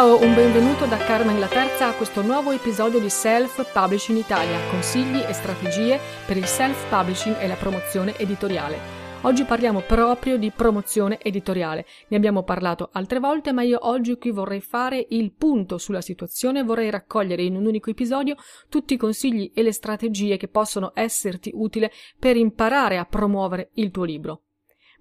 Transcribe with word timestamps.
Ciao, 0.00 0.18
un 0.18 0.34
benvenuto 0.34 0.86
da 0.86 0.96
Carmen 0.96 1.38
La 1.38 1.46
Terza 1.46 1.88
a 1.88 1.92
questo 1.92 2.22
nuovo 2.22 2.52
episodio 2.52 2.98
di 2.98 3.10
Self 3.10 3.70
Publishing 3.70 4.16
Italia, 4.16 4.56
consigli 4.70 5.18
e 5.18 5.34
strategie 5.34 5.98
per 6.26 6.38
il 6.38 6.46
self-publishing 6.46 7.36
e 7.38 7.46
la 7.46 7.54
promozione 7.54 8.16
editoriale. 8.16 8.78
Oggi 9.20 9.44
parliamo 9.44 9.80
proprio 9.80 10.38
di 10.38 10.50
promozione 10.52 11.20
editoriale. 11.20 11.84
Ne 12.08 12.16
abbiamo 12.16 12.44
parlato 12.44 12.88
altre 12.92 13.18
volte, 13.18 13.52
ma 13.52 13.60
io 13.60 13.78
oggi 13.82 14.16
qui 14.16 14.30
vorrei 14.30 14.62
fare 14.62 15.04
il 15.10 15.32
punto 15.32 15.76
sulla 15.76 16.00
situazione, 16.00 16.62
vorrei 16.62 16.88
raccogliere 16.88 17.42
in 17.42 17.56
un 17.56 17.66
unico 17.66 17.90
episodio 17.90 18.36
tutti 18.70 18.94
i 18.94 18.96
consigli 18.96 19.52
e 19.54 19.62
le 19.62 19.72
strategie 19.72 20.38
che 20.38 20.48
possono 20.48 20.92
esserti 20.94 21.50
utili 21.52 21.90
per 22.18 22.38
imparare 22.38 22.96
a 22.96 23.04
promuovere 23.04 23.68
il 23.74 23.90
tuo 23.90 24.04
libro. 24.04 24.44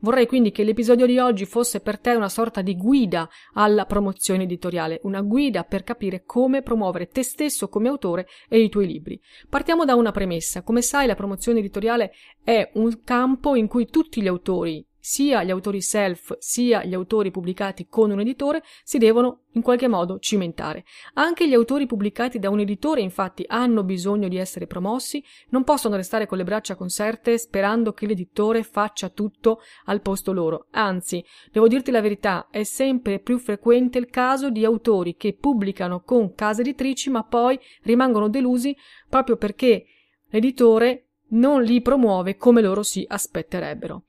Vorrei 0.02 0.28
quindi 0.28 0.52
che 0.52 0.64
l'episodio 0.64 1.06
di 1.06 1.20
oggi 1.20 1.46
fosse 1.46 1.82
per 1.82 2.00
te 2.00 2.14
una 2.16 2.30
sorta 2.30 2.62
di 2.62 2.76
guida 2.78 3.30
alla 3.54 3.86
promozione 3.86 4.44
editoriale, 4.44 5.02
una 5.04 5.22
guida 5.22 5.64
per 5.64 5.84
capire 5.84 6.24
come 6.26 6.62
promuovere 6.62 7.08
te 7.08 7.22
stesso 7.22 7.68
come 7.68 7.90
autore 7.90 8.28
e 8.48 8.62
i 8.62 8.70
tuoi 8.70 8.88
libri. 8.88 9.20
Partiamo 9.50 9.84
da 9.84 9.96
una 9.96 10.12
premessa. 10.12 10.64
Come 10.64 10.82
sai, 10.82 11.06
la 11.06 11.16
promozione 11.16 11.60
editoriale 11.60 12.14
è 12.44 12.72
un 12.76 13.04
campo 13.04 13.56
in 13.56 13.68
cui 13.68 13.88
tutti 13.88 14.22
gli 14.22 14.28
autori, 14.28 14.86
sia 15.00 15.44
gli 15.44 15.50
autori 15.50 15.82
self 15.82 16.38
sia 16.40 16.84
gli 16.84 16.94
autori 16.94 17.32
pubblicati 17.32 17.88
con 17.88 18.12
un 18.12 18.20
editore 18.20 18.64
si 18.84 18.98
devono 18.98 19.44
in 19.54 19.62
qualche 19.62 19.88
modo 19.88 20.20
cimentare. 20.20 20.86
Anche 21.14 21.48
gli 21.48 21.54
autori 21.54 21.86
pubblicati 21.86 22.38
da 22.38 22.50
un 22.50 22.60
editore 22.60 23.02
infatti 23.02 23.44
hanno 23.48 23.84
bisogno 23.84 24.28
di 24.28 24.38
essere 24.38 24.68
promossi, 24.68 25.24
non 25.50 25.64
possono 25.64 25.96
restare 25.96 26.28
con 26.28 26.38
le 26.38 26.44
braccia 26.44 26.76
conserte 26.76 27.38
sperando 27.38 27.94
che 27.94 28.06
l'editore 28.06 28.64
faccia 28.64 29.10
tutto 29.10 29.62
al 29.86 30.02
posto 30.02 30.34
loro. 30.34 30.68
Anzi, 30.72 31.24
devo 31.52 31.68
dirti 31.68 31.92
la 31.92 32.02
verità, 32.02 32.48
è 32.52 32.64
sempre 32.64 33.20
più 33.20 33.40
frequente 33.40 33.98
il 33.98 34.10
caso 34.10 34.50
di 34.50 34.66
autori 34.66 35.16
che 35.16 35.34
pubblicano 35.34 36.02
con 36.02 36.34
case 36.34 36.62
editrici 36.62 37.10
ma 37.10 37.24
poi 37.24 37.60
rimangono 37.84 38.30
delusi 38.30 38.76
proprio 39.08 39.38
perché 39.38 39.86
l'editore 40.30 41.06
non 41.30 41.64
li 41.64 41.82
promuove 41.82 42.38
come 42.38 42.62
loro 42.62 42.84
si 42.84 43.06
aspetterebbero. 43.08 44.04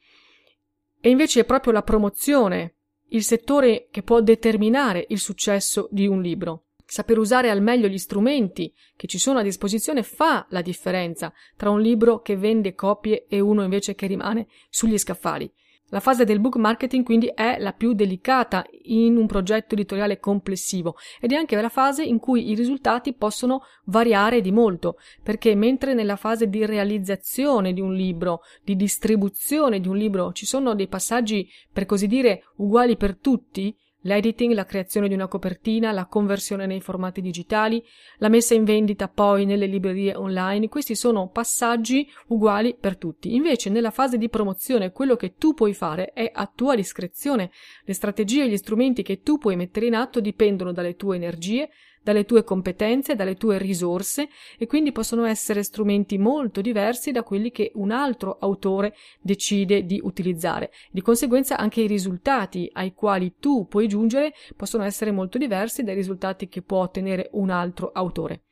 E 1.00 1.08
invece 1.08 1.40
è 1.40 1.44
proprio 1.44 1.72
la 1.72 1.82
promozione 1.82 2.74
il 3.12 3.24
settore 3.24 3.88
che 3.90 4.02
può 4.02 4.20
determinare 4.20 5.06
il 5.08 5.18
successo 5.18 5.88
di 5.90 6.06
un 6.06 6.20
libro. 6.20 6.66
Saper 6.84 7.18
usare 7.18 7.50
al 7.50 7.62
meglio 7.62 7.88
gli 7.88 7.98
strumenti 7.98 8.72
che 8.96 9.06
ci 9.06 9.18
sono 9.18 9.38
a 9.38 9.42
disposizione 9.42 10.02
fa 10.02 10.46
la 10.50 10.60
differenza 10.60 11.32
tra 11.56 11.70
un 11.70 11.80
libro 11.80 12.20
che 12.20 12.36
vende 12.36 12.74
copie 12.74 13.26
e 13.28 13.40
uno 13.40 13.62
invece 13.62 13.94
che 13.94 14.06
rimane 14.06 14.48
sugli 14.68 14.98
scaffali. 14.98 15.50
La 15.90 16.00
fase 16.00 16.24
del 16.24 16.38
book 16.38 16.56
marketing 16.56 17.04
quindi 17.04 17.26
è 17.34 17.58
la 17.58 17.72
più 17.72 17.94
delicata 17.94 18.64
in 18.82 19.16
un 19.16 19.26
progetto 19.26 19.74
editoriale 19.74 20.20
complessivo 20.20 20.96
ed 21.20 21.32
è 21.32 21.34
anche 21.34 21.60
la 21.60 21.68
fase 21.68 22.04
in 22.04 22.20
cui 22.20 22.48
i 22.48 22.54
risultati 22.54 23.12
possono 23.12 23.62
variare 23.86 24.40
di 24.40 24.52
molto, 24.52 24.98
perché 25.22 25.54
mentre 25.56 25.92
nella 25.94 26.16
fase 26.16 26.48
di 26.48 26.64
realizzazione 26.64 27.72
di 27.72 27.80
un 27.80 27.92
libro, 27.92 28.42
di 28.62 28.76
distribuzione 28.76 29.80
di 29.80 29.88
un 29.88 29.96
libro 29.96 30.32
ci 30.32 30.46
sono 30.46 30.74
dei 30.74 30.86
passaggi 30.86 31.48
per 31.72 31.86
così 31.86 32.06
dire 32.06 32.44
uguali 32.56 32.96
per 32.96 33.16
tutti, 33.16 33.76
L'editing, 34.02 34.54
la 34.54 34.64
creazione 34.64 35.08
di 35.08 35.14
una 35.14 35.28
copertina, 35.28 35.92
la 35.92 36.06
conversione 36.06 36.66
nei 36.66 36.80
formati 36.80 37.20
digitali, 37.20 37.84
la 38.16 38.28
messa 38.28 38.54
in 38.54 38.64
vendita 38.64 39.08
poi 39.08 39.44
nelle 39.44 39.66
librerie 39.66 40.14
online, 40.14 40.68
questi 40.68 40.94
sono 40.94 41.28
passaggi 41.28 42.08
uguali 42.28 42.76
per 42.78 42.96
tutti. 42.96 43.34
Invece 43.34 43.68
nella 43.68 43.90
fase 43.90 44.16
di 44.16 44.30
promozione 44.30 44.92
quello 44.92 45.16
che 45.16 45.34
tu 45.34 45.52
puoi 45.52 45.74
fare 45.74 46.12
è 46.12 46.30
a 46.32 46.50
tua 46.52 46.74
discrezione. 46.74 47.50
Le 47.84 47.92
strategie 47.92 48.44
e 48.44 48.48
gli 48.48 48.56
strumenti 48.56 49.02
che 49.02 49.20
tu 49.20 49.36
puoi 49.36 49.56
mettere 49.56 49.86
in 49.86 49.94
atto 49.94 50.20
dipendono 50.20 50.72
dalle 50.72 50.96
tue 50.96 51.16
energie, 51.16 51.68
dalle 52.02 52.24
tue 52.24 52.44
competenze, 52.44 53.14
dalle 53.14 53.36
tue 53.36 53.58
risorse 53.58 54.28
e 54.58 54.66
quindi 54.66 54.92
possono 54.92 55.24
essere 55.24 55.62
strumenti 55.62 56.18
molto 56.18 56.60
diversi 56.60 57.12
da 57.12 57.22
quelli 57.22 57.50
che 57.50 57.72
un 57.74 57.90
altro 57.90 58.38
autore 58.40 58.94
decide 59.20 59.84
di 59.84 60.00
utilizzare. 60.02 60.70
Di 60.90 61.02
conseguenza 61.02 61.56
anche 61.56 61.82
i 61.82 61.86
risultati 61.86 62.68
ai 62.72 62.94
quali 62.94 63.34
tu 63.38 63.66
puoi 63.68 63.88
giungere 63.88 64.32
possono 64.56 64.84
essere 64.84 65.10
molto 65.10 65.38
diversi 65.38 65.82
dai 65.82 65.94
risultati 65.94 66.48
che 66.48 66.62
può 66.62 66.80
ottenere 66.80 67.28
un 67.32 67.50
altro 67.50 67.90
autore. 67.92 68.42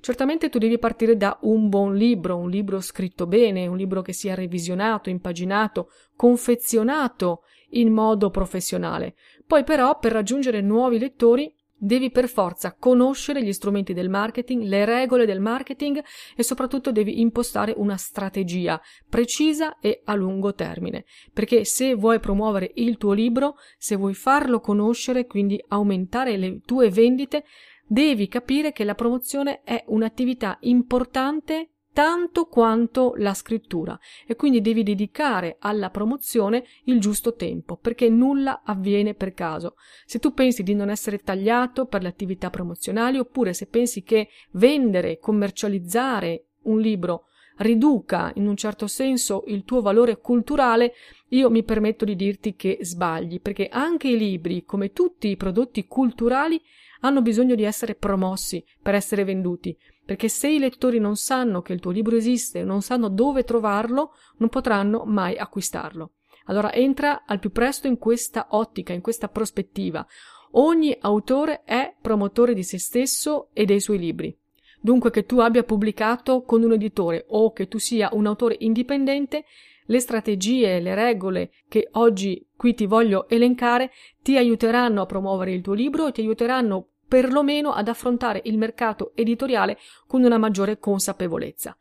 Certamente 0.00 0.50
tu 0.50 0.58
devi 0.58 0.78
partire 0.78 1.16
da 1.16 1.38
un 1.42 1.68
buon 1.68 1.96
libro, 1.96 2.36
un 2.36 2.50
libro 2.50 2.80
scritto 2.80 3.26
bene, 3.26 3.66
un 3.66 3.76
libro 3.76 4.02
che 4.02 4.12
sia 4.12 4.34
revisionato, 4.34 5.08
impaginato, 5.08 5.90
confezionato 6.14 7.42
in 7.70 7.92
modo 7.92 8.30
professionale. 8.30 9.14
Poi 9.46 9.64
però 9.64 9.98
per 9.98 10.12
raggiungere 10.12 10.60
nuovi 10.60 10.98
lettori 10.98 11.52
Devi 11.78 12.10
per 12.10 12.26
forza 12.26 12.74
conoscere 12.74 13.44
gli 13.44 13.52
strumenti 13.52 13.92
del 13.92 14.08
marketing, 14.08 14.62
le 14.62 14.86
regole 14.86 15.26
del 15.26 15.40
marketing 15.40 16.02
e 16.34 16.42
soprattutto 16.42 16.90
devi 16.90 17.20
impostare 17.20 17.74
una 17.76 17.98
strategia 17.98 18.80
precisa 19.08 19.78
e 19.78 20.00
a 20.04 20.14
lungo 20.14 20.54
termine. 20.54 21.04
Perché 21.32 21.64
se 21.64 21.94
vuoi 21.94 22.18
promuovere 22.18 22.70
il 22.76 22.96
tuo 22.96 23.12
libro, 23.12 23.56
se 23.76 23.94
vuoi 23.94 24.14
farlo 24.14 24.60
conoscere, 24.60 25.26
quindi 25.26 25.62
aumentare 25.68 26.38
le 26.38 26.60
tue 26.64 26.88
vendite, 26.88 27.44
devi 27.86 28.26
capire 28.26 28.72
che 28.72 28.84
la 28.84 28.94
promozione 28.94 29.60
è 29.62 29.84
un'attività 29.88 30.56
importante 30.60 31.72
tanto 31.96 32.44
quanto 32.44 33.14
la 33.16 33.32
scrittura 33.32 33.98
e 34.26 34.36
quindi 34.36 34.60
devi 34.60 34.82
dedicare 34.82 35.56
alla 35.60 35.88
promozione 35.88 36.62
il 36.84 37.00
giusto 37.00 37.34
tempo 37.36 37.78
perché 37.78 38.10
nulla 38.10 38.60
avviene 38.66 39.14
per 39.14 39.32
caso. 39.32 39.76
Se 40.04 40.18
tu 40.18 40.34
pensi 40.34 40.62
di 40.62 40.74
non 40.74 40.90
essere 40.90 41.20
tagliato 41.20 41.86
per 41.86 42.02
le 42.02 42.08
attività 42.08 42.50
promozionali 42.50 43.16
oppure 43.16 43.54
se 43.54 43.66
pensi 43.66 44.02
che 44.02 44.28
vendere, 44.50 45.18
commercializzare 45.18 46.48
un 46.64 46.80
libro 46.80 47.28
riduca 47.56 48.30
in 48.34 48.46
un 48.46 48.56
certo 48.56 48.86
senso 48.86 49.44
il 49.46 49.64
tuo 49.64 49.80
valore 49.80 50.20
culturale, 50.20 50.92
io 51.28 51.48
mi 51.48 51.62
permetto 51.62 52.04
di 52.04 52.14
dirti 52.14 52.56
che 52.56 52.76
sbagli, 52.82 53.40
perché 53.40 53.68
anche 53.68 54.08
i 54.08 54.18
libri, 54.18 54.64
come 54.64 54.92
tutti 54.92 55.28
i 55.28 55.36
prodotti 55.36 55.86
culturali, 55.86 56.60
hanno 57.00 57.22
bisogno 57.22 57.54
di 57.54 57.62
essere 57.62 57.94
promossi 57.94 58.62
per 58.82 58.94
essere 58.94 59.24
venduti 59.24 59.74
perché 60.06 60.28
se 60.28 60.48
i 60.48 60.60
lettori 60.60 61.00
non 61.00 61.16
sanno 61.16 61.62
che 61.62 61.72
il 61.72 61.80
tuo 61.80 61.90
libro 61.90 62.14
esiste, 62.14 62.62
non 62.62 62.80
sanno 62.80 63.08
dove 63.08 63.42
trovarlo, 63.42 64.14
non 64.36 64.48
potranno 64.48 65.04
mai 65.04 65.36
acquistarlo. 65.36 66.12
Allora 66.44 66.72
entra 66.72 67.24
al 67.26 67.40
più 67.40 67.50
presto 67.50 67.88
in 67.88 67.98
questa 67.98 68.46
ottica, 68.50 68.92
in 68.92 69.00
questa 69.00 69.28
prospettiva. 69.28 70.06
Ogni 70.52 70.96
autore 71.00 71.64
è 71.64 71.92
promotore 72.00 72.54
di 72.54 72.62
se 72.62 72.78
stesso 72.78 73.48
e 73.52 73.64
dei 73.64 73.80
suoi 73.80 73.98
libri. 73.98 74.34
Dunque 74.80 75.10
che 75.10 75.26
tu 75.26 75.40
abbia 75.40 75.64
pubblicato 75.64 76.42
con 76.42 76.62
un 76.62 76.72
editore 76.72 77.24
o 77.30 77.52
che 77.52 77.66
tu 77.66 77.78
sia 77.78 78.10
un 78.12 78.26
autore 78.26 78.54
indipendente, 78.60 79.44
le 79.86 79.98
strategie, 79.98 80.78
le 80.78 80.94
regole 80.94 81.50
che 81.68 81.88
oggi 81.92 82.46
qui 82.56 82.74
ti 82.74 82.86
voglio 82.86 83.28
elencare 83.28 83.90
ti 84.22 84.36
aiuteranno 84.36 85.02
a 85.02 85.06
promuovere 85.06 85.52
il 85.52 85.62
tuo 85.62 85.74
libro 85.74 86.06
e 86.06 86.12
ti 86.12 86.20
aiuteranno 86.20 86.90
perlomeno 87.08 87.72
ad 87.72 87.88
affrontare 87.88 88.40
il 88.44 88.58
mercato 88.58 89.12
editoriale 89.14 89.78
con 90.06 90.22
una 90.24 90.38
maggiore 90.38 90.78
consapevolezza. 90.78 91.76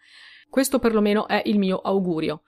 Questo 0.50 0.80
perlomeno 0.80 1.27
è 1.27 1.42
il 1.45 1.57
mio 1.57 1.80
augurio. 1.80 2.44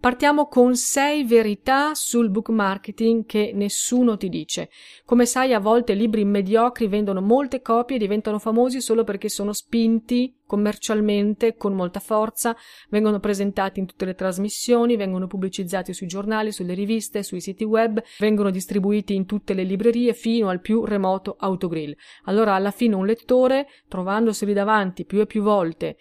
Partiamo 0.00 0.46
con 0.46 0.76
sei 0.76 1.24
verità 1.24 1.92
sul 1.92 2.30
book 2.30 2.50
marketing 2.50 3.26
che 3.26 3.50
nessuno 3.52 4.16
ti 4.16 4.28
dice. 4.28 4.70
Come 5.04 5.26
sai, 5.26 5.52
a 5.52 5.58
volte 5.58 5.94
libri 5.94 6.24
mediocri 6.24 6.86
vendono 6.86 7.20
molte 7.20 7.60
copie 7.60 7.96
e 7.96 7.98
diventano 7.98 8.38
famosi 8.38 8.80
solo 8.80 9.02
perché 9.02 9.28
sono 9.28 9.52
spinti 9.52 10.36
commercialmente 10.48 11.56
con 11.56 11.74
molta 11.74 12.00
forza, 12.00 12.56
vengono 12.88 13.20
presentati 13.20 13.80
in 13.80 13.86
tutte 13.86 14.06
le 14.06 14.14
trasmissioni, 14.14 14.96
vengono 14.96 15.26
pubblicizzati 15.26 15.92
sui 15.92 16.06
giornali, 16.06 16.52
sulle 16.52 16.74
riviste, 16.74 17.22
sui 17.22 17.40
siti 17.40 17.64
web, 17.64 18.02
vengono 18.18 18.50
distribuiti 18.50 19.14
in 19.14 19.26
tutte 19.26 19.52
le 19.52 19.62
librerie 19.62 20.14
fino 20.14 20.48
al 20.48 20.60
più 20.60 20.84
remoto 20.86 21.36
autogrill. 21.38 21.94
Allora 22.24 22.54
alla 22.54 22.70
fine 22.70 22.94
un 22.94 23.04
lettore, 23.04 23.66
trovandoseli 23.88 24.54
davanti 24.54 25.04
più 25.04 25.20
e 25.20 25.26
più 25.26 25.42
volte, 25.42 25.98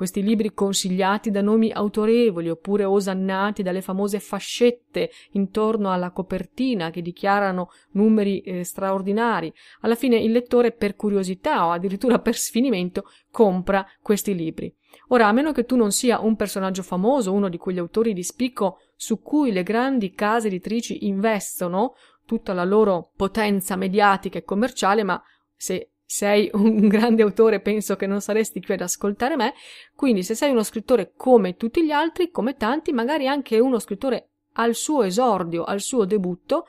questi 0.00 0.22
libri 0.22 0.54
consigliati 0.54 1.30
da 1.30 1.42
nomi 1.42 1.70
autorevoli 1.70 2.48
oppure 2.48 2.84
osannati 2.84 3.62
dalle 3.62 3.82
famose 3.82 4.18
fascette 4.18 5.10
intorno 5.32 5.92
alla 5.92 6.10
copertina 6.10 6.88
che 6.88 7.02
dichiarano 7.02 7.68
numeri 7.90 8.40
eh, 8.40 8.64
straordinari. 8.64 9.52
Alla 9.82 9.96
fine 9.96 10.16
il 10.16 10.32
lettore 10.32 10.72
per 10.72 10.96
curiosità 10.96 11.66
o 11.66 11.72
addirittura 11.72 12.18
per 12.18 12.34
sfinimento 12.34 13.10
compra 13.30 13.86
questi 14.00 14.34
libri. 14.34 14.74
Ora, 15.08 15.28
a 15.28 15.32
meno 15.32 15.52
che 15.52 15.66
tu 15.66 15.76
non 15.76 15.92
sia 15.92 16.18
un 16.20 16.34
personaggio 16.34 16.82
famoso, 16.82 17.34
uno 17.34 17.50
di 17.50 17.58
quegli 17.58 17.78
autori 17.78 18.14
di 18.14 18.22
spicco 18.22 18.78
su 18.96 19.20
cui 19.20 19.52
le 19.52 19.62
grandi 19.62 20.12
case 20.12 20.46
editrici 20.46 21.08
investono 21.08 21.92
tutta 22.24 22.54
la 22.54 22.64
loro 22.64 23.10
potenza 23.14 23.76
mediatica 23.76 24.38
e 24.38 24.44
commerciale, 24.44 25.02
ma 25.02 25.22
se 25.54 25.89
sei 26.10 26.50
un 26.54 26.88
grande 26.88 27.22
autore, 27.22 27.60
penso 27.60 27.94
che 27.94 28.08
non 28.08 28.20
saresti 28.20 28.60
qui 28.60 28.74
ad 28.74 28.80
ascoltare 28.80 29.36
me. 29.36 29.54
Quindi, 29.94 30.24
se 30.24 30.34
sei 30.34 30.50
uno 30.50 30.64
scrittore 30.64 31.12
come 31.16 31.54
tutti 31.54 31.84
gli 31.84 31.92
altri, 31.92 32.32
come 32.32 32.56
tanti, 32.56 32.92
magari 32.92 33.28
anche 33.28 33.60
uno 33.60 33.78
scrittore 33.78 34.30
al 34.54 34.74
suo 34.74 35.04
esordio, 35.04 35.62
al 35.62 35.80
suo 35.80 36.04
debutto, 36.04 36.66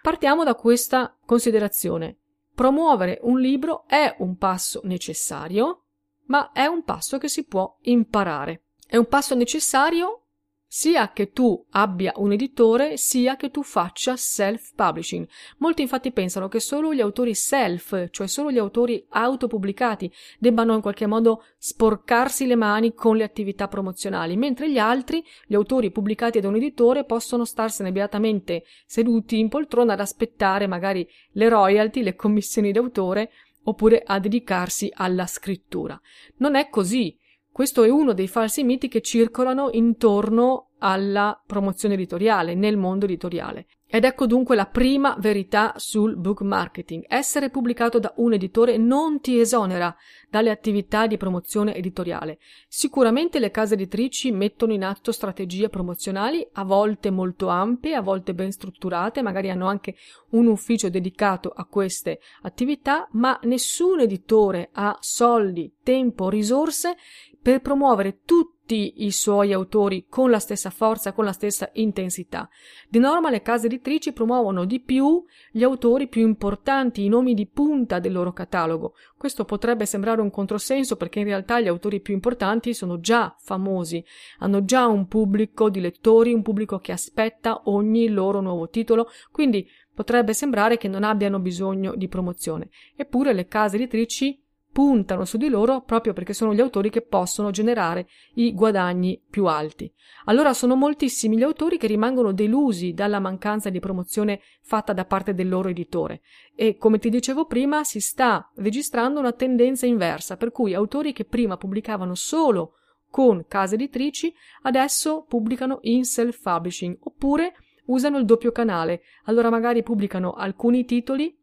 partiamo 0.00 0.42
da 0.42 0.54
questa 0.54 1.14
considerazione. 1.26 2.16
Promuovere 2.54 3.18
un 3.24 3.38
libro 3.38 3.84
è 3.86 4.16
un 4.20 4.38
passo 4.38 4.80
necessario, 4.84 5.84
ma 6.28 6.50
è 6.52 6.64
un 6.64 6.82
passo 6.82 7.18
che 7.18 7.28
si 7.28 7.44
può 7.44 7.76
imparare. 7.82 8.62
È 8.86 8.96
un 8.96 9.06
passo 9.06 9.34
necessario 9.34 10.27
sia 10.68 11.12
che 11.12 11.32
tu 11.32 11.64
abbia 11.70 12.12
un 12.16 12.32
editore, 12.32 12.98
sia 12.98 13.36
che 13.36 13.50
tu 13.50 13.62
faccia 13.62 14.16
self-publishing. 14.16 15.26
Molti 15.58 15.80
infatti 15.80 16.12
pensano 16.12 16.48
che 16.48 16.60
solo 16.60 16.92
gli 16.92 17.00
autori 17.00 17.34
self, 17.34 18.10
cioè 18.10 18.26
solo 18.26 18.52
gli 18.52 18.58
autori 18.58 19.04
autopubblicati, 19.08 20.12
debbano 20.38 20.74
in 20.74 20.82
qualche 20.82 21.06
modo 21.06 21.44
sporcarsi 21.56 22.46
le 22.46 22.54
mani 22.54 22.92
con 22.92 23.16
le 23.16 23.24
attività 23.24 23.66
promozionali, 23.66 24.36
mentre 24.36 24.70
gli 24.70 24.78
altri, 24.78 25.24
gli 25.46 25.54
autori 25.54 25.90
pubblicati 25.90 26.38
da 26.38 26.48
un 26.48 26.56
editore, 26.56 27.04
possono 27.04 27.46
starsene 27.46 27.90
beatamente 27.90 28.64
seduti 28.86 29.38
in 29.38 29.48
poltrona 29.48 29.94
ad 29.94 30.00
aspettare 30.00 30.66
magari 30.66 31.08
le 31.32 31.48
royalty, 31.48 32.02
le 32.02 32.14
commissioni 32.14 32.72
d'autore, 32.72 33.30
oppure 33.64 34.02
a 34.04 34.18
dedicarsi 34.18 34.92
alla 34.94 35.26
scrittura. 35.26 35.98
Non 36.36 36.54
è 36.54 36.68
così. 36.68 37.18
Questo 37.58 37.82
è 37.82 37.90
uno 37.90 38.12
dei 38.12 38.28
falsi 38.28 38.62
miti 38.62 38.86
che 38.86 39.00
circolano 39.00 39.70
intorno 39.72 40.68
alla 40.78 41.42
promozione 41.44 41.94
editoriale, 41.94 42.54
nel 42.54 42.76
mondo 42.76 43.04
editoriale. 43.04 43.66
Ed 43.90 44.04
ecco 44.04 44.26
dunque 44.26 44.54
la 44.54 44.66
prima 44.66 45.16
verità 45.18 45.72
sul 45.76 46.14
book 46.16 46.42
marketing. 46.42 47.06
Essere 47.08 47.48
pubblicato 47.48 47.98
da 47.98 48.12
un 48.16 48.34
editore 48.34 48.76
non 48.76 49.18
ti 49.20 49.40
esonera 49.40 49.96
dalle 50.28 50.50
attività 50.50 51.06
di 51.06 51.16
promozione 51.16 51.74
editoriale. 51.74 52.38
Sicuramente 52.68 53.38
le 53.38 53.50
case 53.50 53.74
editrici 53.74 54.30
mettono 54.30 54.74
in 54.74 54.84
atto 54.84 55.10
strategie 55.10 55.70
promozionali, 55.70 56.46
a 56.52 56.64
volte 56.64 57.10
molto 57.10 57.48
ampie, 57.48 57.94
a 57.94 58.02
volte 58.02 58.34
ben 58.34 58.52
strutturate, 58.52 59.22
magari 59.22 59.48
hanno 59.48 59.68
anche 59.68 59.96
un 60.32 60.48
ufficio 60.48 60.90
dedicato 60.90 61.48
a 61.48 61.64
queste 61.64 62.20
attività, 62.42 63.08
ma 63.12 63.40
nessun 63.44 64.00
editore 64.00 64.68
ha 64.72 64.98
soldi, 65.00 65.72
tempo, 65.82 66.28
risorse 66.28 66.94
per 67.40 67.60
promuovere 67.60 68.20
tutti 68.24 69.04
i 69.04 69.10
suoi 69.10 69.52
autori 69.52 70.06
con 70.08 70.30
la 70.30 70.38
stessa 70.38 70.68
forza, 70.68 71.12
con 71.12 71.24
la 71.24 71.32
stessa 71.32 71.70
intensità. 71.74 72.48
Di 72.88 72.98
norma 72.98 73.30
le 73.30 73.40
case 73.40 73.66
editrici 73.66 74.12
promuovono 74.12 74.64
di 74.64 74.80
più 74.80 75.24
gli 75.50 75.62
autori 75.62 76.08
più 76.08 76.22
importanti, 76.26 77.04
i 77.04 77.08
nomi 77.08 77.32
di 77.32 77.46
punta 77.46 77.98
del 77.98 78.12
loro 78.12 78.32
catalogo. 78.32 78.94
Questo 79.16 79.44
potrebbe 79.44 79.86
sembrare 79.86 80.20
un 80.20 80.30
controsenso 80.30 80.96
perché 80.96 81.20
in 81.20 81.24
realtà 81.24 81.60
gli 81.60 81.68
autori 81.68 82.00
più 82.00 82.12
importanti 82.12 82.74
sono 82.74 83.00
già 83.00 83.34
famosi, 83.38 84.04
hanno 84.40 84.64
già 84.64 84.86
un 84.86 85.06
pubblico 85.06 85.70
di 85.70 85.80
lettori, 85.80 86.34
un 86.34 86.42
pubblico 86.42 86.78
che 86.78 86.92
aspetta 86.92 87.62
ogni 87.64 88.08
loro 88.08 88.40
nuovo 88.40 88.68
titolo, 88.68 89.08
quindi 89.32 89.66
potrebbe 89.94 90.34
sembrare 90.34 90.76
che 90.76 90.88
non 90.88 91.04
abbiano 91.04 91.38
bisogno 91.38 91.94
di 91.96 92.06
promozione. 92.06 92.68
Eppure 92.94 93.32
le 93.32 93.46
case 93.46 93.76
editrici 93.76 94.40
puntano 94.78 95.24
su 95.24 95.38
di 95.38 95.48
loro 95.48 95.80
proprio 95.80 96.12
perché 96.12 96.32
sono 96.32 96.54
gli 96.54 96.60
autori 96.60 96.88
che 96.88 97.02
possono 97.02 97.50
generare 97.50 98.06
i 98.34 98.54
guadagni 98.54 99.20
più 99.28 99.46
alti. 99.46 99.92
Allora 100.26 100.54
sono 100.54 100.76
moltissimi 100.76 101.36
gli 101.36 101.42
autori 101.42 101.78
che 101.78 101.88
rimangono 101.88 102.30
delusi 102.30 102.92
dalla 102.92 103.18
mancanza 103.18 103.70
di 103.70 103.80
promozione 103.80 104.40
fatta 104.62 104.92
da 104.92 105.04
parte 105.04 105.34
del 105.34 105.48
loro 105.48 105.68
editore 105.68 106.20
e 106.54 106.76
come 106.76 107.00
ti 107.00 107.10
dicevo 107.10 107.46
prima 107.46 107.82
si 107.82 107.98
sta 107.98 108.52
registrando 108.54 109.18
una 109.18 109.32
tendenza 109.32 109.84
inversa 109.84 110.36
per 110.36 110.52
cui 110.52 110.74
autori 110.74 111.12
che 111.12 111.24
prima 111.24 111.56
pubblicavano 111.56 112.14
solo 112.14 112.74
con 113.10 113.46
case 113.48 113.74
editrici 113.74 114.32
adesso 114.62 115.24
pubblicano 115.26 115.80
in 115.82 116.04
self-publishing 116.04 116.98
oppure 117.00 117.52
usano 117.86 118.18
il 118.18 118.24
doppio 118.24 118.52
canale. 118.52 119.02
Allora 119.24 119.50
magari 119.50 119.82
pubblicano 119.82 120.34
alcuni 120.34 120.84
titoli 120.84 121.36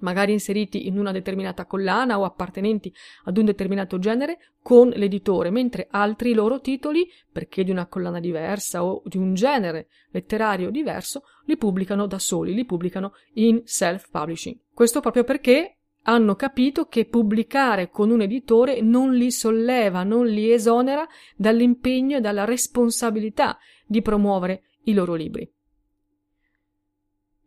magari 0.00 0.32
inseriti 0.32 0.86
in 0.86 0.98
una 0.98 1.12
determinata 1.12 1.64
collana 1.64 2.18
o 2.18 2.24
appartenenti 2.24 2.92
ad 3.24 3.36
un 3.36 3.44
determinato 3.46 3.98
genere, 3.98 4.38
con 4.62 4.88
l'editore, 4.90 5.50
mentre 5.50 5.88
altri 5.90 6.34
loro 6.34 6.60
titoli, 6.60 7.08
perché 7.32 7.64
di 7.64 7.70
una 7.70 7.86
collana 7.86 8.20
diversa 8.20 8.84
o 8.84 9.02
di 9.04 9.16
un 9.16 9.34
genere 9.34 9.88
letterario 10.10 10.70
diverso, 10.70 11.22
li 11.46 11.56
pubblicano 11.56 12.06
da 12.06 12.18
soli, 12.18 12.54
li 12.54 12.64
pubblicano 12.64 13.12
in 13.34 13.62
self-publishing. 13.64 14.58
Questo 14.74 15.00
proprio 15.00 15.24
perché 15.24 15.76
hanno 16.04 16.34
capito 16.34 16.86
che 16.86 17.04
pubblicare 17.06 17.90
con 17.90 18.10
un 18.10 18.22
editore 18.22 18.80
non 18.80 19.12
li 19.14 19.30
solleva, 19.30 20.02
non 20.02 20.26
li 20.26 20.50
esonera 20.50 21.06
dall'impegno 21.36 22.16
e 22.16 22.20
dalla 22.20 22.44
responsabilità 22.44 23.58
di 23.86 24.00
promuovere 24.00 24.62
i 24.84 24.94
loro 24.94 25.14
libri. 25.14 25.50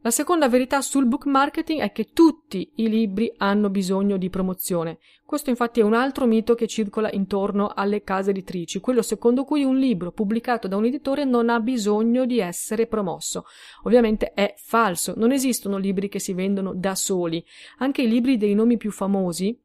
La 0.06 0.12
seconda 0.12 0.50
verità 0.50 0.82
sul 0.82 1.06
book 1.06 1.28
marketing 1.28 1.80
è 1.80 1.94
che 1.94 2.10
tutti 2.12 2.74
i 2.76 2.90
libri 2.90 3.34
hanno 3.38 3.70
bisogno 3.70 4.18
di 4.18 4.30
promozione. 4.30 4.98
Questo 5.26 5.50
infatti 5.50 5.80
è 5.80 5.84
un 5.84 5.94
altro 5.94 6.26
mito 6.26 6.56
che 6.56 6.68
circola 6.68 7.10
intorno 7.10 7.72
alle 7.74 8.04
case 8.04 8.32
editrici, 8.32 8.82
quello 8.82 9.02
secondo 9.02 9.46
cui 9.46 9.64
un 9.64 9.78
libro 9.78 10.12
pubblicato 10.12 10.68
da 10.68 10.76
un 10.76 10.84
editore 10.84 11.24
non 11.24 11.48
ha 11.48 11.62
bisogno 11.62 12.26
di 12.26 12.40
essere 12.40 12.86
promosso. 12.86 13.46
Ovviamente 13.84 14.34
è 14.34 14.54
falso, 14.58 15.14
non 15.16 15.32
esistono 15.32 15.78
libri 15.78 16.10
che 16.10 16.20
si 16.20 16.34
vendono 16.34 16.74
da 16.74 16.96
soli. 16.96 17.42
Anche 17.78 18.02
i 18.02 18.10
libri 18.10 18.36
dei 18.36 18.56
nomi 18.56 18.76
più 18.76 18.92
famosi, 18.92 19.58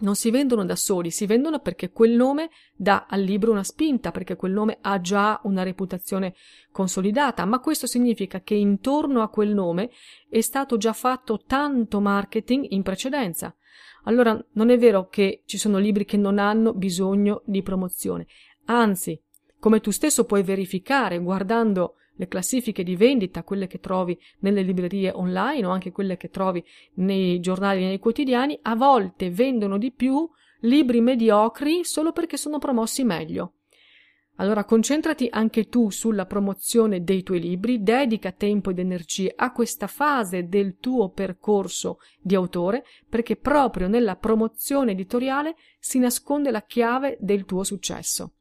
non 0.00 0.16
si 0.16 0.30
vendono 0.30 0.64
da 0.64 0.76
soli, 0.76 1.10
si 1.10 1.26
vendono 1.26 1.60
perché 1.60 1.90
quel 1.90 2.12
nome 2.12 2.50
dà 2.74 3.06
al 3.08 3.20
libro 3.20 3.52
una 3.52 3.62
spinta, 3.62 4.10
perché 4.10 4.36
quel 4.36 4.52
nome 4.52 4.78
ha 4.80 5.00
già 5.00 5.40
una 5.44 5.62
reputazione 5.62 6.34
consolidata, 6.72 7.44
ma 7.44 7.60
questo 7.60 7.86
significa 7.86 8.40
che 8.40 8.54
intorno 8.54 9.22
a 9.22 9.28
quel 9.28 9.54
nome 9.54 9.90
è 10.28 10.40
stato 10.40 10.76
già 10.76 10.92
fatto 10.92 11.42
tanto 11.46 12.00
marketing 12.00 12.66
in 12.70 12.82
precedenza. 12.82 13.54
Allora 14.04 14.38
non 14.52 14.70
è 14.70 14.78
vero 14.78 15.08
che 15.08 15.42
ci 15.46 15.56
sono 15.56 15.78
libri 15.78 16.04
che 16.04 16.16
non 16.16 16.38
hanno 16.38 16.74
bisogno 16.74 17.42
di 17.46 17.62
promozione, 17.62 18.26
anzi, 18.66 19.18
come 19.58 19.80
tu 19.80 19.90
stesso 19.90 20.24
puoi 20.24 20.42
verificare 20.42 21.18
guardando 21.18 21.96
le 22.16 22.28
classifiche 22.28 22.82
di 22.82 22.96
vendita, 22.96 23.42
quelle 23.42 23.66
che 23.66 23.80
trovi 23.80 24.18
nelle 24.40 24.62
librerie 24.62 25.10
online 25.12 25.66
o 25.66 25.70
anche 25.70 25.92
quelle 25.92 26.16
che 26.16 26.30
trovi 26.30 26.64
nei 26.94 27.40
giornali 27.40 27.82
e 27.82 27.86
nei 27.86 27.98
quotidiani, 27.98 28.58
a 28.62 28.74
volte 28.74 29.30
vendono 29.30 29.78
di 29.78 29.92
più 29.92 30.28
libri 30.60 31.00
mediocri 31.00 31.84
solo 31.84 32.12
perché 32.12 32.36
sono 32.36 32.58
promossi 32.58 33.04
meglio. 33.04 33.54
Allora 34.36 34.64
concentrati 34.64 35.28
anche 35.30 35.68
tu 35.68 35.90
sulla 35.90 36.26
promozione 36.26 37.04
dei 37.04 37.22
tuoi 37.22 37.38
libri, 37.38 37.84
dedica 37.84 38.32
tempo 38.32 38.70
ed 38.70 38.80
energie 38.80 39.32
a 39.34 39.52
questa 39.52 39.86
fase 39.86 40.48
del 40.48 40.78
tuo 40.78 41.10
percorso 41.10 41.98
di 42.20 42.34
autore, 42.34 42.84
perché 43.08 43.36
proprio 43.36 43.86
nella 43.86 44.16
promozione 44.16 44.90
editoriale 44.90 45.54
si 45.78 46.00
nasconde 46.00 46.50
la 46.50 46.62
chiave 46.62 47.16
del 47.20 47.44
tuo 47.44 47.62
successo. 47.62 48.32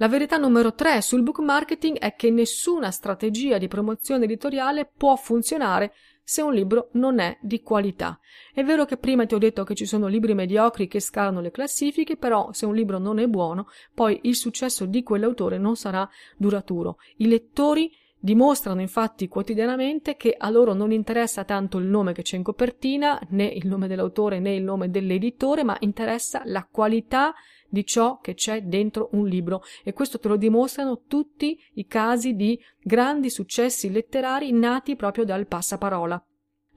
La 0.00 0.06
verità 0.06 0.36
numero 0.36 0.74
tre 0.74 1.02
sul 1.02 1.22
book 1.22 1.40
marketing 1.40 1.98
è 1.98 2.14
che 2.14 2.30
nessuna 2.30 2.92
strategia 2.92 3.58
di 3.58 3.66
promozione 3.66 4.26
editoriale 4.26 4.88
può 4.96 5.16
funzionare 5.16 5.92
se 6.22 6.40
un 6.40 6.54
libro 6.54 6.90
non 6.92 7.18
è 7.18 7.36
di 7.40 7.62
qualità. 7.62 8.20
È 8.54 8.62
vero 8.62 8.84
che 8.84 8.96
prima 8.96 9.26
ti 9.26 9.34
ho 9.34 9.38
detto 9.38 9.64
che 9.64 9.74
ci 9.74 9.86
sono 9.86 10.06
libri 10.06 10.34
mediocri 10.34 10.86
che 10.86 11.00
scalano 11.00 11.40
le 11.40 11.50
classifiche, 11.50 12.16
però 12.16 12.52
se 12.52 12.64
un 12.64 12.76
libro 12.76 12.98
non 12.98 13.18
è 13.18 13.26
buono, 13.26 13.66
poi 13.92 14.20
il 14.22 14.36
successo 14.36 14.86
di 14.86 15.02
quell'autore 15.02 15.58
non 15.58 15.74
sarà 15.74 16.08
duraturo. 16.36 16.98
I 17.16 17.26
lettori 17.26 17.90
Dimostrano 18.20 18.80
infatti 18.80 19.28
quotidianamente 19.28 20.16
che 20.16 20.34
a 20.36 20.50
loro 20.50 20.74
non 20.74 20.90
interessa 20.90 21.44
tanto 21.44 21.78
il 21.78 21.86
nome 21.86 22.12
che 22.12 22.22
c'è 22.22 22.34
in 22.34 22.42
copertina, 22.42 23.16
né 23.28 23.44
il 23.44 23.68
nome 23.68 23.86
dell'autore 23.86 24.40
né 24.40 24.56
il 24.56 24.64
nome 24.64 24.90
dell'editore, 24.90 25.62
ma 25.62 25.76
interessa 25.80 26.42
la 26.46 26.66
qualità 26.68 27.32
di 27.68 27.84
ciò 27.84 28.18
che 28.20 28.34
c'è 28.34 28.62
dentro 28.62 29.10
un 29.12 29.26
libro 29.26 29.62
e 29.84 29.92
questo 29.92 30.18
te 30.18 30.28
lo 30.28 30.36
dimostrano 30.36 31.02
tutti 31.06 31.58
i 31.74 31.86
casi 31.86 32.34
di 32.34 32.58
grandi 32.80 33.30
successi 33.30 33.90
letterari 33.90 34.52
nati 34.52 34.96
proprio 34.96 35.24
dal 35.24 35.46
passaparola. 35.46 36.22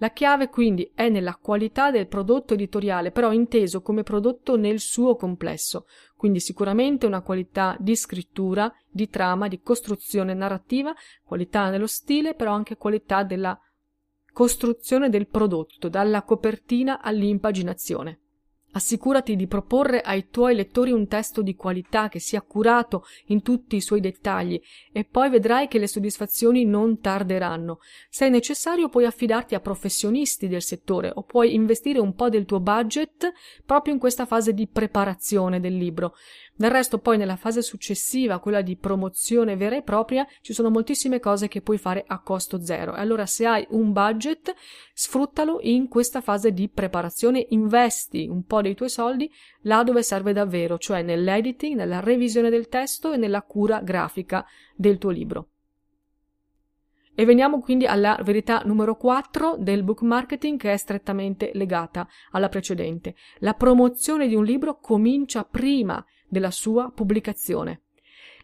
La 0.01 0.09
chiave 0.09 0.49
quindi 0.49 0.91
è 0.95 1.09
nella 1.09 1.35
qualità 1.35 1.91
del 1.91 2.07
prodotto 2.07 2.55
editoriale, 2.55 3.11
però 3.11 3.31
inteso 3.31 3.83
come 3.83 4.01
prodotto 4.01 4.57
nel 4.57 4.79
suo 4.79 5.15
complesso, 5.15 5.85
quindi 6.17 6.39
sicuramente 6.39 7.05
una 7.05 7.21
qualità 7.21 7.77
di 7.79 7.95
scrittura, 7.95 8.73
di 8.89 9.09
trama, 9.09 9.47
di 9.47 9.61
costruzione 9.61 10.33
narrativa, 10.33 10.91
qualità 11.23 11.69
nello 11.69 11.85
stile, 11.85 12.33
però 12.33 12.51
anche 12.51 12.77
qualità 12.77 13.21
della 13.21 13.55
costruzione 14.33 15.09
del 15.09 15.27
prodotto, 15.27 15.87
dalla 15.87 16.23
copertina 16.23 16.99
all'impaginazione. 16.99 18.19
Assicurati 18.73 19.35
di 19.35 19.47
proporre 19.47 19.99
ai 19.99 20.29
tuoi 20.29 20.55
lettori 20.55 20.91
un 20.91 21.07
testo 21.07 21.41
di 21.41 21.55
qualità 21.55 22.07
che 22.07 22.19
sia 22.19 22.41
curato 22.41 23.05
in 23.25 23.41
tutti 23.41 23.75
i 23.75 23.81
suoi 23.81 23.99
dettagli 23.99 24.61
e 24.93 25.03
poi 25.03 25.29
vedrai 25.29 25.67
che 25.67 25.77
le 25.77 25.87
soddisfazioni 25.87 26.63
non 26.63 27.01
tarderanno. 27.01 27.79
Se 28.09 28.27
è 28.27 28.29
necessario 28.29 28.87
puoi 28.87 29.05
affidarti 29.05 29.55
a 29.55 29.59
professionisti 29.59 30.47
del 30.47 30.61
settore 30.61 31.11
o 31.13 31.23
puoi 31.23 31.53
investire 31.53 31.99
un 31.99 32.15
po' 32.15 32.29
del 32.29 32.45
tuo 32.45 32.61
budget 32.61 33.33
proprio 33.65 33.93
in 33.93 33.99
questa 33.99 34.25
fase 34.25 34.53
di 34.53 34.67
preparazione 34.67 35.59
del 35.59 35.75
libro. 35.75 36.13
Del 36.61 36.69
resto 36.69 36.99
poi 36.99 37.17
nella 37.17 37.37
fase 37.37 37.63
successiva, 37.63 38.37
quella 38.37 38.61
di 38.61 38.77
promozione 38.77 39.55
vera 39.55 39.75
e 39.75 39.81
propria, 39.81 40.27
ci 40.41 40.53
sono 40.53 40.69
moltissime 40.69 41.19
cose 41.19 41.47
che 41.47 41.63
puoi 41.63 41.79
fare 41.79 42.03
a 42.05 42.19
costo 42.21 42.61
zero. 42.61 42.95
E 42.95 42.99
allora 42.99 43.25
se 43.25 43.47
hai 43.47 43.65
un 43.71 43.91
budget, 43.91 44.53
sfruttalo 44.93 45.57
in 45.61 45.87
questa 45.87 46.21
fase 46.21 46.51
di 46.51 46.69
preparazione, 46.69 47.47
investi 47.49 48.27
un 48.27 48.43
po' 48.43 48.61
dei 48.61 48.75
tuoi 48.75 48.89
soldi 48.89 49.27
là 49.61 49.81
dove 49.81 50.03
serve 50.03 50.33
davvero, 50.33 50.77
cioè 50.77 51.01
nell'editing, 51.01 51.75
nella 51.75 51.99
revisione 51.99 52.51
del 52.51 52.67
testo 52.67 53.11
e 53.11 53.17
nella 53.17 53.41
cura 53.41 53.81
grafica 53.81 54.45
del 54.75 54.99
tuo 54.99 55.09
libro. 55.09 55.47
E 57.15 57.25
veniamo 57.25 57.59
quindi 57.59 57.87
alla 57.87 58.19
verità 58.23 58.61
numero 58.65 58.95
4 58.95 59.57
del 59.57 59.81
book 59.81 60.01
marketing 60.01 60.59
che 60.59 60.73
è 60.73 60.77
strettamente 60.77 61.49
legata 61.55 62.07
alla 62.31 62.49
precedente. 62.49 63.15
La 63.39 63.55
promozione 63.55 64.27
di 64.27 64.35
un 64.35 64.43
libro 64.43 64.77
comincia 64.77 65.43
prima 65.43 66.05
della 66.31 66.49
sua 66.49 66.89
pubblicazione. 66.89 67.81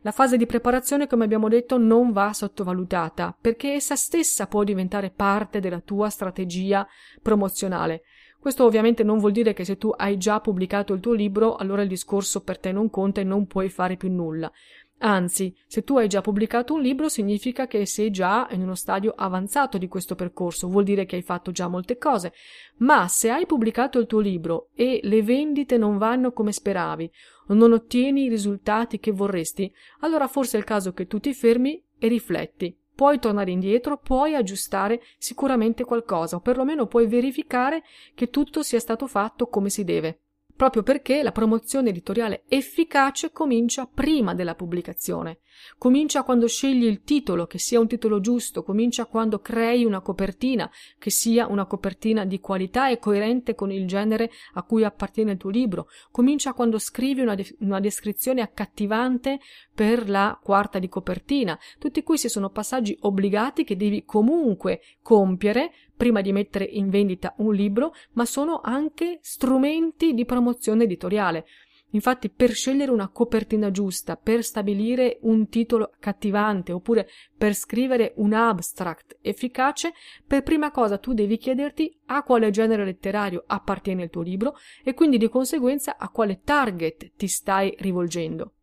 La 0.01 0.11
fase 0.11 0.37
di 0.37 0.45
preparazione, 0.45 1.07
come 1.07 1.23
abbiamo 1.23 1.47
detto, 1.47 1.77
non 1.77 2.11
va 2.11 2.33
sottovalutata, 2.33 3.35
perché 3.39 3.73
essa 3.73 3.95
stessa 3.95 4.45
può 4.45 4.63
diventare 4.63 5.09
parte 5.09 5.59
della 5.59 5.79
tua 5.79 6.09
strategia 6.09 6.85
promozionale. 7.21 8.03
Questo 8.39 8.65
ovviamente 8.65 9.03
non 9.03 9.17
vuol 9.17 9.31
dire 9.31 9.53
che 9.53 9.65
se 9.65 9.77
tu 9.77 9.91
hai 9.95 10.17
già 10.17 10.39
pubblicato 10.39 10.93
il 10.93 10.99
tuo 10.99 11.13
libro, 11.13 11.55
allora 11.55 11.81
il 11.81 11.87
discorso 11.87 12.43
per 12.43 12.59
te 12.59 12.71
non 12.71 12.89
conta 12.89 13.21
e 13.21 13.23
non 13.23 13.47
puoi 13.47 13.69
fare 13.69 13.97
più 13.97 14.11
nulla. 14.11 14.51
Anzi, 14.99 15.55
se 15.67 15.83
tu 15.83 15.97
hai 15.97 16.07
già 16.07 16.21
pubblicato 16.21 16.73
un 16.73 16.81
libro 16.81 17.07
significa 17.07 17.67
che 17.67 17.85
sei 17.85 18.09
già 18.09 18.47
in 18.51 18.63
uno 18.63 18.73
stadio 18.73 19.13
avanzato 19.15 19.77
di 19.77 19.87
questo 19.87 20.15
percorso, 20.15 20.67
vuol 20.69 20.85
dire 20.85 21.05
che 21.05 21.17
hai 21.17 21.21
fatto 21.21 21.51
già 21.51 21.67
molte 21.67 21.99
cose. 21.99 22.33
Ma 22.77 23.07
se 23.07 23.29
hai 23.29 23.45
pubblicato 23.45 23.99
il 23.99 24.07
tuo 24.07 24.19
libro 24.19 24.69
e 24.73 24.99
le 25.03 25.21
vendite 25.21 25.77
non 25.77 25.97
vanno 25.99 26.31
come 26.31 26.51
speravi, 26.51 27.11
non 27.55 27.73
ottieni 27.73 28.25
i 28.25 28.29
risultati 28.29 28.99
che 28.99 29.11
vorresti, 29.11 29.71
allora 29.99 30.27
forse 30.27 30.57
è 30.57 30.59
il 30.59 30.65
caso 30.65 30.93
che 30.93 31.07
tu 31.07 31.19
ti 31.19 31.33
fermi 31.33 31.81
e 31.97 32.07
rifletti. 32.07 32.75
Puoi 32.95 33.19
tornare 33.19 33.51
indietro, 33.51 33.97
puoi 33.97 34.33
aggiustare 34.35 35.01
sicuramente 35.17 35.83
qualcosa, 35.83 36.37
o 36.37 36.39
perlomeno 36.39 36.87
puoi 36.87 37.07
verificare 37.07 37.83
che 38.15 38.29
tutto 38.29 38.63
sia 38.63 38.79
stato 38.79 39.07
fatto 39.07 39.47
come 39.47 39.69
si 39.69 39.83
deve 39.83 40.21
proprio 40.57 40.81
perché 40.81 41.21
la 41.21 41.31
promozione 41.31 41.89
editoriale 41.89 42.43
efficace 42.47 43.31
comincia 43.31 43.85
prima 43.85 44.33
della 44.33 44.55
pubblicazione. 44.55 45.39
Comincia 45.77 46.23
quando 46.23 46.47
scegli 46.47 46.85
il 46.85 47.03
titolo, 47.03 47.45
che 47.45 47.59
sia 47.59 47.79
un 47.79 47.87
titolo 47.87 48.19
giusto, 48.19 48.63
comincia 48.63 49.05
quando 49.05 49.39
crei 49.39 49.85
una 49.85 50.01
copertina, 50.01 50.69
che 50.97 51.09
sia 51.09 51.47
una 51.47 51.65
copertina 51.65 52.25
di 52.25 52.39
qualità 52.39 52.89
e 52.89 52.99
coerente 52.99 53.55
con 53.55 53.71
il 53.71 53.87
genere 53.87 54.31
a 54.53 54.63
cui 54.63 54.83
appartiene 54.83 55.33
il 55.33 55.37
tuo 55.37 55.49
libro, 55.49 55.87
comincia 56.11 56.53
quando 56.53 56.79
scrivi 56.79 57.21
una, 57.21 57.35
de- 57.35 57.55
una 57.59 57.79
descrizione 57.79 58.41
accattivante 58.41 59.39
per 59.73 60.09
la 60.09 60.39
quarta 60.41 60.79
di 60.79 60.89
copertina. 60.89 61.57
Tutti 61.77 62.01
questi 62.01 62.29
sono 62.29 62.49
passaggi 62.49 62.97
obbligati 63.01 63.63
che 63.63 63.77
devi 63.77 64.03
comunque 64.05 64.81
compiere 65.01 65.71
prima 65.97 66.21
di 66.21 66.31
mettere 66.31 66.63
in 66.63 66.89
vendita 66.89 67.33
un 67.39 67.53
libro, 67.53 67.93
ma 68.13 68.23
sono 68.23 68.61
anche 68.63 69.19
strumenti 69.21 70.13
di 70.13 70.23
promozione 70.23 70.83
editoriale. 70.85 71.45
Infatti, 71.91 72.29
per 72.29 72.51
scegliere 72.51 72.91
una 72.91 73.07
copertina 73.07 73.71
giusta, 73.71 74.17
per 74.17 74.43
stabilire 74.43 75.19
un 75.21 75.47
titolo 75.47 75.91
cattivante 75.99 76.73
oppure 76.73 77.07
per 77.37 77.53
scrivere 77.53 78.13
un 78.17 78.33
abstract 78.33 79.17
efficace, 79.21 79.93
per 80.25 80.43
prima 80.43 80.69
cosa 80.69 80.97
tu 80.97 81.13
devi 81.13 81.37
chiederti 81.37 81.97
a 82.07 82.23
quale 82.23 82.51
genere 82.51 82.83
letterario 82.83 83.43
appartiene 83.47 84.03
il 84.03 84.09
tuo 84.09 84.21
libro 84.21 84.55
e 84.83 84.93
quindi 84.93 85.17
di 85.17 85.29
conseguenza 85.29 85.97
a 85.97 86.09
quale 86.09 86.41
target 86.43 87.13
ti 87.15 87.27
stai 87.27 87.73
rivolgendo. 87.79 88.56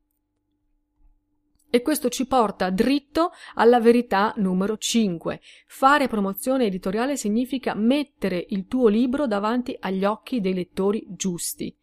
E 1.74 1.82
questo 1.82 2.08
ci 2.08 2.28
porta 2.28 2.70
dritto 2.70 3.32
alla 3.54 3.80
verità 3.80 4.32
numero 4.36 4.76
5. 4.76 5.40
Fare 5.66 6.06
promozione 6.06 6.66
editoriale 6.66 7.16
significa 7.16 7.74
mettere 7.74 8.46
il 8.50 8.68
tuo 8.68 8.86
libro 8.86 9.26
davanti 9.26 9.76
agli 9.80 10.04
occhi 10.04 10.40
dei 10.40 10.54
lettori 10.54 11.04
giusti. 11.08 11.76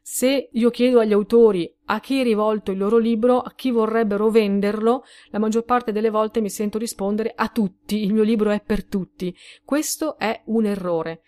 Se 0.00 0.48
io 0.52 0.70
chiedo 0.70 1.00
agli 1.00 1.12
autori 1.12 1.68
a 1.86 1.98
chi 1.98 2.20
è 2.20 2.22
rivolto 2.22 2.70
il 2.70 2.78
loro 2.78 2.98
libro, 2.98 3.40
a 3.40 3.52
chi 3.56 3.72
vorrebbero 3.72 4.30
venderlo, 4.30 5.02
la 5.30 5.40
maggior 5.40 5.64
parte 5.64 5.90
delle 5.90 6.10
volte 6.10 6.40
mi 6.40 6.48
sento 6.48 6.78
rispondere 6.78 7.32
a 7.34 7.48
tutti, 7.48 8.00
il 8.00 8.12
mio 8.12 8.22
libro 8.22 8.50
è 8.50 8.60
per 8.60 8.84
tutti. 8.84 9.36
Questo 9.64 10.18
è 10.18 10.40
un 10.44 10.66
errore. 10.66 11.22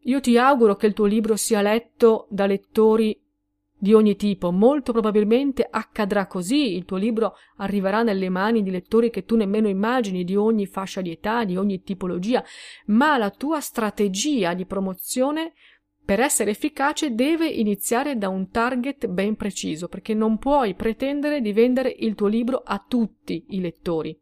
Io 0.00 0.20
ti 0.20 0.36
auguro 0.36 0.76
che 0.76 0.84
il 0.84 0.92
tuo 0.92 1.06
libro 1.06 1.34
sia 1.36 1.62
letto 1.62 2.26
da 2.28 2.44
lettori 2.44 3.18
di 3.84 3.92
ogni 3.92 4.16
tipo. 4.16 4.50
Molto 4.50 4.92
probabilmente 4.92 5.68
accadrà 5.70 6.26
così, 6.26 6.74
il 6.74 6.86
tuo 6.86 6.96
libro 6.96 7.34
arriverà 7.58 8.02
nelle 8.02 8.30
mani 8.30 8.62
di 8.62 8.70
lettori 8.70 9.10
che 9.10 9.26
tu 9.26 9.36
nemmeno 9.36 9.68
immagini, 9.68 10.24
di 10.24 10.34
ogni 10.36 10.64
fascia 10.64 11.02
di 11.02 11.10
età, 11.10 11.44
di 11.44 11.58
ogni 11.58 11.82
tipologia, 11.82 12.42
ma 12.86 13.18
la 13.18 13.28
tua 13.28 13.60
strategia 13.60 14.54
di 14.54 14.64
promozione 14.64 15.52
per 16.02 16.18
essere 16.18 16.52
efficace 16.52 17.14
deve 17.14 17.46
iniziare 17.46 18.16
da 18.16 18.30
un 18.30 18.48
target 18.48 19.06
ben 19.06 19.36
preciso, 19.36 19.88
perché 19.88 20.14
non 20.14 20.38
puoi 20.38 20.74
pretendere 20.74 21.42
di 21.42 21.52
vendere 21.52 21.94
il 21.94 22.14
tuo 22.14 22.26
libro 22.26 22.62
a 22.64 22.82
tutti 22.86 23.44
i 23.48 23.60
lettori. 23.60 24.18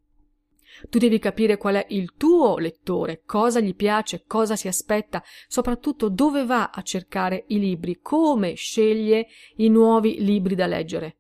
Tu 0.89 0.99
devi 0.99 1.19
capire 1.19 1.57
qual 1.57 1.77
è 1.77 1.87
il 1.91 2.15
tuo 2.17 2.59
lettore, 2.59 3.23
cosa 3.25 3.61
gli 3.61 3.75
piace, 3.75 4.25
cosa 4.27 4.57
si 4.57 4.69
aspetta, 4.69 5.23
soprattutto 5.49 6.09
dove 6.09 6.45
va 6.45 6.71
a 6.71 6.83
cercare 6.83 7.45
i 7.49 7.59
libri, 7.59 8.01
come 8.01 8.55
sceglie 8.55 9.29
i 9.57 9.69
nuovi 9.69 10.23
libri 10.23 10.55
da 10.55 10.67
leggere. 10.67 11.17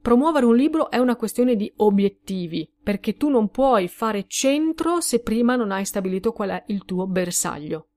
Promuovere 0.00 0.46
un 0.46 0.56
libro 0.56 0.90
è 0.90 0.96
una 0.96 1.16
questione 1.16 1.56
di 1.56 1.70
obiettivi, 1.76 2.70
perché 2.82 3.14
tu 3.14 3.28
non 3.28 3.50
puoi 3.50 3.86
fare 3.86 4.24
centro 4.26 5.00
se 5.00 5.20
prima 5.20 5.56
non 5.56 5.72
hai 5.72 5.84
stabilito 5.84 6.32
qual 6.32 6.50
è 6.50 6.64
il 6.68 6.86
tuo 6.86 7.06
bersaglio. 7.06 7.89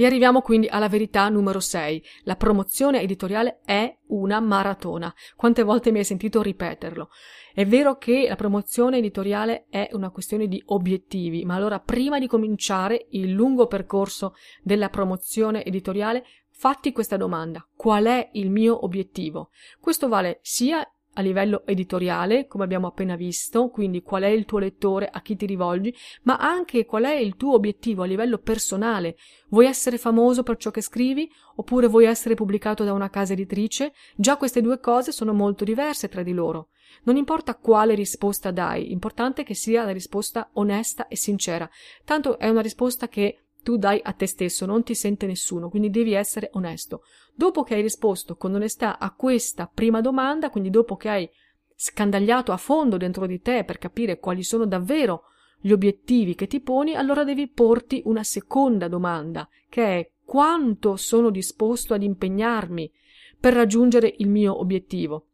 E 0.00 0.06
arriviamo 0.06 0.40
quindi 0.40 0.66
alla 0.66 0.88
verità 0.88 1.28
numero 1.28 1.60
6. 1.60 2.02
La 2.22 2.36
promozione 2.36 3.02
editoriale 3.02 3.60
è 3.66 3.98
una 4.06 4.40
maratona. 4.40 5.14
Quante 5.36 5.62
volte 5.62 5.92
mi 5.92 5.98
hai 5.98 6.04
sentito 6.04 6.40
ripeterlo? 6.40 7.10
È 7.52 7.66
vero 7.66 7.98
che 7.98 8.24
la 8.26 8.34
promozione 8.34 8.96
editoriale 8.96 9.66
è 9.68 9.90
una 9.92 10.08
questione 10.08 10.46
di 10.46 10.62
obiettivi, 10.68 11.44
ma 11.44 11.56
allora 11.56 11.80
prima 11.80 12.18
di 12.18 12.28
cominciare 12.28 13.08
il 13.10 13.32
lungo 13.32 13.66
percorso 13.66 14.32
della 14.62 14.88
promozione 14.88 15.66
editoriale, 15.66 16.24
fatti 16.48 16.92
questa 16.92 17.18
domanda. 17.18 17.68
Qual 17.76 18.06
è 18.06 18.30
il 18.32 18.48
mio 18.48 18.82
obiettivo? 18.82 19.50
Questo 19.78 20.08
vale 20.08 20.38
sia 20.40 20.82
a 21.14 21.22
livello 21.22 21.66
editoriale, 21.66 22.46
come 22.46 22.64
abbiamo 22.64 22.86
appena 22.86 23.16
visto, 23.16 23.68
quindi 23.68 24.02
qual 24.02 24.22
è 24.22 24.28
il 24.28 24.44
tuo 24.44 24.58
lettore, 24.58 25.08
a 25.10 25.20
chi 25.22 25.36
ti 25.36 25.46
rivolgi, 25.46 25.94
ma 26.22 26.38
anche 26.38 26.84
qual 26.84 27.04
è 27.04 27.14
il 27.14 27.36
tuo 27.36 27.54
obiettivo 27.54 28.02
a 28.02 28.06
livello 28.06 28.38
personale. 28.38 29.16
Vuoi 29.48 29.66
essere 29.66 29.98
famoso 29.98 30.42
per 30.42 30.56
ciò 30.56 30.70
che 30.70 30.80
scrivi 30.80 31.30
oppure 31.56 31.88
vuoi 31.88 32.04
essere 32.04 32.34
pubblicato 32.34 32.84
da 32.84 32.92
una 32.92 33.10
casa 33.10 33.32
editrice? 33.32 33.92
Già 34.16 34.36
queste 34.36 34.62
due 34.62 34.78
cose 34.78 35.12
sono 35.12 35.32
molto 35.32 35.64
diverse 35.64 36.08
tra 36.08 36.22
di 36.22 36.32
loro. 36.32 36.68
Non 37.04 37.16
importa 37.16 37.56
quale 37.56 37.94
risposta 37.94 38.50
dai, 38.50 38.86
l'importante 38.88 39.42
è 39.42 39.44
che 39.44 39.54
sia 39.54 39.84
la 39.84 39.92
risposta 39.92 40.50
onesta 40.54 41.08
e 41.08 41.16
sincera. 41.16 41.68
Tanto 42.04 42.38
è 42.38 42.48
una 42.48 42.62
risposta 42.62 43.08
che 43.08 43.44
tu 43.62 43.76
dai 43.76 44.00
a 44.02 44.12
te 44.12 44.26
stesso, 44.26 44.66
non 44.66 44.82
ti 44.82 44.94
sente 44.94 45.26
nessuno, 45.26 45.68
quindi 45.68 45.90
devi 45.90 46.12
essere 46.12 46.50
onesto. 46.54 47.02
Dopo 47.34 47.62
che 47.62 47.74
hai 47.74 47.82
risposto 47.82 48.36
con 48.36 48.54
onestà 48.54 48.98
a 48.98 49.12
questa 49.12 49.70
prima 49.72 50.00
domanda, 50.00 50.50
quindi 50.50 50.70
dopo 50.70 50.96
che 50.96 51.08
hai 51.08 51.30
scandagliato 51.74 52.52
a 52.52 52.56
fondo 52.56 52.96
dentro 52.96 53.26
di 53.26 53.40
te 53.40 53.64
per 53.64 53.78
capire 53.78 54.18
quali 54.18 54.42
sono 54.42 54.66
davvero 54.66 55.24
gli 55.60 55.72
obiettivi 55.72 56.34
che 56.34 56.46
ti 56.46 56.60
poni, 56.60 56.94
allora 56.94 57.24
devi 57.24 57.48
porti 57.48 58.02
una 58.04 58.22
seconda 58.22 58.88
domanda, 58.88 59.48
che 59.68 59.98
è 59.98 60.10
quanto 60.24 60.96
sono 60.96 61.30
disposto 61.30 61.94
ad 61.94 62.02
impegnarmi 62.02 62.90
per 63.38 63.54
raggiungere 63.54 64.14
il 64.18 64.28
mio 64.28 64.58
obiettivo. 64.58 65.26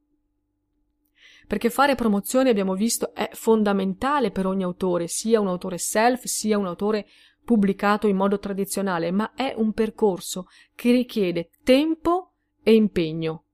Perché 1.47 1.71
fare 1.71 1.95
promozione, 1.95 2.51
abbiamo 2.51 2.75
visto, 2.75 3.15
è 3.15 3.31
fondamentale 3.33 4.33
per 4.33 4.47
ogni 4.47 4.65
autore, 4.65 5.07
sia 5.07 5.41
un 5.41 5.47
autore 5.47 5.79
self, 5.79 6.25
sia 6.25 6.59
un 6.59 6.67
autore 6.67 7.07
pubblicato 7.47 8.09
in 8.09 8.17
modo 8.17 8.41
tradizionale, 8.41 9.13
ma 9.13 9.33
è 9.35 9.55
un 9.57 9.73
percorso 9.73 10.49
che 10.75 10.91
richiede 10.91 11.51
tempo 11.63 12.33
e 12.63 12.75
impegno. 12.75 13.45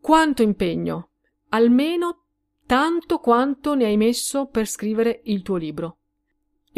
Quanto 0.00 0.42
impegno? 0.42 1.10
Almeno 1.50 2.24
tanto 2.66 3.18
quanto 3.18 3.74
ne 3.74 3.84
hai 3.84 3.96
messo 3.96 4.46
per 4.46 4.66
scrivere 4.66 5.20
il 5.24 5.42
tuo 5.42 5.56
libro. 5.56 5.98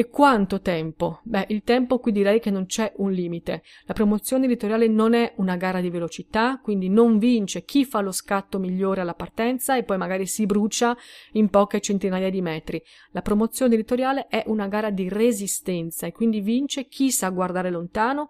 E 0.00 0.10
quanto 0.10 0.60
tempo? 0.60 1.18
Beh, 1.24 1.46
il 1.48 1.64
tempo 1.64 1.98
qui 1.98 2.12
direi 2.12 2.38
che 2.38 2.52
non 2.52 2.66
c'è 2.66 2.92
un 2.98 3.10
limite. 3.10 3.64
La 3.84 3.94
promozione 3.94 4.44
editoriale 4.44 4.86
non 4.86 5.12
è 5.12 5.32
una 5.38 5.56
gara 5.56 5.80
di 5.80 5.90
velocità, 5.90 6.60
quindi 6.62 6.88
non 6.88 7.18
vince 7.18 7.64
chi 7.64 7.84
fa 7.84 7.98
lo 8.00 8.12
scatto 8.12 8.60
migliore 8.60 9.00
alla 9.00 9.14
partenza 9.14 9.76
e 9.76 9.82
poi 9.82 9.96
magari 9.96 10.28
si 10.28 10.46
brucia 10.46 10.96
in 11.32 11.48
poche 11.48 11.80
centinaia 11.80 12.30
di 12.30 12.40
metri. 12.40 12.80
La 13.10 13.22
promozione 13.22 13.74
editoriale 13.74 14.28
è 14.28 14.44
una 14.46 14.68
gara 14.68 14.90
di 14.90 15.08
resistenza 15.08 16.06
e 16.06 16.12
quindi 16.12 16.42
vince 16.42 16.86
chi 16.86 17.10
sa 17.10 17.30
guardare 17.30 17.68
lontano, 17.68 18.28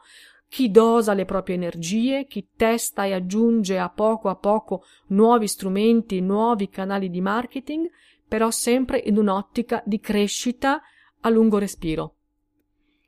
chi 0.49 0.71
dosa 0.71 1.13
le 1.13 1.27
proprie 1.27 1.57
energie, 1.57 2.25
chi 2.25 2.49
testa 2.57 3.05
e 3.05 3.13
aggiunge 3.13 3.79
a 3.79 3.91
poco 3.91 4.31
a 4.31 4.37
poco 4.37 4.85
nuovi 5.09 5.47
strumenti, 5.47 6.23
nuovi 6.23 6.71
canali 6.71 7.11
di 7.11 7.21
marketing, 7.21 7.91
però 8.27 8.51
sempre 8.51 9.03
in 9.05 9.19
un'ottica 9.19 9.83
di 9.85 10.01
crescita 10.01 10.81
a 11.21 11.29
lungo 11.29 11.59
respiro. 11.59 12.15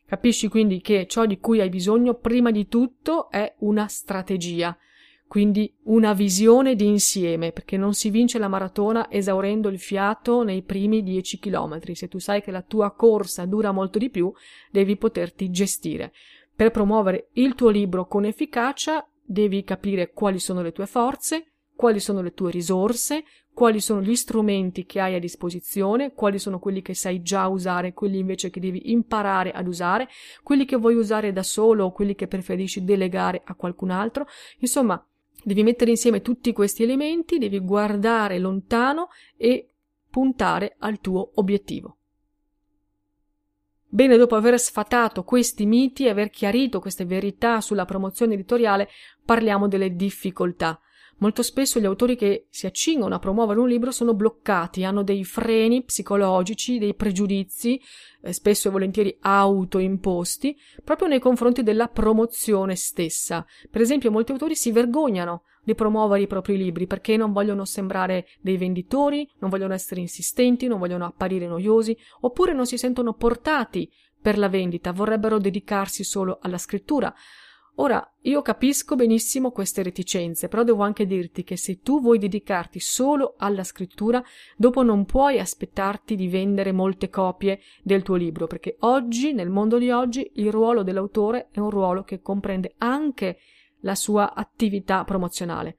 Capisci 0.06 0.48
quindi 0.48 0.80
che 0.80 1.06
ciò 1.06 1.24
di 1.24 1.38
cui 1.38 1.60
hai 1.60 1.68
bisogno 1.68 2.14
prima 2.14 2.50
di 2.50 2.66
tutto 2.66 3.30
è 3.30 3.54
una 3.58 3.86
strategia, 3.86 4.76
quindi 5.28 5.72
una 5.84 6.12
visione 6.12 6.74
di 6.74 6.86
insieme, 6.86 7.52
perché 7.52 7.76
non 7.76 7.94
si 7.94 8.10
vince 8.10 8.40
la 8.40 8.48
maratona 8.48 9.08
esaurendo 9.08 9.68
il 9.68 9.78
fiato 9.78 10.42
nei 10.42 10.62
primi 10.62 11.04
dieci 11.04 11.38
chilometri. 11.38 11.94
Se 11.94 12.08
tu 12.08 12.18
sai 12.18 12.42
che 12.42 12.50
la 12.50 12.62
tua 12.62 12.90
corsa 12.90 13.46
dura 13.46 13.70
molto 13.70 13.98
di 13.98 14.10
più, 14.10 14.32
devi 14.72 14.96
poterti 14.96 15.48
gestire. 15.50 16.12
Per 16.52 16.72
promuovere 16.72 17.28
il 17.34 17.54
tuo 17.54 17.68
libro 17.68 18.08
con 18.08 18.24
efficacia, 18.24 19.08
devi 19.22 19.62
capire 19.62 20.10
quali 20.10 20.40
sono 20.40 20.62
le 20.62 20.72
tue 20.72 20.86
forze, 20.86 21.49
quali 21.80 21.98
sono 21.98 22.20
le 22.20 22.34
tue 22.34 22.50
risorse, 22.50 23.24
quali 23.54 23.80
sono 23.80 24.02
gli 24.02 24.14
strumenti 24.14 24.84
che 24.84 25.00
hai 25.00 25.14
a 25.14 25.18
disposizione, 25.18 26.12
quali 26.12 26.38
sono 26.38 26.58
quelli 26.58 26.82
che 26.82 26.92
sai 26.92 27.22
già 27.22 27.48
usare, 27.48 27.94
quelli 27.94 28.18
invece 28.18 28.50
che 28.50 28.60
devi 28.60 28.90
imparare 28.92 29.50
ad 29.50 29.66
usare, 29.66 30.06
quelli 30.42 30.66
che 30.66 30.76
vuoi 30.76 30.94
usare 30.94 31.32
da 31.32 31.42
solo 31.42 31.86
o 31.86 31.92
quelli 31.92 32.14
che 32.14 32.26
preferisci 32.26 32.84
delegare 32.84 33.40
a 33.42 33.54
qualcun 33.54 33.88
altro. 33.88 34.26
Insomma, 34.58 35.02
devi 35.42 35.62
mettere 35.62 35.90
insieme 35.90 36.20
tutti 36.20 36.52
questi 36.52 36.82
elementi, 36.82 37.38
devi 37.38 37.58
guardare 37.60 38.38
lontano 38.38 39.08
e 39.38 39.70
puntare 40.10 40.76
al 40.80 41.00
tuo 41.00 41.30
obiettivo. 41.36 41.96
Bene, 43.88 44.18
dopo 44.18 44.36
aver 44.36 44.60
sfatato 44.60 45.24
questi 45.24 45.64
miti 45.64 46.04
e 46.04 46.10
aver 46.10 46.28
chiarito 46.28 46.78
queste 46.78 47.06
verità 47.06 47.62
sulla 47.62 47.86
promozione 47.86 48.34
editoriale, 48.34 48.90
parliamo 49.24 49.66
delle 49.66 49.96
difficoltà. 49.96 50.78
Molto 51.20 51.42
spesso 51.42 51.78
gli 51.78 51.84
autori 51.84 52.16
che 52.16 52.46
si 52.48 52.64
accingono 52.64 53.14
a 53.14 53.18
promuovere 53.18 53.60
un 53.60 53.68
libro 53.68 53.90
sono 53.90 54.14
bloccati, 54.14 54.84
hanno 54.84 55.02
dei 55.02 55.22
freni 55.24 55.84
psicologici, 55.84 56.78
dei 56.78 56.94
pregiudizi, 56.94 57.78
eh, 58.22 58.32
spesso 58.32 58.68
e 58.68 58.70
volentieri 58.70 59.14
autoimposti, 59.20 60.56
proprio 60.82 61.08
nei 61.08 61.18
confronti 61.18 61.62
della 61.62 61.88
promozione 61.88 62.74
stessa. 62.74 63.44
Per 63.70 63.82
esempio, 63.82 64.10
molti 64.10 64.32
autori 64.32 64.54
si 64.54 64.72
vergognano 64.72 65.42
di 65.62 65.74
promuovere 65.74 66.22
i 66.22 66.26
propri 66.26 66.56
libri 66.56 66.86
perché 66.86 67.18
non 67.18 67.32
vogliono 67.32 67.66
sembrare 67.66 68.26
dei 68.40 68.56
venditori, 68.56 69.30
non 69.40 69.50
vogliono 69.50 69.74
essere 69.74 70.00
insistenti, 70.00 70.68
non 70.68 70.78
vogliono 70.78 71.04
apparire 71.04 71.46
noiosi, 71.46 71.94
oppure 72.20 72.54
non 72.54 72.64
si 72.64 72.78
sentono 72.78 73.12
portati 73.12 73.92
per 74.22 74.38
la 74.38 74.48
vendita, 74.48 74.92
vorrebbero 74.92 75.38
dedicarsi 75.38 76.02
solo 76.02 76.38
alla 76.40 76.58
scrittura. 76.58 77.14
Ora, 77.76 78.06
io 78.22 78.42
capisco 78.42 78.94
benissimo 78.94 79.52
queste 79.52 79.82
reticenze, 79.82 80.48
però 80.48 80.64
devo 80.64 80.82
anche 80.82 81.06
dirti 81.06 81.44
che 81.44 81.56
se 81.56 81.80
tu 81.80 82.00
vuoi 82.00 82.18
dedicarti 82.18 82.78
solo 82.78 83.34
alla 83.38 83.64
scrittura, 83.64 84.22
dopo 84.56 84.82
non 84.82 85.06
puoi 85.06 85.38
aspettarti 85.38 86.14
di 86.14 86.28
vendere 86.28 86.72
molte 86.72 87.08
copie 87.08 87.60
del 87.82 88.02
tuo 88.02 88.16
libro, 88.16 88.46
perché 88.46 88.76
oggi, 88.80 89.32
nel 89.32 89.48
mondo 89.48 89.78
di 89.78 89.90
oggi, 89.90 90.30
il 90.34 90.50
ruolo 90.50 90.82
dell'autore 90.82 91.48
è 91.52 91.58
un 91.60 91.70
ruolo 91.70 92.02
che 92.02 92.20
comprende 92.20 92.74
anche 92.78 93.38
la 93.80 93.94
sua 93.94 94.34
attività 94.34 95.04
promozionale. 95.04 95.76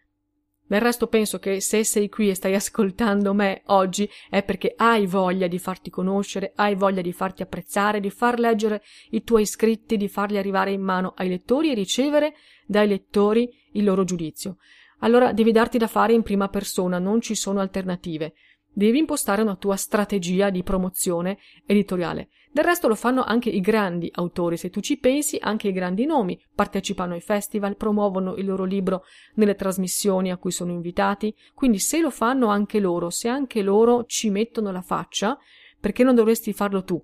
Del 0.72 0.80
resto 0.80 1.08
penso 1.08 1.38
che 1.38 1.60
se 1.60 1.84
sei 1.84 2.08
qui 2.08 2.30
e 2.30 2.34
stai 2.34 2.56
ascoltando 2.56 3.34
me 3.34 3.62
oggi 3.66 4.10
è 4.30 4.42
perché 4.42 4.74
hai 4.78 5.06
voglia 5.06 5.48
di 5.48 5.60
farti 5.60 5.90
conoscere, 5.90 6.54
hai 6.56 6.76
voglia 6.76 7.02
di 7.02 7.12
farti 7.12 7.42
apprezzare, 7.42 8.00
di 8.00 8.10
far 8.10 8.40
leggere 8.40 8.82
i 9.10 9.22
tuoi 9.26 9.46
scritti, 9.46 9.98
di 9.98 10.08
farli 10.08 10.38
arrivare 10.38 10.72
in 10.72 10.80
mano 10.80 11.12
ai 11.18 11.28
lettori 11.28 11.72
e 11.72 11.74
ricevere 11.74 12.36
dai 12.66 12.88
lettori 12.88 13.54
il 13.74 13.84
loro 13.84 14.06
giudizio. 14.06 14.60
Allora 15.00 15.34
devi 15.34 15.52
darti 15.52 15.78
da 15.78 15.88
fare 15.88 16.14
in 16.14 16.24
prima 16.24 16.48
persona, 16.48 17.00
non 17.00 17.20
ci 17.20 17.36
sono 17.36 17.60
alternative. 17.60 18.32
Devi 18.72 18.98
impostare 18.98 19.42
una 19.42 19.58
tua 19.58 19.76
strategia 19.76 20.50
di 20.50 20.64
promozione 20.64 21.38
editoriale. 21.66 22.30
Del 22.54 22.66
resto 22.66 22.90
lo 22.90 22.96
fanno 22.96 23.24
anche 23.24 23.50
i 23.50 23.62
grandi 23.62 24.12
autori, 24.14 24.58
se 24.58 24.70
tu 24.70 24.82
ci 24.82 24.98
pensi, 24.98 25.38
anche 25.40 25.70
i 25.70 25.72
grandi 25.72 26.06
nomi 26.06 26.38
partecipano 26.54 27.14
ai 27.14 27.22
festival, 27.22 27.78
promuovono 27.78 28.36
il 28.36 28.46
loro 28.46 28.66
libro 28.66 29.06
nelle 29.36 29.56
trasmissioni 29.56 30.32
a 30.32 30.38
cui 30.38 30.52
sono 30.52 30.72
invitati, 30.72 31.34
quindi 31.54 31.80
se 31.80 32.02
lo 32.02 32.10
fanno 32.10 32.48
anche 32.48 32.82
loro, 32.82 33.10
se 33.10 33.30
anche 33.30 33.62
loro 33.62 34.04
ci 34.06 34.30
mettono 34.30 34.72
la 34.72 34.82
faccia, 34.82 35.38
perché 35.80 36.04
non 36.04 36.14
dovresti 36.14 36.52
farlo 36.52 36.84
tu? 36.84 37.02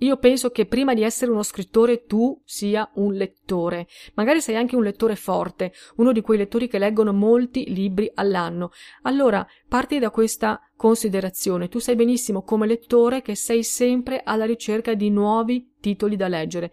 Io 0.00 0.18
penso 0.18 0.50
che 0.50 0.66
prima 0.66 0.92
di 0.92 1.02
essere 1.02 1.30
uno 1.30 1.42
scrittore 1.42 2.04
tu 2.04 2.38
sia 2.44 2.86
un 2.96 3.14
lettore. 3.14 3.86
Magari 4.12 4.42
sei 4.42 4.56
anche 4.56 4.76
un 4.76 4.82
lettore 4.82 5.16
forte, 5.16 5.72
uno 5.96 6.12
di 6.12 6.20
quei 6.20 6.36
lettori 6.36 6.68
che 6.68 6.78
leggono 6.78 7.14
molti 7.14 7.72
libri 7.72 8.10
all'anno. 8.14 8.72
Allora, 9.02 9.46
parti 9.66 9.98
da 9.98 10.10
questa 10.10 10.60
considerazione. 10.76 11.68
Tu 11.68 11.78
sai 11.78 11.96
benissimo 11.96 12.42
come 12.42 12.66
lettore 12.66 13.22
che 13.22 13.34
sei 13.34 13.64
sempre 13.64 14.20
alla 14.22 14.44
ricerca 14.44 14.94
di 14.94 15.10
nuovi 15.10 15.72
titoli 15.80 16.16
da 16.16 16.28
leggere 16.28 16.72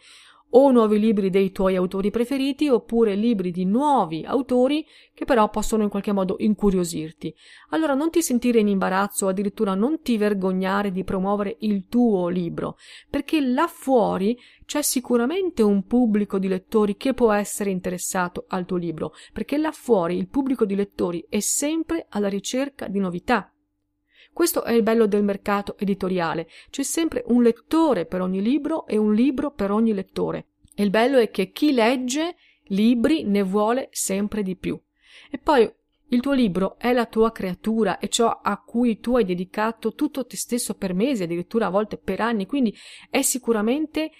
o 0.55 0.71
nuovi 0.71 0.99
libri 0.99 1.29
dei 1.29 1.51
tuoi 1.51 1.75
autori 1.75 2.11
preferiti 2.11 2.69
oppure 2.69 3.15
libri 3.15 3.51
di 3.51 3.65
nuovi 3.65 4.23
autori 4.23 4.85
che 5.13 5.25
però 5.25 5.49
possono 5.49 5.83
in 5.83 5.89
qualche 5.89 6.11
modo 6.11 6.35
incuriosirti. 6.37 7.33
Allora 7.69 7.93
non 7.93 8.09
ti 8.09 8.21
sentire 8.21 8.59
in 8.59 8.67
imbarazzo 8.67 9.27
addirittura 9.27 9.73
non 9.73 10.01
ti 10.01 10.17
vergognare 10.17 10.91
di 10.91 11.03
promuovere 11.03 11.57
il 11.61 11.87
tuo 11.87 12.27
libro, 12.27 12.77
perché 13.09 13.41
là 13.41 13.67
fuori 13.67 14.37
c'è 14.65 14.81
sicuramente 14.81 15.61
un 15.63 15.85
pubblico 15.85 16.37
di 16.37 16.47
lettori 16.47 16.97
che 16.97 17.13
può 17.13 17.31
essere 17.31 17.71
interessato 17.71 18.45
al 18.47 18.65
tuo 18.65 18.77
libro, 18.77 19.13
perché 19.31 19.57
là 19.57 19.71
fuori 19.71 20.17
il 20.17 20.27
pubblico 20.27 20.65
di 20.65 20.75
lettori 20.75 21.25
è 21.29 21.39
sempre 21.39 22.05
alla 22.09 22.29
ricerca 22.29 22.87
di 22.87 22.99
novità. 22.99 23.52
Questo 24.33 24.63
è 24.63 24.73
il 24.73 24.81
bello 24.81 25.05
del 25.05 25.23
mercato 25.23 25.77
editoriale. 25.77 26.49
C'è 26.71 26.81
sempre 26.81 27.23
un 27.27 27.43
lettore 27.43 28.05
per 28.05 28.21
ogni 28.21 28.41
libro 28.41 28.87
e 28.87 28.97
un 28.97 29.13
libro 29.13 29.51
per 29.51 29.69
ogni 29.69 29.93
lettore. 29.93 30.47
E 30.73 30.83
il 30.83 30.89
bello 30.89 31.19
è 31.19 31.29
che 31.29 31.51
chi 31.51 31.71
legge 31.71 32.35
libri 32.67 33.23
ne 33.23 33.43
vuole 33.43 33.89
sempre 33.91 34.41
di 34.41 34.55
più. 34.55 34.79
E 35.29 35.37
poi 35.37 35.71
il 36.09 36.19
tuo 36.19 36.33
libro 36.33 36.77
è 36.77 36.93
la 36.93 37.05
tua 37.05 37.31
creatura, 37.31 37.99
è 37.99 38.07
ciò 38.07 38.39
a 38.41 38.61
cui 38.61 38.99
tu 38.99 39.15
hai 39.15 39.25
dedicato 39.25 39.93
tutto 39.93 40.25
te 40.25 40.35
stesso 40.35 40.75
per 40.75 40.93
mesi, 40.93 41.23
addirittura 41.23 41.67
a 41.67 41.71
volte 41.71 41.97
per 41.97 42.19
anni, 42.19 42.45
quindi 42.45 42.75
è 43.09 43.21
sicuramente 43.21 44.11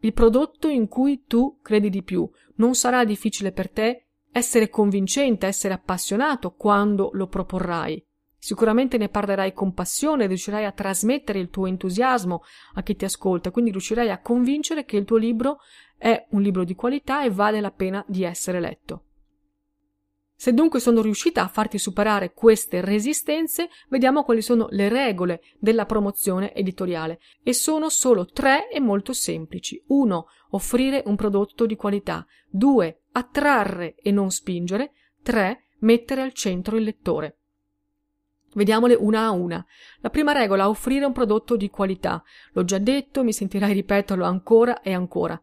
il 0.00 0.12
prodotto 0.12 0.68
in 0.68 0.86
cui 0.86 1.24
tu 1.26 1.58
credi 1.62 1.90
di 1.90 2.02
più. 2.02 2.28
Non 2.56 2.74
sarà 2.74 3.04
difficile 3.04 3.52
per 3.52 3.70
te 3.70 4.06
essere 4.30 4.68
convincente, 4.68 5.46
essere 5.46 5.74
appassionato 5.74 6.52
quando 6.52 7.10
lo 7.12 7.26
proporrai. 7.26 8.04
Sicuramente 8.38 8.98
ne 8.98 9.08
parlerai 9.08 9.52
con 9.52 9.74
passione, 9.74 10.26
riuscirai 10.26 10.64
a 10.64 10.72
trasmettere 10.72 11.40
il 11.40 11.50
tuo 11.50 11.66
entusiasmo 11.66 12.42
a 12.74 12.82
chi 12.82 12.94
ti 12.94 13.04
ascolta, 13.04 13.50
quindi 13.50 13.72
riuscirai 13.72 14.10
a 14.10 14.20
convincere 14.20 14.84
che 14.84 14.96
il 14.96 15.04
tuo 15.04 15.16
libro 15.16 15.58
è 15.96 16.26
un 16.30 16.42
libro 16.42 16.64
di 16.64 16.74
qualità 16.74 17.24
e 17.24 17.30
vale 17.30 17.60
la 17.60 17.72
pena 17.72 18.04
di 18.06 18.22
essere 18.22 18.60
letto. 18.60 19.02
Se 20.40 20.54
dunque 20.54 20.78
sono 20.78 21.02
riuscita 21.02 21.42
a 21.42 21.48
farti 21.48 21.78
superare 21.78 22.32
queste 22.32 22.80
resistenze, 22.80 23.70
vediamo 23.88 24.22
quali 24.22 24.40
sono 24.40 24.68
le 24.70 24.88
regole 24.88 25.42
della 25.58 25.84
promozione 25.84 26.54
editoriale. 26.54 27.18
E 27.42 27.52
sono 27.52 27.88
solo 27.88 28.24
tre 28.24 28.70
e 28.70 28.78
molto 28.78 29.12
semplici. 29.12 29.82
1. 29.88 30.26
Offrire 30.50 31.02
un 31.06 31.16
prodotto 31.16 31.66
di 31.66 31.74
qualità. 31.74 32.24
2. 32.50 33.00
Attrarre 33.10 33.96
e 33.96 34.12
non 34.12 34.30
spingere. 34.30 34.92
3. 35.24 35.70
Mettere 35.80 36.22
al 36.22 36.32
centro 36.32 36.76
il 36.76 36.84
lettore. 36.84 37.37
Vediamole 38.54 38.94
una 38.94 39.24
a 39.24 39.30
una. 39.30 39.64
La 40.00 40.10
prima 40.10 40.32
regola, 40.32 40.68
offrire 40.68 41.04
un 41.04 41.12
prodotto 41.12 41.56
di 41.56 41.70
qualità. 41.70 42.22
L'ho 42.52 42.64
già 42.64 42.78
detto, 42.78 43.24
mi 43.24 43.32
sentirai 43.32 43.72
ripeterlo 43.72 44.24
ancora 44.24 44.80
e 44.80 44.92
ancora 44.92 45.40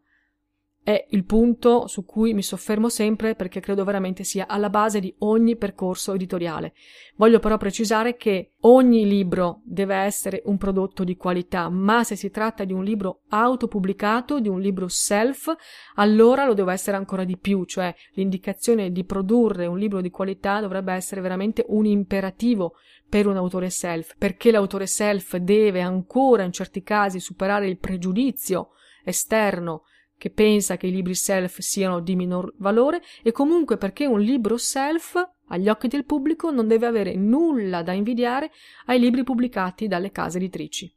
è 0.85 1.07
il 1.09 1.25
punto 1.25 1.87
su 1.87 2.05
cui 2.05 2.35
mi 2.35 2.43
soffermo 2.43 2.89
sempre 2.89 3.33
perché 3.33 3.59
credo 3.59 3.83
veramente 3.83 4.23
sia 4.23 4.45
alla 4.45 4.69
base 4.69 4.99
di 4.99 5.11
ogni 5.19 5.55
percorso 5.55 6.13
editoriale. 6.13 6.73
Voglio 7.15 7.39
però 7.39 7.57
precisare 7.57 8.15
che 8.15 8.51
ogni 8.61 9.07
libro 9.07 9.61
deve 9.63 9.95
essere 9.95 10.43
un 10.45 10.57
prodotto 10.57 11.03
di 11.03 11.17
qualità, 11.17 11.69
ma 11.69 12.03
se 12.03 12.15
si 12.15 12.29
tratta 12.29 12.65
di 12.65 12.73
un 12.73 12.83
libro 12.83 13.21
autopubblicato, 13.29 14.39
di 14.39 14.47
un 14.47 14.61
libro 14.61 14.87
self, 14.87 15.51
allora 15.95 16.45
lo 16.45 16.53
deve 16.53 16.73
essere 16.73 16.97
ancora 16.97 17.23
di 17.23 17.37
più, 17.37 17.63
cioè 17.63 17.91
l'indicazione 18.13 18.91
di 18.91 19.03
produrre 19.05 19.65
un 19.65 19.79
libro 19.79 20.01
di 20.01 20.11
qualità 20.11 20.59
dovrebbe 20.59 20.93
essere 20.93 21.19
veramente 21.19 21.65
un 21.67 21.87
imperativo 21.87 22.75
per 23.15 23.27
un 23.27 23.37
autore 23.37 23.69
self, 23.69 24.15
perché 24.17 24.51
l'autore 24.51 24.87
self 24.87 25.37
deve 25.37 25.79
ancora 25.79 26.43
in 26.43 26.51
certi 26.51 26.83
casi 26.83 27.21
superare 27.21 27.65
il 27.65 27.77
pregiudizio 27.77 28.71
esterno 29.05 29.83
che 30.17 30.29
pensa 30.31 30.75
che 30.75 30.87
i 30.87 30.91
libri 30.91 31.15
self 31.15 31.59
siano 31.59 32.01
di 32.01 32.13
minor 32.17 32.53
valore 32.57 33.01
e 33.23 33.31
comunque 33.31 33.77
perché 33.77 34.05
un 34.05 34.19
libro 34.19 34.57
self 34.57 35.15
agli 35.47 35.69
occhi 35.69 35.87
del 35.87 36.03
pubblico 36.03 36.51
non 36.51 36.67
deve 36.67 36.87
avere 36.87 37.15
nulla 37.15 37.83
da 37.83 37.93
invidiare 37.93 38.51
ai 38.87 38.99
libri 38.99 39.23
pubblicati 39.23 39.87
dalle 39.87 40.11
case 40.11 40.37
editrici. 40.37 40.93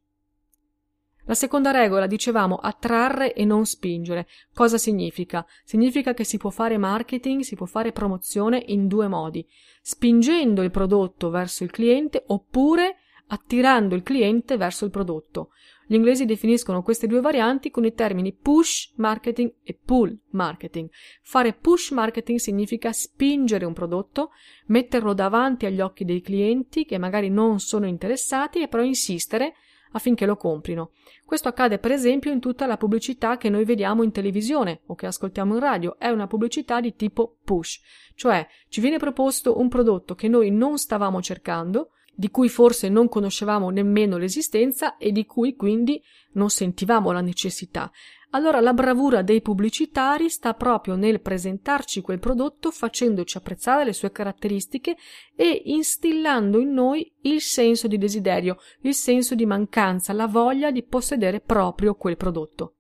La 1.29 1.35
seconda 1.35 1.73
regola, 1.73 2.07
dicevamo, 2.07 2.57
attrarre 2.57 3.35
e 3.35 3.45
non 3.45 3.67
spingere. 3.67 4.27
Cosa 4.55 4.79
significa? 4.79 5.45
Significa 5.63 6.15
che 6.15 6.25
si 6.25 6.39
può 6.39 6.49
fare 6.49 6.79
marketing, 6.79 7.43
si 7.43 7.55
può 7.55 7.67
fare 7.67 7.93
promozione 7.93 8.63
in 8.69 8.87
due 8.87 9.09
modi, 9.09 9.47
spingendo 9.83 10.63
il 10.63 10.71
prodotto 10.71 11.29
verso 11.29 11.65
il 11.65 11.71
cliente 11.71 12.25
oppure 12.29 12.97
attirando 13.27 13.95
il 13.95 14.03
cliente 14.03 14.57
verso 14.57 14.87
il 14.87 14.91
prodotto. 14.91 15.51
Gli 15.87 15.97
inglesi 15.97 16.25
definiscono 16.25 16.83
queste 16.83 17.07
due 17.07 17.21
varianti 17.21 17.71
con 17.71 17.85
i 17.85 17.93
termini 17.93 18.33
push 18.33 18.95
marketing 18.97 19.53
e 19.65 19.79
pull 19.85 20.19
marketing. 20.31 20.89
Fare 21.21 21.53
push 21.53 21.91
marketing 21.91 22.39
significa 22.39 22.91
spingere 22.91 23.67
un 23.67 23.75
prodotto, 23.75 24.31
metterlo 24.69 25.13
davanti 25.13 25.67
agli 25.67 25.83
occhi 25.83 26.07
dei 26.07 26.23
clienti 26.23 26.87
che 26.87 26.97
magari 26.97 27.29
non 27.29 27.61
sono 27.61 27.87
interessati 27.87 28.63
e 28.63 28.69
però 28.69 28.83
insistere 28.83 29.53
affinché 29.93 30.27
lo 30.27 30.37
comprino. 30.37 30.91
Questo 31.25 31.49
accade 31.49 31.79
per 31.79 31.93
esempio 31.93 32.31
in 32.31 32.41
tutta 32.41 32.67
la 32.67 32.77
pubblicità 32.77 33.37
che 33.37 33.49
noi 33.49 33.65
vediamo 33.65 34.03
in 34.03 34.13
televisione 34.13 34.81
o 34.87 34.95
che 34.95 35.07
ascoltiamo 35.07 35.55
in 35.55 35.61
radio, 35.61 35.99
è 35.99 36.09
una 36.09 36.27
pubblicità 36.27 36.81
di 36.81 36.95
tipo 36.97 37.37
push, 37.45 37.81
cioè 38.15 38.47
ci 38.69 38.81
viene 38.81 38.99
proposto 38.99 39.59
un 39.59 39.69
prodotto 39.69 40.15
che 40.15 40.29
noi 40.29 40.51
non 40.51 40.79
stavamo 40.79 41.21
cercando, 41.21 41.91
di 42.19 42.33
cui 42.33 42.49
forse 42.49 42.89
non 42.89 43.09
conoscevamo 43.09 43.71
nemmeno 43.71 44.19
l'esistenza 44.19 44.97
e 44.97 45.13
di 45.13 45.25
cui 45.25 45.55
quindi 45.55 46.03
non 46.33 46.51
sentivamo 46.51 47.13
la 47.13 47.21
necessità. 47.21 47.93
Allora 48.31 48.59
la 48.59 48.75
bravura 48.75 49.23
dei 49.23 49.41
pubblicitari 49.41 50.29
sta 50.29 50.53
proprio 50.55 50.97
nel 50.97 51.21
presentarci 51.21 52.01
quel 52.01 52.19
prodotto 52.19 52.73
facendoci 52.73 53.37
apprezzare 53.37 53.85
le 53.85 53.93
sue 53.93 54.11
caratteristiche 54.11 54.97
e 55.37 55.63
instillando 55.67 56.59
in 56.59 56.73
noi 56.73 57.09
il 57.23 57.41
senso 57.41 57.87
di 57.87 57.99
desiderio, 57.99 58.57
il 58.81 58.95
senso 58.95 59.37
di 59.37 59.47
mancanza, 59.47 60.13
la 60.13 60.27
voglia 60.27 60.73
di 60.73 60.83
possedere 60.83 61.39
proprio 61.39 61.95
quel 61.95 62.17
prodotto. 62.17 62.78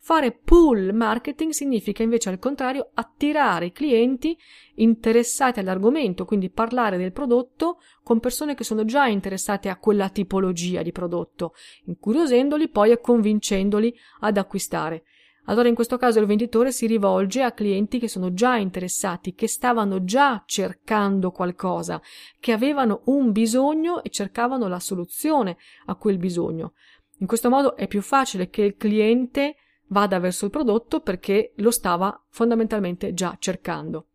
Fare 0.00 0.32
pull 0.32 0.94
marketing 0.94 1.50
significa 1.50 2.02
invece 2.02 2.30
al 2.30 2.38
contrario 2.38 2.90
attirare 2.94 3.66
i 3.66 3.72
clienti 3.72 4.38
interessati 4.76 5.60
all'argomento, 5.60 6.24
quindi 6.24 6.50
parlare 6.50 6.96
del 6.96 7.12
prodotto 7.12 7.80
con 8.02 8.20
persone 8.20 8.54
che 8.54 8.64
sono 8.64 8.84
già 8.84 9.06
interessate 9.06 9.68
a 9.68 9.76
quella 9.76 10.08
tipologia 10.08 10.82
di 10.82 10.92
prodotto, 10.92 11.52
incuriosendoli 11.84 12.68
poi 12.68 12.92
e 12.92 13.00
convincendoli 13.00 13.94
ad 14.20 14.38
acquistare. 14.38 15.02
Allora 15.48 15.68
in 15.68 15.74
questo 15.74 15.96
caso 15.96 16.20
il 16.20 16.26
venditore 16.26 16.72
si 16.72 16.86
rivolge 16.86 17.42
a 17.42 17.52
clienti 17.52 17.98
che 17.98 18.08
sono 18.08 18.32
già 18.32 18.56
interessati, 18.56 19.34
che 19.34 19.48
stavano 19.48 20.04
già 20.04 20.42
cercando 20.46 21.30
qualcosa, 21.30 22.00
che 22.38 22.52
avevano 22.52 23.00
un 23.06 23.32
bisogno 23.32 24.02
e 24.02 24.10
cercavano 24.10 24.68
la 24.68 24.78
soluzione 24.78 25.56
a 25.86 25.96
quel 25.96 26.18
bisogno. 26.18 26.74
In 27.20 27.26
questo 27.26 27.48
modo 27.48 27.76
è 27.76 27.88
più 27.88 28.00
facile 28.00 28.48
che 28.48 28.62
il 28.62 28.76
cliente 28.76 29.56
vada 29.88 30.18
verso 30.18 30.44
il 30.44 30.50
prodotto 30.50 31.00
perché 31.00 31.52
lo 31.56 31.70
stava 31.70 32.24
fondamentalmente 32.30 33.12
già 33.14 33.36
cercando. 33.38 34.06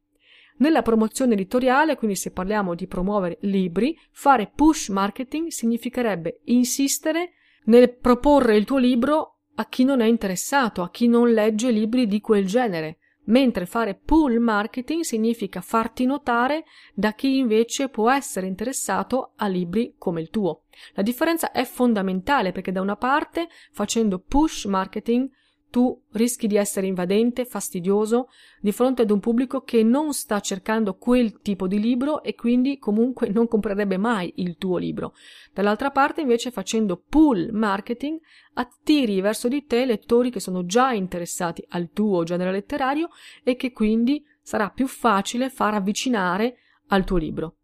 Nella 0.57 0.81
promozione 0.81 1.33
editoriale, 1.33 1.95
quindi 1.95 2.15
se 2.15 2.31
parliamo 2.31 2.75
di 2.75 2.87
promuovere 2.87 3.37
libri, 3.41 3.97
fare 4.11 4.51
push 4.53 4.89
marketing 4.89 5.47
significherebbe 5.47 6.41
insistere 6.45 7.33
nel 7.65 7.93
proporre 7.95 8.55
il 8.55 8.65
tuo 8.65 8.77
libro 8.77 9.39
a 9.55 9.65
chi 9.67 9.83
non 9.83 10.01
è 10.01 10.05
interessato, 10.05 10.81
a 10.81 10.89
chi 10.89 11.07
non 11.07 11.31
legge 11.31 11.71
libri 11.71 12.07
di 12.07 12.21
quel 12.21 12.45
genere, 12.45 12.97
mentre 13.25 13.65
fare 13.65 13.95
pull 13.95 14.37
marketing 14.37 15.01
significa 15.03 15.61
farti 15.61 16.05
notare 16.05 16.65
da 16.93 17.13
chi 17.13 17.37
invece 17.37 17.89
può 17.89 18.09
essere 18.11 18.47
interessato 18.47 19.33
a 19.35 19.47
libri 19.47 19.95
come 19.97 20.21
il 20.21 20.29
tuo. 20.29 20.63
La 20.93 21.03
differenza 21.03 21.51
è 21.51 21.63
fondamentale 21.65 22.51
perché 22.51 22.71
da 22.71 22.81
una 22.81 22.95
parte 22.97 23.47
facendo 23.71 24.19
push 24.19 24.65
marketing 24.65 25.29
tu 25.73 26.03
rischi 26.11 26.45
di 26.45 26.55
essere 26.55 26.85
invadente, 26.85 27.45
fastidioso, 27.45 28.29
di 28.61 28.71
fronte 28.71 29.01
ad 29.01 29.09
un 29.09 29.19
pubblico 29.19 29.61
che 29.63 29.81
non 29.81 30.13
sta 30.13 30.39
cercando 30.39 30.97
quel 30.97 31.41
tipo 31.41 31.65
di 31.65 31.79
libro 31.79 32.21
e 32.21 32.35
quindi 32.35 32.77
comunque 32.77 33.29
non 33.29 33.47
comprerebbe 33.47 33.97
mai 33.97 34.31
il 34.35 34.57
tuo 34.57 34.77
libro. 34.77 35.15
Dall'altra 35.51 35.89
parte, 35.89 36.21
invece, 36.21 36.51
facendo 36.51 37.03
pull 37.09 37.49
marketing, 37.53 38.19
attiri 38.53 39.19
verso 39.19 39.47
di 39.47 39.65
te 39.65 39.83
lettori 39.85 40.29
che 40.29 40.39
sono 40.39 40.63
già 40.63 40.91
interessati 40.91 41.65
al 41.69 41.89
tuo 41.91 42.21
genere 42.21 42.51
letterario 42.51 43.09
e 43.43 43.55
che 43.55 43.71
quindi 43.71 44.23
sarà 44.43 44.69
più 44.69 44.85
facile 44.85 45.49
far 45.49 45.73
avvicinare 45.73 46.57
al 46.89 47.03
tuo 47.03 47.17
libro. 47.17 47.55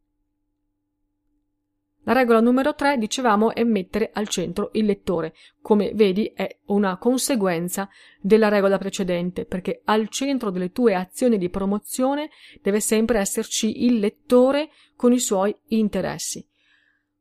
La 2.04 2.14
regola 2.14 2.40
numero 2.40 2.74
3, 2.74 2.98
dicevamo, 2.98 3.54
è 3.54 3.64
mettere 3.64 4.10
al 4.14 4.28
centro 4.28 4.70
il 4.74 4.86
lettore. 4.86 5.36
Come 5.62 5.92
vedi, 5.94 6.32
è 6.34 6.60
una 6.68 6.98
conseguenza 6.98 7.90
della 8.20 8.48
regola 8.48 8.78
precedente, 8.78 9.46
perché 9.46 9.82
al 9.84 10.08
centro 10.10 10.50
delle 10.50 10.72
tue 10.72 10.96
azioni 10.96 11.38
di 11.38 11.50
promozione 11.50 12.30
deve 12.62 12.80
sempre 12.80 13.20
esserci 13.20 13.86
il 13.86 14.00
lettore 14.00 14.70
con 14.96 15.14
i 15.14 15.20
suoi 15.20 15.56
interessi. 15.68 16.46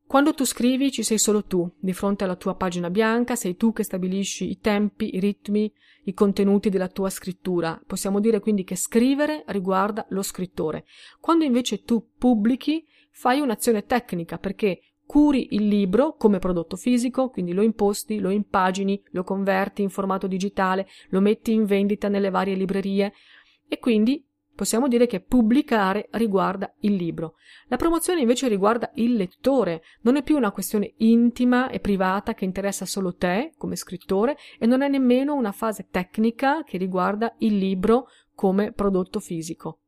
Quando 0.07 0.33
tu 0.33 0.47
scrivi 0.47 0.91
ci 0.91 1.03
sei 1.03 1.19
solo 1.19 1.45
tu, 1.45 1.71
di 1.79 1.93
fronte 1.93 2.25
alla 2.25 2.37
tua 2.37 2.55
pagina 2.55 2.88
bianca, 2.88 3.37
sei 3.37 3.57
tu 3.57 3.75
che 3.75 3.83
stabilisci 3.83 4.49
i 4.49 4.59
tempi, 4.59 5.14
i 5.17 5.21
ritmi, 5.21 5.71
i 6.05 6.14
contenuti 6.14 6.71
della 6.71 6.88
tua 6.88 7.11
scrittura. 7.11 7.79
Possiamo 7.87 8.19
dire 8.19 8.41
quindi 8.41 8.64
che 8.64 8.75
scrivere 8.75 9.45
riguarda 9.49 10.07
lo 10.09 10.23
scrittore. 10.23 10.87
Quando 11.21 11.45
invece 11.45 11.83
tu 11.83 12.12
pubblichi, 12.17 12.87
fai 13.19 13.41
un'azione 13.41 13.85
tecnica 13.85 14.39
perché 14.39 14.81
curi 15.05 15.49
il 15.57 15.67
libro 15.67 16.15
come 16.15 16.39
prodotto 16.39 16.77
fisico, 16.77 17.31
quindi 17.31 17.53
lo 17.53 17.63
imposti, 17.63 18.21
lo 18.21 18.31
impagini, 18.31 19.03
lo 19.11 19.25
converti 19.25 19.83
in 19.83 19.91
formato 19.91 20.29
digitale, 20.29 20.87
lo 21.09 21.21
metti 21.21 21.53
in 21.53 21.65
vendita 21.65 22.07
nelle 22.07 22.31
varie 22.31 22.55
librerie 22.55 23.13
e 23.67 23.81
quindi 23.81 24.25
possiamo 24.55 24.87
dire 24.87 25.09
che 25.09 25.19
pubblicare 25.19 26.07
riguarda 26.13 26.73
il 26.83 26.95
libro. 26.95 27.35
La 27.67 27.77
promozione 27.77 28.21
invece 28.21 28.47
riguarda 28.47 28.93
il 28.95 29.15
lettore, 29.15 29.83
non 30.03 30.15
è 30.15 30.23
più 30.23 30.37
una 30.37 30.53
questione 30.53 30.95
intima 30.99 31.71
e 31.71 31.81
privata 31.81 32.35
che 32.35 32.45
interessa 32.45 32.87
solo 32.87 33.17
te 33.17 33.53
come 33.59 33.75
scrittore 33.75 34.37
e 34.61 34.67
non 34.67 34.83
è 34.83 34.87
nemmeno 34.87 35.35
una 35.35 35.51
fase 35.51 35.89
tecnica 35.91 36.63
che 36.63 36.79
riguarda 36.79 37.35
il 37.39 37.57
libro 37.57 38.07
come 38.33 38.71
prodotto 38.71 39.19
fisico. 39.19 39.81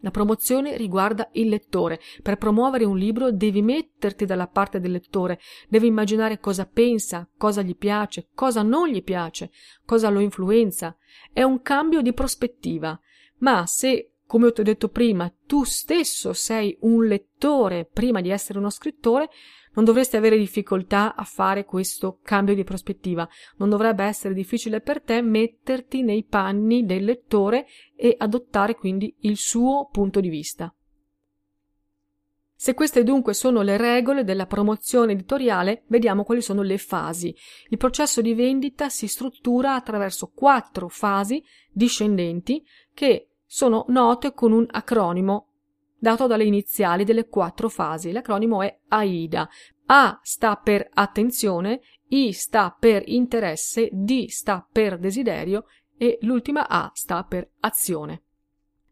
La 0.00 0.10
promozione 0.10 0.76
riguarda 0.76 1.28
il 1.32 1.48
lettore. 1.48 2.00
Per 2.22 2.36
promuovere 2.36 2.84
un 2.84 2.96
libro 2.96 3.32
devi 3.32 3.62
metterti 3.62 4.24
dalla 4.24 4.46
parte 4.46 4.78
del 4.78 4.92
lettore, 4.92 5.40
devi 5.68 5.88
immaginare 5.88 6.38
cosa 6.38 6.66
pensa, 6.66 7.28
cosa 7.36 7.62
gli 7.62 7.76
piace, 7.76 8.28
cosa 8.34 8.62
non 8.62 8.88
gli 8.88 9.02
piace, 9.02 9.50
cosa 9.84 10.08
lo 10.08 10.20
influenza. 10.20 10.96
È 11.32 11.42
un 11.42 11.62
cambio 11.62 12.00
di 12.00 12.12
prospettiva. 12.12 12.98
Ma 13.38 13.66
se 13.66 14.12
come 14.28 14.52
ti 14.52 14.60
ho 14.60 14.64
detto 14.64 14.90
prima, 14.90 15.32
tu 15.46 15.64
stesso 15.64 16.34
sei 16.34 16.76
un 16.82 17.06
lettore 17.06 17.88
prima 17.90 18.20
di 18.20 18.28
essere 18.28 18.58
uno 18.58 18.68
scrittore, 18.68 19.30
non 19.72 19.86
dovresti 19.86 20.18
avere 20.18 20.36
difficoltà 20.36 21.14
a 21.14 21.24
fare 21.24 21.64
questo 21.64 22.18
cambio 22.22 22.54
di 22.54 22.62
prospettiva. 22.62 23.26
Non 23.56 23.70
dovrebbe 23.70 24.04
essere 24.04 24.34
difficile 24.34 24.82
per 24.82 25.00
te 25.00 25.22
metterti 25.22 26.02
nei 26.02 26.24
panni 26.24 26.84
del 26.84 27.04
lettore 27.04 27.66
e 27.96 28.14
adottare 28.18 28.74
quindi 28.74 29.16
il 29.20 29.38
suo 29.38 29.88
punto 29.90 30.20
di 30.20 30.28
vista. 30.28 30.70
Se 32.54 32.74
queste 32.74 33.04
dunque 33.04 33.32
sono 33.32 33.62
le 33.62 33.78
regole 33.78 34.24
della 34.24 34.46
promozione 34.46 35.12
editoriale, 35.12 35.84
vediamo 35.86 36.22
quali 36.22 36.42
sono 36.42 36.60
le 36.60 36.76
fasi. 36.76 37.34
Il 37.70 37.78
processo 37.78 38.20
di 38.20 38.34
vendita 38.34 38.90
si 38.90 39.06
struttura 39.06 39.74
attraverso 39.74 40.32
quattro 40.34 40.88
fasi 40.88 41.42
discendenti 41.70 42.62
che 42.92 43.28
sono 43.50 43.86
note 43.88 44.34
con 44.34 44.52
un 44.52 44.66
acronimo 44.70 45.46
dato 45.98 46.26
dalle 46.26 46.44
iniziali 46.44 47.02
delle 47.02 47.28
quattro 47.28 47.70
fasi. 47.70 48.12
L'acronimo 48.12 48.62
è 48.62 48.78
AIDA. 48.88 49.48
A 49.86 50.20
sta 50.22 50.56
per 50.56 50.86
attenzione, 50.92 51.80
I 52.08 52.32
sta 52.32 52.76
per 52.78 53.02
interesse, 53.06 53.88
D 53.90 54.26
sta 54.26 54.66
per 54.70 54.98
desiderio 54.98 55.64
e 55.96 56.18
l'ultima 56.22 56.68
A 56.68 56.90
sta 56.92 57.24
per 57.24 57.50
azione. 57.60 58.22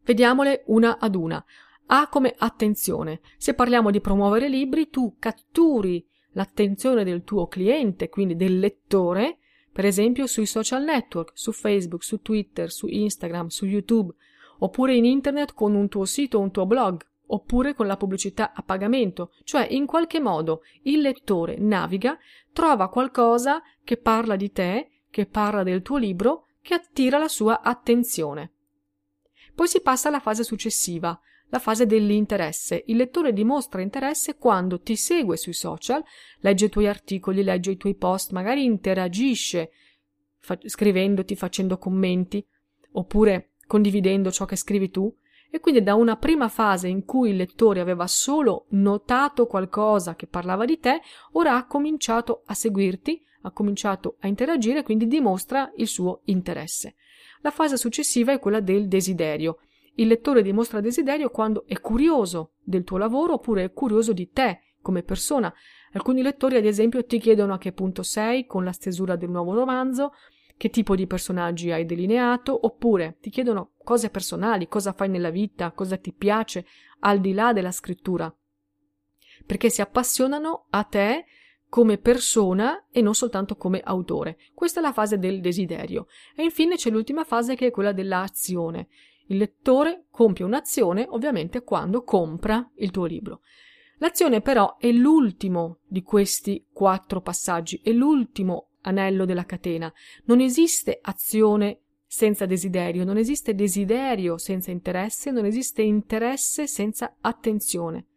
Vediamole 0.03 0.63
una 0.67 0.97
ad 0.97 1.15
una. 1.15 1.43
A 1.89 2.09
come 2.09 2.33
attenzione. 2.35 3.21
Se 3.37 3.53
parliamo 3.53 3.91
di 3.91 4.01
promuovere 4.01 4.49
libri, 4.49 4.89
tu 4.89 5.15
catturi 5.19 6.05
l'attenzione 6.31 7.03
del 7.03 7.23
tuo 7.23 7.47
cliente, 7.47 8.09
quindi 8.09 8.35
del 8.35 8.59
lettore, 8.59 9.37
per 9.71 9.85
esempio 9.85 10.25
sui 10.25 10.47
social 10.47 10.83
network, 10.83 11.31
su 11.35 11.51
Facebook, 11.51 12.03
su 12.03 12.21
Twitter, 12.21 12.71
su 12.71 12.87
Instagram, 12.87 13.47
su 13.47 13.65
YouTube, 13.65 14.13
oppure 14.59 14.95
in 14.95 15.05
internet 15.05 15.53
con 15.53 15.75
un 15.75 15.87
tuo 15.87 16.05
sito 16.05 16.37
o 16.37 16.41
un 16.41 16.51
tuo 16.51 16.65
blog, 16.65 17.05
oppure 17.27 17.73
con 17.73 17.87
la 17.87 17.97
pubblicità 17.97 18.53
a 18.53 18.61
pagamento, 18.61 19.31
cioè 19.43 19.67
in 19.69 19.85
qualche 19.85 20.19
modo 20.19 20.61
il 20.83 21.01
lettore 21.01 21.57
naviga, 21.57 22.17
trova 22.53 22.89
qualcosa 22.89 23.61
che 23.83 23.97
parla 23.97 24.35
di 24.35 24.51
te, 24.51 25.03
che 25.09 25.25
parla 25.25 25.63
del 25.63 25.81
tuo 25.81 25.97
libro, 25.97 26.45
che 26.61 26.73
attira 26.73 27.17
la 27.17 27.27
sua 27.27 27.61
attenzione. 27.61 28.51
Poi 29.55 29.67
si 29.67 29.81
passa 29.81 30.09
alla 30.09 30.19
fase 30.19 30.43
successiva, 30.43 31.19
la 31.49 31.59
fase 31.59 31.85
dell'interesse. 31.85 32.83
Il 32.87 32.97
lettore 32.97 33.33
dimostra 33.33 33.81
interesse 33.81 34.37
quando 34.37 34.81
ti 34.81 34.95
segue 34.95 35.37
sui 35.37 35.53
social, 35.53 36.03
legge 36.39 36.65
i 36.65 36.69
tuoi 36.69 36.87
articoli, 36.87 37.43
legge 37.43 37.71
i 37.71 37.77
tuoi 37.77 37.95
post, 37.95 38.31
magari 38.31 38.63
interagisce 38.63 39.71
fa- 40.39 40.59
scrivendoti, 40.61 41.35
facendo 41.35 41.77
commenti, 41.77 42.45
oppure 42.91 43.53
condividendo 43.67 44.31
ciò 44.31 44.45
che 44.45 44.55
scrivi 44.55 44.89
tu, 44.89 45.13
e 45.49 45.59
quindi 45.59 45.81
da 45.81 45.95
una 45.95 46.17
prima 46.17 46.49
fase 46.49 46.87
in 46.87 47.05
cui 47.05 47.29
il 47.29 47.35
lettore 47.35 47.79
aveva 47.79 48.07
solo 48.07 48.65
notato 48.69 49.47
qualcosa 49.47 50.15
che 50.15 50.27
parlava 50.27 50.65
di 50.65 50.79
te, 50.79 51.01
ora 51.33 51.55
ha 51.55 51.67
cominciato 51.67 52.41
a 52.45 52.53
seguirti, 52.53 53.23
ha 53.41 53.51
cominciato 53.51 54.17
a 54.19 54.27
interagire, 54.27 54.83
quindi 54.83 55.07
dimostra 55.07 55.71
il 55.77 55.87
suo 55.87 56.21
interesse. 56.25 56.95
La 57.41 57.51
fase 57.51 57.77
successiva 57.77 58.33
è 58.33 58.39
quella 58.39 58.59
del 58.59 58.87
desiderio. 58.87 59.59
Il 59.95 60.07
lettore 60.07 60.41
dimostra 60.41 60.81
desiderio 60.81 61.29
quando 61.29 61.63
è 61.65 61.79
curioso 61.79 62.53
del 62.63 62.83
tuo 62.83 62.97
lavoro 62.97 63.33
oppure 63.33 63.63
è 63.63 63.73
curioso 63.73 64.11
di 64.11 64.31
te 64.31 64.61
come 64.81 65.01
persona. 65.01 65.53
Alcuni 65.93 66.21
lettori, 66.21 66.57
ad 66.57 66.65
esempio, 66.65 67.05
ti 67.05 67.19
chiedono 67.19 67.53
a 67.53 67.57
che 67.57 67.71
punto 67.71 68.03
sei 68.03 68.45
con 68.45 68.63
la 68.63 68.71
stesura 68.71 69.15
del 69.15 69.29
nuovo 69.29 69.53
romanzo, 69.53 70.13
che 70.57 70.69
tipo 70.69 70.95
di 70.95 71.07
personaggi 71.07 71.71
hai 71.71 71.85
delineato, 71.85 72.65
oppure 72.65 73.17
ti 73.21 73.29
chiedono 73.29 73.73
cose 73.83 74.09
personali, 74.09 74.67
cosa 74.67 74.91
fai 74.91 75.07
nella 75.07 75.29
vita, 75.29 75.71
cosa 75.71 75.97
ti 75.97 76.11
piace, 76.11 76.65
al 77.01 77.19
di 77.19 77.33
là 77.33 77.53
della 77.53 77.71
scrittura, 77.71 78.33
perché 79.45 79.69
si 79.69 79.81
appassionano 79.81 80.65
a 80.71 80.83
te 80.83 81.25
come 81.69 81.97
persona 81.97 82.85
e 82.91 83.01
non 83.01 83.13
soltanto 83.13 83.55
come 83.55 83.81
autore. 83.81 84.37
Questa 84.53 84.79
è 84.79 84.83
la 84.83 84.93
fase 84.93 85.19
del 85.19 85.41
desiderio. 85.41 86.07
E 86.35 86.43
infine 86.43 86.75
c'è 86.75 86.89
l'ultima 86.89 87.23
fase 87.23 87.55
che 87.55 87.67
è 87.67 87.71
quella 87.71 87.91
dell'azione. 87.91 88.87
Il 89.27 89.37
lettore 89.37 90.05
compie 90.09 90.45
un'azione 90.45 91.05
ovviamente 91.09 91.63
quando 91.63 92.03
compra 92.03 92.71
il 92.75 92.91
tuo 92.91 93.05
libro. 93.05 93.41
L'azione 93.97 94.41
però 94.41 94.77
è 94.77 94.91
l'ultimo 94.91 95.79
di 95.87 96.03
questi 96.03 96.67
quattro 96.71 97.19
passaggi, 97.21 97.81
è 97.83 97.91
l'ultimo 97.91 98.69
anello 98.87 99.25
della 99.25 99.45
catena. 99.45 99.91
Non 100.25 100.39
esiste 100.39 100.97
azione 101.01 101.81
senza 102.07 102.45
desiderio, 102.45 103.03
non 103.03 103.17
esiste 103.17 103.53
desiderio 103.53 104.37
senza 104.37 104.71
interesse, 104.71 105.29
non 105.31 105.45
esiste 105.45 105.81
interesse 105.81 106.65
senza 106.67 107.17
attenzione. 107.19 108.07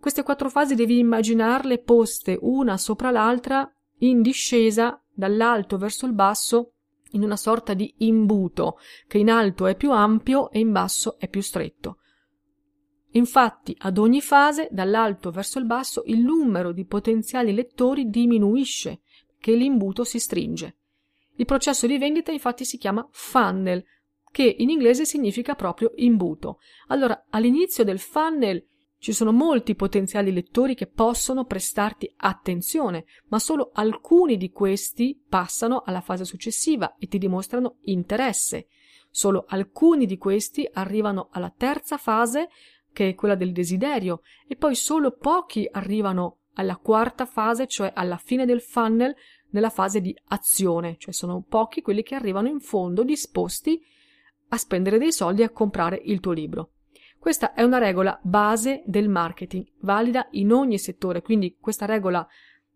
Queste 0.00 0.22
quattro 0.22 0.50
fasi 0.50 0.74
devi 0.74 0.98
immaginarle 0.98 1.78
poste 1.78 2.36
una 2.40 2.76
sopra 2.76 3.10
l'altra 3.10 3.70
in 3.98 4.22
discesa 4.22 5.00
dall'alto 5.12 5.78
verso 5.78 6.06
il 6.06 6.12
basso 6.12 6.72
in 7.12 7.22
una 7.22 7.36
sorta 7.36 7.74
di 7.74 7.94
imbuto 7.98 8.78
che 9.06 9.18
in 9.18 9.30
alto 9.30 9.66
è 9.66 9.76
più 9.76 9.92
ampio 9.92 10.50
e 10.50 10.58
in 10.58 10.72
basso 10.72 11.18
è 11.18 11.28
più 11.28 11.40
stretto. 11.40 11.98
Infatti, 13.14 13.76
ad 13.78 13.98
ogni 13.98 14.20
fase, 14.20 14.68
dall'alto 14.72 15.30
verso 15.30 15.60
il 15.60 15.66
basso, 15.66 16.02
il 16.06 16.18
numero 16.18 16.72
di 16.72 16.84
potenziali 16.84 17.54
lettori 17.54 18.08
diminuisce 18.08 19.02
che 19.44 19.54
l'imbuto 19.54 20.04
si 20.04 20.18
stringe. 20.18 20.76
Il 21.34 21.44
processo 21.44 21.86
di 21.86 21.98
vendita 21.98 22.32
infatti 22.32 22.64
si 22.64 22.78
chiama 22.78 23.06
funnel, 23.10 23.84
che 24.32 24.42
in 24.58 24.70
inglese 24.70 25.04
significa 25.04 25.54
proprio 25.54 25.92
imbuto. 25.96 26.60
Allora, 26.86 27.26
all'inizio 27.28 27.84
del 27.84 27.98
funnel 27.98 28.66
ci 28.96 29.12
sono 29.12 29.32
molti 29.32 29.74
potenziali 29.74 30.32
lettori 30.32 30.74
che 30.74 30.86
possono 30.86 31.44
prestarti 31.44 32.10
attenzione, 32.16 33.04
ma 33.28 33.38
solo 33.38 33.68
alcuni 33.74 34.38
di 34.38 34.50
questi 34.50 35.22
passano 35.28 35.82
alla 35.84 36.00
fase 36.00 36.24
successiva 36.24 36.96
e 36.98 37.06
ti 37.06 37.18
dimostrano 37.18 37.76
interesse. 37.82 38.68
Solo 39.10 39.44
alcuni 39.46 40.06
di 40.06 40.16
questi 40.16 40.66
arrivano 40.72 41.28
alla 41.32 41.52
terza 41.54 41.98
fase, 41.98 42.48
che 42.94 43.10
è 43.10 43.14
quella 43.14 43.34
del 43.34 43.52
desiderio, 43.52 44.22
e 44.48 44.56
poi 44.56 44.74
solo 44.74 45.14
pochi 45.14 45.68
arrivano 45.70 46.38
alla 46.54 46.76
quarta 46.76 47.26
fase, 47.26 47.66
cioè 47.66 47.92
alla 47.94 48.16
fine 48.16 48.46
del 48.46 48.60
funnel, 48.60 49.14
nella 49.50 49.70
fase 49.70 50.00
di 50.00 50.16
azione, 50.28 50.96
cioè 50.98 51.12
sono 51.12 51.44
pochi 51.46 51.80
quelli 51.80 52.02
che 52.02 52.14
arrivano 52.14 52.48
in 52.48 52.60
fondo 52.60 53.04
disposti 53.04 53.80
a 54.48 54.56
spendere 54.56 54.98
dei 54.98 55.12
soldi 55.12 55.42
a 55.42 55.50
comprare 55.50 56.00
il 56.04 56.20
tuo 56.20 56.32
libro. 56.32 56.70
Questa 57.18 57.54
è 57.54 57.62
una 57.62 57.78
regola 57.78 58.18
base 58.22 58.82
del 58.84 59.08
marketing, 59.08 59.64
valida 59.80 60.26
in 60.32 60.52
ogni 60.52 60.78
settore, 60.78 61.22
quindi 61.22 61.56
questa 61.58 61.86
regola 61.86 62.26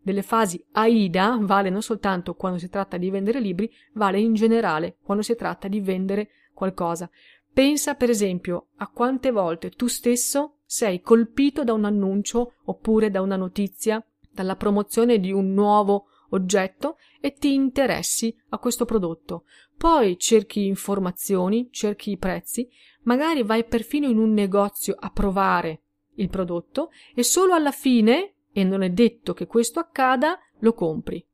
delle 0.01 0.23
fasi 0.23 0.63
AIDA 0.71 1.37
vale 1.41 1.69
non 1.69 1.81
soltanto 1.81 2.33
quando 2.33 2.57
si 2.57 2.69
tratta 2.69 2.97
di 2.97 3.09
vendere 3.09 3.39
libri, 3.39 3.71
vale 3.93 4.19
in 4.19 4.33
generale 4.33 4.97
quando 5.03 5.21
si 5.21 5.35
tratta 5.35 5.67
di 5.67 5.81
vendere 5.81 6.29
qualcosa. 6.53 7.09
Pensa 7.53 7.95
per 7.95 8.09
esempio 8.09 8.69
a 8.77 8.87
quante 8.87 9.31
volte 9.31 9.69
tu 9.69 9.87
stesso 9.87 10.58
sei 10.71 11.01
colpito 11.01 11.63
da 11.63 11.73
un 11.73 11.83
annuncio 11.83 12.57
oppure 12.65 13.09
da 13.09 13.21
una 13.21 13.35
notizia, 13.35 14.05
dalla 14.31 14.55
promozione 14.55 15.19
di 15.19 15.31
un 15.31 15.51
nuovo 15.51 16.09
oggetto 16.29 16.97
e 17.19 17.33
ti 17.33 17.55
interessi 17.55 18.37
a 18.49 18.59
questo 18.59 18.85
prodotto. 18.85 19.45
Poi 19.75 20.19
cerchi 20.19 20.67
informazioni, 20.67 21.69
cerchi 21.71 22.11
i 22.11 22.17
prezzi, 22.17 22.69
magari 23.01 23.41
vai 23.41 23.63
perfino 23.63 24.07
in 24.07 24.19
un 24.19 24.31
negozio 24.31 24.95
a 24.99 25.09
provare 25.09 25.81
il 26.17 26.29
prodotto 26.29 26.91
e 27.15 27.23
solo 27.23 27.55
alla 27.55 27.71
fine, 27.71 28.35
e 28.53 28.63
non 28.63 28.83
è 28.83 28.91
detto 28.91 29.33
che 29.33 29.47
questo 29.47 29.79
accada, 29.79 30.37
lo 30.59 30.73
compri. 30.73 31.25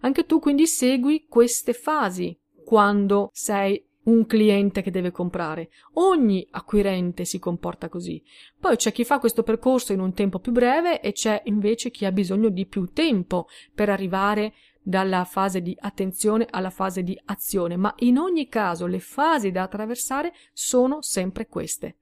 Anche 0.00 0.24
tu 0.24 0.38
quindi 0.38 0.66
segui 0.66 1.26
queste 1.28 1.74
fasi 1.74 2.40
quando 2.64 3.28
sei 3.34 3.86
un 4.08 4.26
cliente 4.26 4.82
che 4.82 4.90
deve 4.90 5.10
comprare. 5.10 5.70
Ogni 5.94 6.46
acquirente 6.50 7.24
si 7.24 7.38
comporta 7.38 7.88
così. 7.88 8.22
Poi 8.58 8.76
c'è 8.76 8.90
chi 8.90 9.04
fa 9.04 9.18
questo 9.18 9.42
percorso 9.42 9.92
in 9.92 10.00
un 10.00 10.12
tempo 10.14 10.38
più 10.38 10.52
breve 10.52 11.00
e 11.00 11.12
c'è 11.12 11.42
invece 11.44 11.90
chi 11.90 12.04
ha 12.04 12.12
bisogno 12.12 12.48
di 12.48 12.66
più 12.66 12.86
tempo 12.92 13.46
per 13.74 13.90
arrivare 13.90 14.54
dalla 14.82 15.24
fase 15.24 15.60
di 15.60 15.76
attenzione 15.78 16.46
alla 16.48 16.70
fase 16.70 17.02
di 17.02 17.18
azione, 17.26 17.76
ma 17.76 17.92
in 17.98 18.16
ogni 18.16 18.48
caso 18.48 18.86
le 18.86 19.00
fasi 19.00 19.50
da 19.50 19.62
attraversare 19.62 20.32
sono 20.52 21.02
sempre 21.02 21.46
queste. 21.46 21.96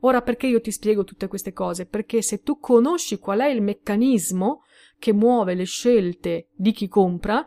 Ora 0.00 0.22
perché 0.22 0.46
io 0.46 0.60
ti 0.60 0.70
spiego 0.70 1.04
tutte 1.04 1.28
queste 1.28 1.52
cose? 1.52 1.86
Perché 1.86 2.22
se 2.22 2.42
tu 2.42 2.58
conosci 2.58 3.18
qual 3.18 3.40
è 3.40 3.48
il 3.48 3.62
meccanismo 3.62 4.62
che 4.98 5.12
muove 5.12 5.54
le 5.54 5.64
scelte 5.64 6.48
di 6.54 6.72
chi 6.72 6.88
compra, 6.88 7.44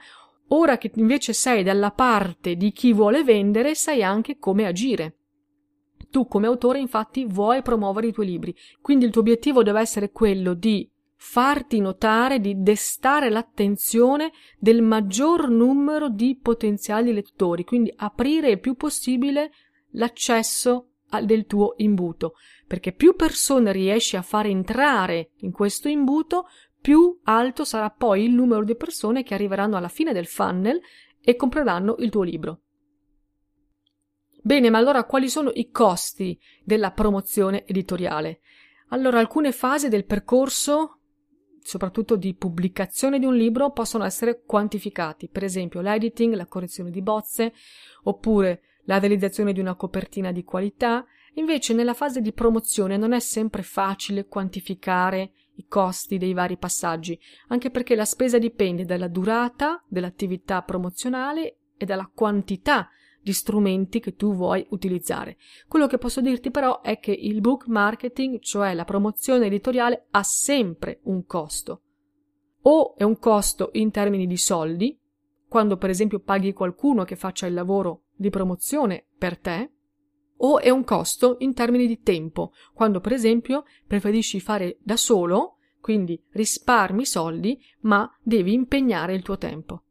Ora 0.49 0.77
che 0.77 0.91
invece 0.95 1.33
sei 1.33 1.63
dalla 1.63 1.91
parte 1.91 2.55
di 2.55 2.71
chi 2.71 2.93
vuole 2.93 3.23
vendere, 3.23 3.75
sai 3.75 4.03
anche 4.03 4.37
come 4.37 4.65
agire. 4.65 5.17
Tu 6.09 6.27
come 6.27 6.45
autore 6.45 6.79
infatti 6.79 7.25
vuoi 7.25 7.61
promuovere 7.63 8.07
i 8.07 8.11
tuoi 8.11 8.27
libri, 8.27 8.55
quindi 8.81 9.05
il 9.05 9.11
tuo 9.11 9.21
obiettivo 9.21 9.63
deve 9.63 9.79
essere 9.79 10.11
quello 10.11 10.53
di 10.53 10.87
farti 11.15 11.79
notare, 11.79 12.39
di 12.39 12.61
destare 12.61 13.29
l'attenzione 13.29 14.31
del 14.59 14.81
maggior 14.81 15.49
numero 15.49 16.09
di 16.09 16.37
potenziali 16.39 17.13
lettori, 17.13 17.63
quindi 17.63 17.91
aprire 17.95 18.51
il 18.51 18.59
più 18.59 18.75
possibile 18.75 19.51
l'accesso 19.91 20.89
del 21.23 21.45
tuo 21.45 21.75
imbuto, 21.77 22.33
perché 22.67 22.91
più 22.91 23.15
persone 23.15 23.71
riesci 23.71 24.17
a 24.17 24.21
fare 24.21 24.49
entrare 24.49 25.31
in 25.37 25.51
questo 25.51 25.87
imbuto, 25.87 26.47
più 26.83 27.21
alto 27.23 27.63
sarà 27.63 27.89
poi 27.89 28.25
il 28.25 28.33
numero 28.33 28.65
di 28.65 28.75
persone 28.75 29.23
che 29.23 29.33
arriveranno 29.33 29.77
alla 29.77 29.87
fine 29.87 30.11
del 30.11 30.27
funnel 30.27 30.81
e 31.21 31.37
compreranno 31.37 31.95
il 31.99 32.09
tuo 32.09 32.23
libro. 32.23 32.59
Bene, 34.41 34.69
ma 34.69 34.79
allora 34.79 35.05
quali 35.05 35.29
sono 35.29 35.49
i 35.53 35.69
costi 35.69 36.37
della 36.61 36.91
promozione 36.91 37.65
editoriale? 37.65 38.41
Allora, 38.89 39.19
alcune 39.19 39.53
fasi 39.53 39.87
del 39.87 40.03
percorso, 40.03 40.99
soprattutto 41.61 42.17
di 42.17 42.35
pubblicazione 42.35 43.17
di 43.17 43.25
un 43.25 43.37
libro, 43.37 43.71
possono 43.71 44.03
essere 44.03 44.43
quantificati, 44.43 45.29
per 45.29 45.45
esempio 45.45 45.79
l'editing, 45.79 46.33
la 46.33 46.47
correzione 46.47 46.91
di 46.91 47.01
bozze, 47.01 47.53
oppure 48.03 48.63
la 48.83 48.99
realizzazione 48.99 49.53
di 49.53 49.61
una 49.61 49.75
copertina 49.75 50.33
di 50.33 50.43
qualità. 50.43 51.05
Invece, 51.35 51.73
nella 51.73 51.93
fase 51.93 52.19
di 52.19 52.33
promozione 52.33 52.97
non 52.97 53.13
è 53.13 53.21
sempre 53.21 53.63
facile 53.63 54.27
quantificare 54.27 55.31
i 55.55 55.65
costi 55.67 56.17
dei 56.17 56.33
vari 56.33 56.57
passaggi, 56.57 57.19
anche 57.47 57.69
perché 57.69 57.95
la 57.95 58.05
spesa 58.05 58.37
dipende 58.37 58.85
dalla 58.85 59.07
durata 59.07 59.83
dell'attività 59.87 60.61
promozionale 60.61 61.57
e 61.77 61.85
dalla 61.85 62.09
quantità 62.13 62.89
di 63.21 63.33
strumenti 63.33 63.99
che 63.99 64.15
tu 64.15 64.35
vuoi 64.35 64.65
utilizzare. 64.71 65.37
Quello 65.67 65.87
che 65.87 65.97
posso 65.97 66.19
dirti 66.19 66.51
però 66.51 66.81
è 66.81 66.99
che 66.99 67.11
il 67.11 67.39
book 67.39 67.67
marketing, 67.67 68.39
cioè 68.39 68.73
la 68.73 68.83
promozione 68.83 69.45
editoriale, 69.45 70.07
ha 70.11 70.23
sempre 70.23 70.99
un 71.03 71.25
costo. 71.25 71.81
O 72.63 72.95
è 72.95 73.03
un 73.03 73.17
costo 73.17 73.69
in 73.73 73.91
termini 73.91 74.27
di 74.27 74.37
soldi, 74.37 74.97
quando 75.47 75.77
per 75.77 75.89
esempio 75.89 76.19
paghi 76.19 76.51
qualcuno 76.51 77.03
che 77.03 77.15
faccia 77.15 77.45
il 77.45 77.53
lavoro 77.53 78.05
di 78.15 78.29
promozione 78.29 79.05
per 79.17 79.37
te, 79.37 79.72
o 80.45 80.59
è 80.59 80.69
un 80.69 80.83
costo 80.83 81.37
in 81.39 81.53
termini 81.53 81.87
di 81.87 82.01
tempo, 82.01 82.51
quando 82.73 82.99
per 82.99 83.13
esempio 83.13 83.63
preferisci 83.87 84.39
fare 84.39 84.77
da 84.81 84.97
solo, 84.97 85.57
quindi 85.79 86.21
risparmi 86.31 87.05
soldi, 87.05 87.61
ma 87.81 88.09
devi 88.21 88.53
impegnare 88.53 89.13
il 89.13 89.21
tuo 89.21 89.37
tempo. 89.37 89.83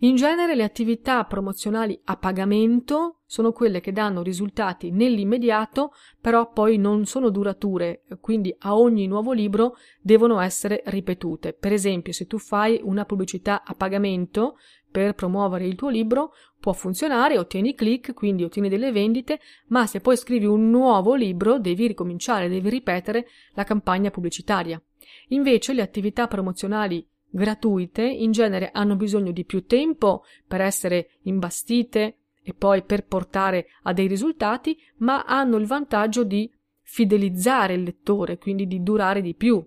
In 0.00 0.14
genere 0.16 0.54
le 0.54 0.62
attività 0.62 1.24
promozionali 1.24 1.98
a 2.04 2.16
pagamento 2.16 3.20
sono 3.24 3.52
quelle 3.52 3.80
che 3.80 3.92
danno 3.92 4.22
risultati 4.22 4.90
nell'immediato, 4.90 5.92
però 6.20 6.52
poi 6.52 6.76
non 6.76 7.06
sono 7.06 7.30
durature, 7.30 8.02
quindi 8.20 8.54
a 8.58 8.76
ogni 8.76 9.06
nuovo 9.06 9.32
libro 9.32 9.76
devono 10.02 10.38
essere 10.40 10.82
ripetute. 10.86 11.54
Per 11.54 11.72
esempio, 11.72 12.12
se 12.12 12.26
tu 12.26 12.38
fai 12.38 12.78
una 12.82 13.06
pubblicità 13.06 13.62
a 13.64 13.74
pagamento 13.74 14.58
per 14.90 15.14
promuovere 15.14 15.66
il 15.66 15.76
tuo 15.76 15.88
libro 15.88 16.32
può 16.60 16.72
funzionare, 16.72 17.38
ottieni 17.38 17.74
click, 17.74 18.12
quindi 18.12 18.44
ottieni 18.44 18.68
delle 18.68 18.92
vendite, 18.92 19.40
ma 19.68 19.86
se 19.86 20.00
poi 20.00 20.16
scrivi 20.16 20.46
un 20.46 20.68
nuovo 20.70 21.14
libro 21.14 21.58
devi 21.58 21.86
ricominciare, 21.86 22.48
devi 22.48 22.68
ripetere 22.68 23.26
la 23.54 23.64
campagna 23.64 24.10
pubblicitaria. 24.10 24.80
Invece 25.28 25.72
le 25.72 25.82
attività 25.82 26.26
promozionali 26.26 27.06
gratuite 27.36 28.02
in 28.02 28.32
genere 28.32 28.70
hanno 28.72 28.96
bisogno 28.96 29.30
di 29.30 29.44
più 29.44 29.66
tempo 29.66 30.24
per 30.46 30.60
essere 30.60 31.10
imbastite 31.22 32.16
e 32.42 32.54
poi 32.54 32.82
per 32.82 33.06
portare 33.06 33.66
a 33.82 33.92
dei 33.92 34.06
risultati, 34.06 34.78
ma 34.98 35.24
hanno 35.24 35.56
il 35.56 35.66
vantaggio 35.66 36.24
di 36.24 36.50
fidelizzare 36.82 37.74
il 37.74 37.82
lettore, 37.82 38.38
quindi 38.38 38.66
di 38.66 38.82
durare 38.82 39.20
di 39.20 39.34
più 39.34 39.64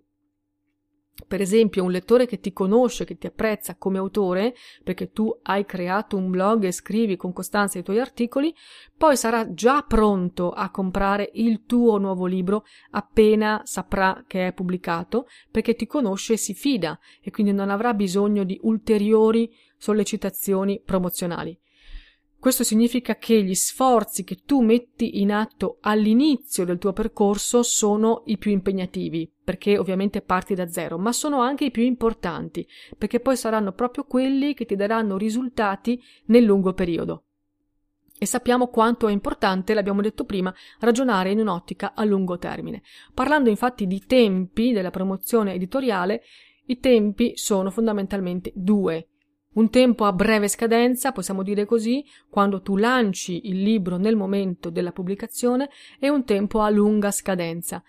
per 1.28 1.42
esempio 1.42 1.84
un 1.84 1.92
lettore 1.92 2.26
che 2.26 2.40
ti 2.40 2.54
conosce, 2.54 3.06
che 3.06 3.18
ti 3.18 3.28
apprezza 3.28 3.76
come 3.78 3.98
autore, 3.98 4.56
perché 4.84 5.12
tu 5.12 5.38
hai 5.44 5.66
creato 5.66 6.18
un 6.18 6.30
blog 6.30 6.64
e 6.64 6.72
scrivi 6.72 7.16
con 7.16 7.34
costanza 7.34 7.80
i 7.80 7.84
tuoi 7.84 8.00
articoli, 8.00 8.54
poi 8.98 9.16
sarà 9.16 9.54
già 9.54 9.82
pronto 9.84 10.52
a 10.52 10.70
comprare 10.70 11.30
il 11.34 11.66
tuo 11.66 11.98
nuovo 11.98 12.26
libro 12.26 12.66
appena 12.92 13.62
saprà 13.64 14.24
che 14.28 14.48
è 14.48 14.54
pubblicato, 14.54 15.28
perché 15.52 15.76
ti 15.76 15.88
conosce 15.88 16.34
e 16.34 16.38
si 16.38 16.54
fida 16.54 17.00
e 17.22 17.32
quindi 17.32 17.54
non 17.54 17.70
avrà 17.70 17.94
bisogno 17.94 18.44
di 18.44 18.60
ulteriori 18.64 19.52
sollecitazioni 19.78 20.82
promozionali. 20.84 21.58
Questo 22.40 22.64
significa 22.64 23.18
che 23.18 23.44
gli 23.44 23.54
sforzi 23.54 24.24
che 24.24 24.44
tu 24.46 24.62
metti 24.62 25.20
in 25.20 25.34
atto 25.34 25.78
all'inizio 25.82 26.64
del 26.64 26.78
tuo 26.78 26.94
percorso 26.94 27.64
sono 27.64 28.24
i 28.28 28.38
più 28.38 28.52
impegnativi, 28.52 29.30
perché 29.44 29.78
ovviamente 29.78 30.22
parti 30.22 30.56
da 30.56 30.70
zero, 30.70 30.98
ma 30.98 31.12
sono 31.12 31.42
anche 31.42 31.66
i 31.66 31.72
più 31.72 31.84
importanti, 31.84 32.66
perché 32.98 33.20
poi 33.20 33.36
saranno 33.36 33.74
proprio 33.74 34.06
quelli 34.06 34.54
che 34.54 34.66
ti 34.66 34.78
daranno 34.78 35.18
risultati 35.18 36.02
nel 36.28 36.46
lungo 36.46 36.72
periodo. 36.74 37.24
E 38.18 38.26
sappiamo 38.26 38.68
quanto 38.68 39.10
è 39.10 39.12
importante, 39.12 39.74
l'abbiamo 39.74 40.02
detto 40.02 40.24
prima, 40.24 40.54
ragionare 40.80 41.32
in 41.32 41.40
un'ottica 41.40 41.94
a 41.94 42.06
lungo 42.06 42.38
termine. 42.38 42.84
Parlando 43.14 43.50
infatti 43.50 43.86
di 43.86 44.06
tempi 44.06 44.72
della 44.72 44.92
promozione 44.92 45.54
editoriale, 45.54 46.24
i 46.68 46.80
tempi 46.80 47.34
sono 47.36 47.70
fondamentalmente 47.70 48.52
due. 48.56 49.08
Un 49.60 49.70
tempo 49.70 50.06
a 50.06 50.14
breve 50.14 50.48
scadenza, 50.48 51.12
possiamo 51.12 51.44
dire 51.44 51.66
così, 51.66 52.06
quando 52.30 52.62
tu 52.62 52.78
lanci 52.78 53.50
il 53.50 53.62
libro 53.62 53.98
nel 53.98 54.16
momento 54.16 54.70
della 54.70 54.94
pubblicazione, 54.94 55.70
e 56.00 56.08
un 56.08 56.24
tempo 56.24 56.62
a 56.62 56.70
lunga 56.70 57.12
scadenza. 57.12 57.84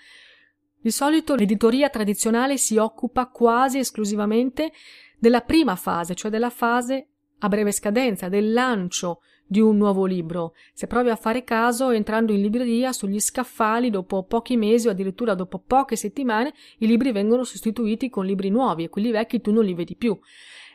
Di 0.81 0.91
solito 0.91 1.37
l'editoria 1.37 1.89
tradizionale 1.89 2.57
si 2.57 2.77
occupa 2.77 3.29
quasi 3.29 3.79
esclusivamente 3.79 4.73
della 5.17 5.43
prima 5.43 5.77
fase, 5.77 6.17
cioè 6.17 6.29
della 6.29 6.51
fase 6.51 7.07
a 7.39 7.49
breve 7.49 7.71
scadenza, 7.71 8.29
del 8.29 8.53
lancio 8.53 9.21
di 9.47 9.61
un 9.61 9.77
nuovo 9.77 10.07
libro. 10.07 10.55
Se 10.73 10.89
provi 10.89 11.11
a 11.11 11.17
fare 11.17 11.45
caso, 11.45 11.91
entrando 11.91 12.33
in 12.33 12.41
libreria, 12.41 12.93
sugli 12.93 13.21
scaffali, 13.21 13.91
dopo 13.91 14.25
pochi 14.25 14.57
mesi 14.57 14.89
o 14.89 14.91
addirittura 14.91 15.35
dopo 15.35 15.61
poche 15.61 15.95
settimane, 15.95 16.53
i 16.79 16.87
libri 16.89 17.13
vengono 17.13 17.45
sostituiti 17.45 18.11
con 18.11 18.27
libri 18.27 18.49
nuovi 18.49 18.83
e 18.83 18.89
quelli 18.89 19.13
vecchi 19.13 19.41
tu 19.41 19.53
non 19.53 19.65
li 19.65 19.75
vedi 19.75 19.95
più. 19.95 20.19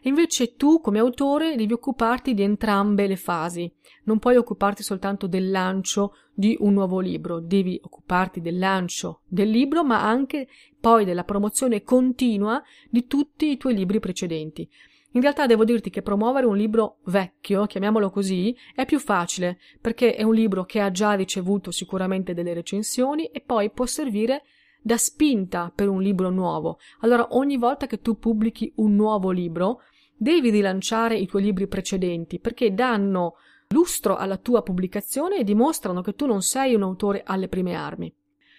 Invece 0.06 0.56
tu, 0.56 0.82
come 0.82 1.00
autore, 1.00 1.56
devi 1.56 1.74
occuparti 1.74 2.34
di 2.34 2.44
entrambe 2.44 3.08
le 3.08 3.16
fasi. 3.16 3.72
Non 4.04 4.20
puoi 4.20 4.36
occuparti 4.36 4.84
soltanto 4.84 5.26
del 5.26 5.50
lancio 5.50 6.16
di 6.32 6.56
un 6.60 6.74
nuovo 6.74 7.00
libro, 7.00 7.40
devi 7.40 7.80
occuparti 7.82 8.40
del 8.40 8.60
lancio 8.60 9.22
del 9.28 9.50
libro, 9.50 9.84
ma 9.84 10.04
anche 10.04 10.48
poi 10.80 11.06
della 11.06 11.24
promozione 11.24 11.82
continua 11.82 12.62
di 12.90 13.08
tutti 13.08 13.50
i 13.50 13.58
tuoi 13.58 13.74
libri 13.74 14.00
precedenti. 14.00 14.70
In 15.14 15.22
realtà 15.22 15.48
devo 15.48 15.64
dirti 15.64 15.90
che 15.90 16.02
promuovere 16.02 16.46
un 16.46 16.58
libro 16.58 16.98
vecchio, 17.06 17.66
chiamiamolo 17.66 18.12
così, 18.12 18.56
è 18.76 18.86
più 18.86 19.00
facile, 19.00 19.58
perché 19.80 20.14
è 20.14 20.24
un 20.24 20.36
libro 20.36 20.66
che 20.66 20.82
ha 20.82 20.92
già 20.92 21.14
ricevuto 21.14 21.72
sicuramente 21.72 22.34
delle 22.34 22.54
recensioni 22.54 23.26
e 23.28 23.42
poi 23.42 23.72
può 23.72 23.86
servire 23.86 24.44
da 24.82 24.98
spinta 24.98 25.72
per 25.74 25.90
un 25.90 26.00
libro 26.00 26.30
nuovo. 26.30 26.78
Allora 27.00 27.30
ogni 27.32 27.58
volta 27.58 27.88
che 27.88 28.02
tu 28.02 28.20
pubblichi 28.20 28.72
un 28.76 28.94
nuovo 28.94 29.32
libro, 29.32 29.82
devi 30.16 30.50
rilanciare 30.50 31.18
i 31.18 31.28
tuoi 31.28 31.44
libri 31.44 31.68
precedenti 31.68 32.40
perché 32.40 32.74
danno 32.74 33.36
lustro 33.70 34.16
alla 34.16 34.38
tua 34.38 34.62
pubblicazione 34.62 35.38
e 35.38 35.44
dimostrano 35.44 36.02
che 36.02 36.14
tu 36.14 36.26
non 36.26 36.42
sei 36.42 36.74
un 36.74 36.84
autore 36.84 37.24
alle 37.26 37.48
prime 37.48 37.76
armi. 37.76 38.14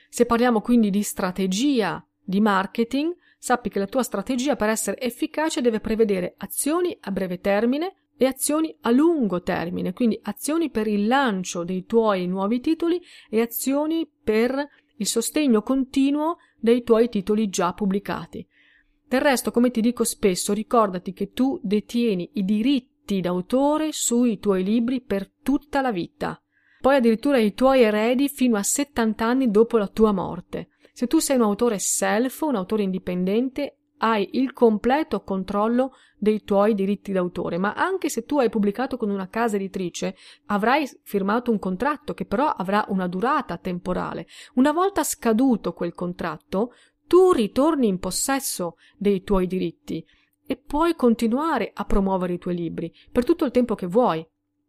Se 0.09 0.27
parliamo 0.27 0.61
quindi 0.61 0.91
di 0.91 1.03
strategia 1.03 2.05
di 2.23 2.41
marketing, 2.41 3.15
sappi 3.39 3.69
che 3.69 3.79
la 3.79 3.87
tua 3.87 4.03
strategia 4.03 4.57
per 4.57 4.69
essere 4.69 5.01
efficace 5.01 5.61
deve 5.61 5.81
prevedere 5.81 6.35
azioni 6.39 6.97
a 7.01 7.11
breve 7.11 7.41
termine 7.41 7.95
e 8.17 8.27
azioni 8.27 8.75
a 8.81 8.91
lungo 8.91 9.43
termine, 9.43 9.93
quindi 9.93 10.19
azioni 10.23 10.71
per 10.71 10.87
il 10.87 11.07
lancio 11.07 11.65
dei 11.65 11.85
tuoi 11.85 12.27
nuovi 12.27 12.61
titoli 12.61 13.01
e 13.29 13.41
azioni 13.41 14.09
per 14.25 14.69
il 14.97 15.07
sostegno 15.07 15.63
continuo 15.63 16.39
dei 16.59 16.83
tuoi 16.83 17.09
titoli 17.09 17.49
già 17.49 17.73
pubblicati. 17.73 18.47
Del 19.09 19.21
resto, 19.21 19.53
come 19.53 19.71
ti 19.71 19.81
dico 19.81 20.03
spesso, 20.03 20.53
ricordati 20.53 21.13
che 21.13 21.31
tu 21.31 21.61
detieni 21.63 22.31
i 22.35 22.45
diritti 22.45 23.21
d'autore 23.21 23.93
sui 23.93 24.41
tuoi 24.41 24.65
libri 24.65 25.01
per 25.01 25.31
tutta 25.43 25.81
la 25.81 25.93
vita. 25.93 26.41
Poi 26.81 26.97
addirittura 26.97 27.39
i 27.39 27.55
tuoi 27.55 27.83
eredi 27.83 28.29
fino 28.29 28.57
a 28.57 28.63
70 28.65 29.25
anni 29.25 29.51
dopo 29.51 29.79
la 29.79 29.87
tua 29.87 30.13
morte. 30.13 30.71
Se 30.93 31.07
tu 31.07 31.19
sei 31.19 31.37
un 31.37 31.43
autore 31.43 31.79
self, 31.79 32.41
un 32.41 32.57
autore 32.57 32.83
indipendente, 32.83 33.77
hai 33.99 34.29
il 34.33 34.53
completo 34.53 35.23
controllo 35.23 35.93
dei 36.19 36.43
tuoi 36.43 36.75
diritti 36.75 37.13
d'autore, 37.13 37.59
ma 37.59 37.75
anche 37.75 38.09
se 38.09 38.25
tu 38.25 38.39
hai 38.39 38.49
pubblicato 38.49 38.97
con 38.97 39.11
una 39.11 39.29
casa 39.29 39.57
editrice, 39.57 40.17
avrai 40.47 40.89
firmato 41.03 41.51
un 41.51 41.59
contratto 41.59 42.13
che 42.15 42.25
però 42.25 42.49
avrà 42.49 42.85
una 42.89 43.07
durata 43.07 43.57
temporale. 43.57 44.27
Una 44.55 44.73
volta 44.73 45.03
scaduto 45.03 45.73
quel 45.73 45.95
contratto, 45.95 46.73
tu 47.07 47.33
ritorni 47.33 47.87
in 47.87 47.99
possesso 47.99 48.77
dei 48.97 49.23
tuoi 49.23 49.47
diritti 49.47 50.05
e 50.47 50.57
puoi 50.57 50.95
continuare 50.95 51.71
a 51.75 51.85
promuovere 51.85 52.35
i 52.35 52.39
tuoi 52.39 52.55
libri 52.55 52.93
per 53.11 53.25
tutto 53.25 53.45
il 53.45 53.51
tempo 53.51 53.75
che 53.75 53.87
vuoi. 53.87 54.27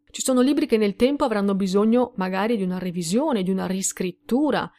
Ci 0.10 0.22
sono 0.22 0.42
libri 0.42 0.66
che 0.66 0.78
nel 0.78 0.96
tempo 0.96 1.26
avranno 1.26 1.54
bisogno 1.54 2.14
magari 2.16 2.58
di 2.58 2.64
una 2.64 2.80
revisione, 2.80 3.44
di 3.44 3.52
una 3.52 3.68
riscrittura. 3.68 4.70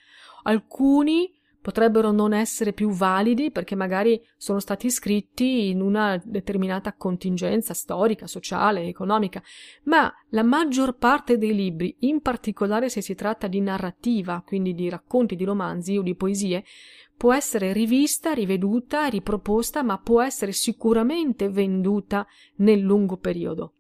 Alcuni 0.45 1.37
potrebbero 1.61 2.13
non 2.13 2.33
essere 2.33 2.73
più 2.73 2.89
validi 2.91 3.51
perché 3.51 3.75
magari 3.75 4.21
sono 4.37 4.59
stati 4.59 4.91
scritti 4.91 5.69
in 5.69 5.83
una 5.83 6.21
determinata 6.25 6.95
contingenza 6.95 7.75
storica, 7.75 8.27
sociale, 8.27 8.87
economica, 8.87 9.43
ma 9.85 10.11
la 10.31 10.43
maggior 10.43 10.97
parte 10.97 11.37
dei 11.37 11.55
libri, 11.55 11.95
in 12.01 12.23
particolare 12.23 12.89
se 12.89 13.03
si 13.03 13.15
tratta 13.15 13.49
di 13.49 13.61
narrativa, 13.61 14.43
quindi 14.47 14.75
di 14.75 14.89
racconti, 14.89 15.37
di 15.37 15.45
romanzi 15.45 15.97
o 15.99 16.03
di 16.03 16.15
poesie, 16.15 16.65
può 17.19 17.35
essere 17.35 17.73
rivista, 17.73 18.33
riveduta, 18.33 19.07
riproposta, 19.07 19.83
ma 19.83 19.99
può 19.99 20.23
essere 20.23 20.53
sicuramente 20.53 21.51
venduta 21.51 22.25
nel 22.59 22.79
lungo 22.79 23.17
periodo. 23.17 23.73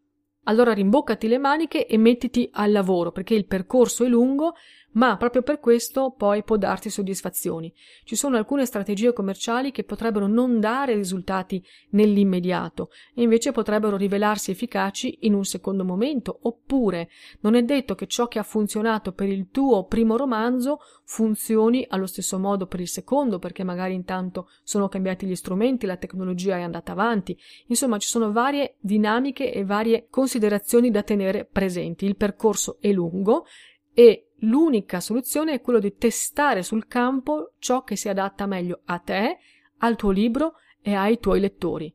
Allora 0.43 0.73
rimboccati 0.73 1.29
le 1.29 1.39
maniche 1.39 1.87
e 1.87 1.97
mettiti 1.99 2.49
al 2.53 2.73
lavoro, 2.73 3.13
perché 3.13 3.35
il 3.35 3.47
percorso 3.47 4.05
è 4.05 4.09
lungo 4.09 4.55
ma 4.99 5.17
proprio 5.17 5.43
per 5.43 5.61
questo 5.61 6.13
poi 6.17 6.43
può 6.43 6.57
darti 6.57 6.91
soddisfazioni. 6.91 7.73
Ci 8.03 8.17
sono 8.17 8.37
alcune 8.37 8.67
strategie 8.67 9.13
commerciali 9.13 9.71
che 9.71 9.85
potrebbero 9.85 10.27
non 10.27 10.59
dare 10.59 10.95
risultati 10.95 11.65
nell'immediato 11.91 12.91
e 13.15 13.23
invece 13.23 13.53
potrebbero 13.53 13.97
rivelarsi 13.97 14.51
efficaci 14.51 15.19
in 15.23 15.35
un 15.35 15.45
secondo 15.45 15.85
momento, 15.85 16.41
oppure 16.43 17.09
non 17.41 17.55
è 17.55 17.63
detto 17.63 17.95
che 17.95 18.09
ciò 18.09 18.27
che 18.27 18.41
ha 18.41 18.43
funzionato 18.43 19.13
per 19.13 19.29
il 19.29 19.51
tuo 19.51 19.85
primo 19.85 20.17
romanzo 20.17 20.81
funzioni 21.05 21.87
allo 21.89 22.07
stesso 22.07 22.39
modo 22.41 22.67
per 22.67 22.81
il 22.81 22.89
secondo, 22.89 23.39
perché 23.39 23.63
magari 23.63 23.95
intanto 23.95 24.49
sono 24.65 24.89
cambiati 24.89 25.27
gli 25.27 25.37
strumenti, 25.37 25.87
la 25.87 25.97
tecnologia 25.97 26.57
è 26.57 26.63
andata 26.63 26.91
avanti. 26.91 27.39
Insomma, 27.69 27.99
ci 27.99 28.09
sono 28.09 28.33
varie 28.33 28.75
dinamiche 28.81 29.53
e 29.53 29.65
varie 29.65 30.09
considerazioni 30.11 30.91
da 30.91 31.05
tenere 31.05 31.45
presenti. 31.45 32.05
Il 32.05 32.17
percorso 32.17 32.79
è 32.81 32.91
lungo 32.91 33.47
e 33.95 34.28
l'unica 34.41 35.01
soluzione 35.01 35.55
è 35.55 35.61
quello 35.61 35.79
di 35.79 35.95
testare 35.95 36.63
sul 36.63 36.87
campo 36.87 37.53
ciò 37.59 37.83
che 37.83 37.97
si 37.97 38.09
adatta 38.09 38.47
meglio 38.47 38.81
a 38.85 38.99
te, 38.99 39.39
al 39.79 39.97
tuo 39.97 40.11
libro 40.11 40.55
e 40.83 40.95
ai 40.95 41.19
tuoi 41.19 41.41
lettori. 41.41 41.93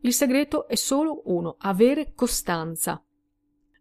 Il 0.00 0.12
segreto 0.12 0.68
è 0.68 0.74
solo 0.74 1.22
uno, 1.26 1.56
avere 1.58 2.12
costanza. 2.14 3.02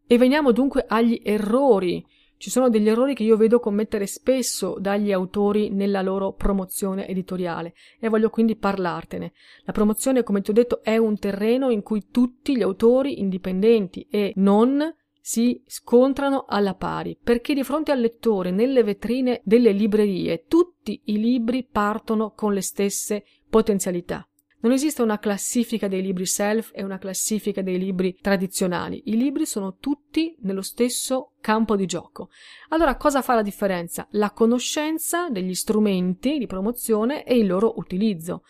E 0.08 0.18
veniamo 0.18 0.52
dunque 0.52 0.86
agli 0.88 1.20
errori. 1.24 2.04
Ci 2.38 2.50
sono 2.50 2.70
degli 2.70 2.90
errori 2.90 3.14
che 3.14 3.24
io 3.24 3.38
vedo 3.38 3.60
commettere 3.60 4.08
spesso 4.08 4.78
dagli 4.80 5.12
autori 5.12 5.70
nella 5.70 6.02
loro 6.02 6.34
promozione 6.34 7.08
editoriale 7.08 7.74
e 8.00 8.10
voglio 8.10 8.30
quindi 8.30 8.56
parlartene. 8.56 9.34
La 9.64 9.72
promozione, 9.72 10.24
come 10.24 10.42
ti 10.42 10.50
ho 10.50 10.54
detto, 10.54 10.84
è 10.84 10.98
un 10.98 11.18
terreno 11.18 11.70
in 11.70 11.82
cui 11.82 12.08
tutti 12.12 12.56
gli 12.56 12.62
autori 12.62 13.20
indipendenti 13.20 14.08
e 14.10 14.34
non 14.36 14.84
si 15.28 15.60
scontrano 15.66 16.46
alla 16.48 16.76
pari, 16.76 17.18
perché 17.20 17.56
di 17.56 17.64
fronte 17.64 17.92
al 17.92 18.00
lettore, 18.00 18.52
nelle 18.52 18.84
vetrine 18.84 19.42
delle 19.44 19.72
librerie, 19.72 20.46
tutti 20.48 21.02
i 21.06 21.18
libri 21.18 21.64
partono 21.64 22.34
con 22.36 22.54
le 22.54 22.62
stesse 22.62 23.26
potenzialità. 23.50 24.30
Non 24.66 24.74
esiste 24.74 25.04
una 25.04 25.20
classifica 25.20 25.88
dei 25.88 26.02
libri 26.02 26.26
self 26.26 26.72
e 26.74 26.84
una 26.84 26.98
classifica 26.98 27.62
dei 27.62 27.78
libri 27.78 28.18
tradizionali. 28.20 29.00
I 29.06 29.16
libri 29.16 29.46
sono 29.46 29.78
tutti 29.80 30.36
nello 30.40 30.64
stesso 30.64 31.34
campo 31.40 31.76
di 31.76 31.86
gioco. 31.86 32.30
Allora 32.70 32.98
cosa 32.98 33.22
fa 33.22 33.36
la 33.36 33.44
differenza? 33.44 34.08
La 34.14 34.32
conoscenza 34.32 35.30
degli 35.30 35.54
strumenti 35.54 36.40
di 36.40 36.48
promozione 36.48 37.26
e 37.26 37.38
il 37.38 37.46
loro 37.46 37.78
utilizzo. 37.78 38.42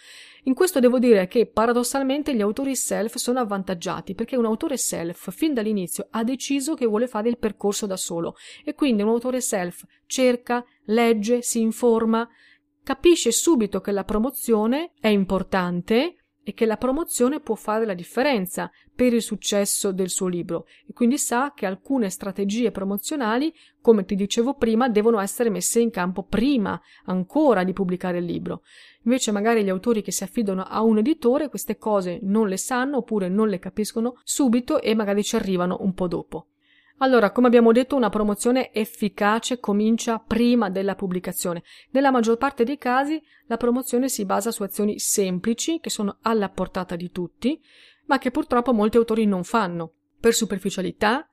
In 0.43 0.53
questo 0.53 0.79
devo 0.79 0.99
dire 0.99 1.27
che 1.27 1.47
paradossalmente 1.47 2.33
gli 2.33 2.39
autori 2.39 2.77
self 2.77 3.15
sono 3.15 3.41
avvantaggiati 3.41 4.15
perché 4.15 4.37
un 4.37 4.45
autore 4.45 4.77
self 4.77 5.35
fin 5.35 5.53
dall'inizio 5.53 6.07
ha 6.11 6.23
deciso 6.23 6.75
che 6.75 6.85
vuole 6.85 7.07
fare 7.07 7.27
il 7.27 7.37
percorso 7.37 7.87
da 7.87 7.97
solo 7.97 8.37
e 8.63 8.73
quindi 8.73 9.01
un 9.01 9.09
autore 9.09 9.41
self 9.41 9.83
cerca, 10.05 10.63
legge, 10.85 11.41
si 11.41 11.59
informa, 11.59 12.25
capisce 12.85 13.31
subito 13.31 13.81
che 13.81 13.91
la 13.91 14.03
promozione 14.03 14.91
è 14.99 15.07
importante 15.07 16.17
e 16.43 16.53
che 16.53 16.67
la 16.67 16.77
promozione 16.77 17.39
può 17.39 17.55
fare 17.55 17.83
la 17.83 17.95
differenza 17.95 18.69
per 18.93 19.11
il 19.11 19.23
successo 19.23 19.91
del 19.91 20.11
suo 20.11 20.27
libro 20.27 20.67
e 20.87 20.93
quindi 20.93 21.17
sa 21.17 21.53
che 21.55 21.65
alcune 21.65 22.11
strategie 22.11 22.69
promozionali, 22.69 23.51
come 23.81 24.05
ti 24.05 24.13
dicevo 24.13 24.53
prima, 24.53 24.87
devono 24.87 25.19
essere 25.19 25.49
messe 25.49 25.79
in 25.79 25.89
campo 25.89 26.21
prima 26.21 26.79
ancora 27.05 27.63
di 27.63 27.73
pubblicare 27.73 28.19
il 28.19 28.25
libro. 28.25 28.61
Invece 29.05 29.31
magari 29.31 29.63
gli 29.63 29.69
autori 29.69 30.03
che 30.03 30.11
si 30.11 30.23
affidano 30.23 30.61
a 30.61 30.83
un 30.83 30.99
editore 30.99 31.49
queste 31.49 31.77
cose 31.77 32.19
non 32.21 32.47
le 32.47 32.57
sanno 32.57 32.97
oppure 32.97 33.29
non 33.29 33.49
le 33.49 33.57
capiscono 33.57 34.19
subito 34.23 34.79
e 34.79 34.93
magari 34.93 35.23
ci 35.23 35.35
arrivano 35.35 35.77
un 35.79 35.95
po' 35.95 36.07
dopo. 36.07 36.49
Allora, 36.99 37.31
come 37.31 37.47
abbiamo 37.47 37.73
detto, 37.73 37.95
una 37.95 38.09
promozione 38.09 38.71
efficace 38.71 39.59
comincia 39.59 40.17
prima 40.19 40.69
della 40.69 40.95
pubblicazione. 40.95 41.63
Nella 41.91 42.09
maggior 42.09 42.37
parte 42.37 42.63
dei 42.63 42.77
casi 42.77 43.21
la 43.47 43.57
promozione 43.57 44.07
si 44.07 44.25
basa 44.25 44.51
su 44.51 44.63
azioni 44.63 44.97
semplici 44.97 45.79
che 45.81 45.89
sono 45.89 46.19
alla 46.21 46.49
portata 46.49 46.95
di 46.95 47.11
tutti, 47.11 47.61
ma 48.05 48.17
che 48.17 48.31
purtroppo 48.31 48.73
molti 48.73 48.95
autori 48.95 49.25
non 49.25 49.43
fanno, 49.43 49.91
per 50.19 50.33
superficialità, 50.33 51.27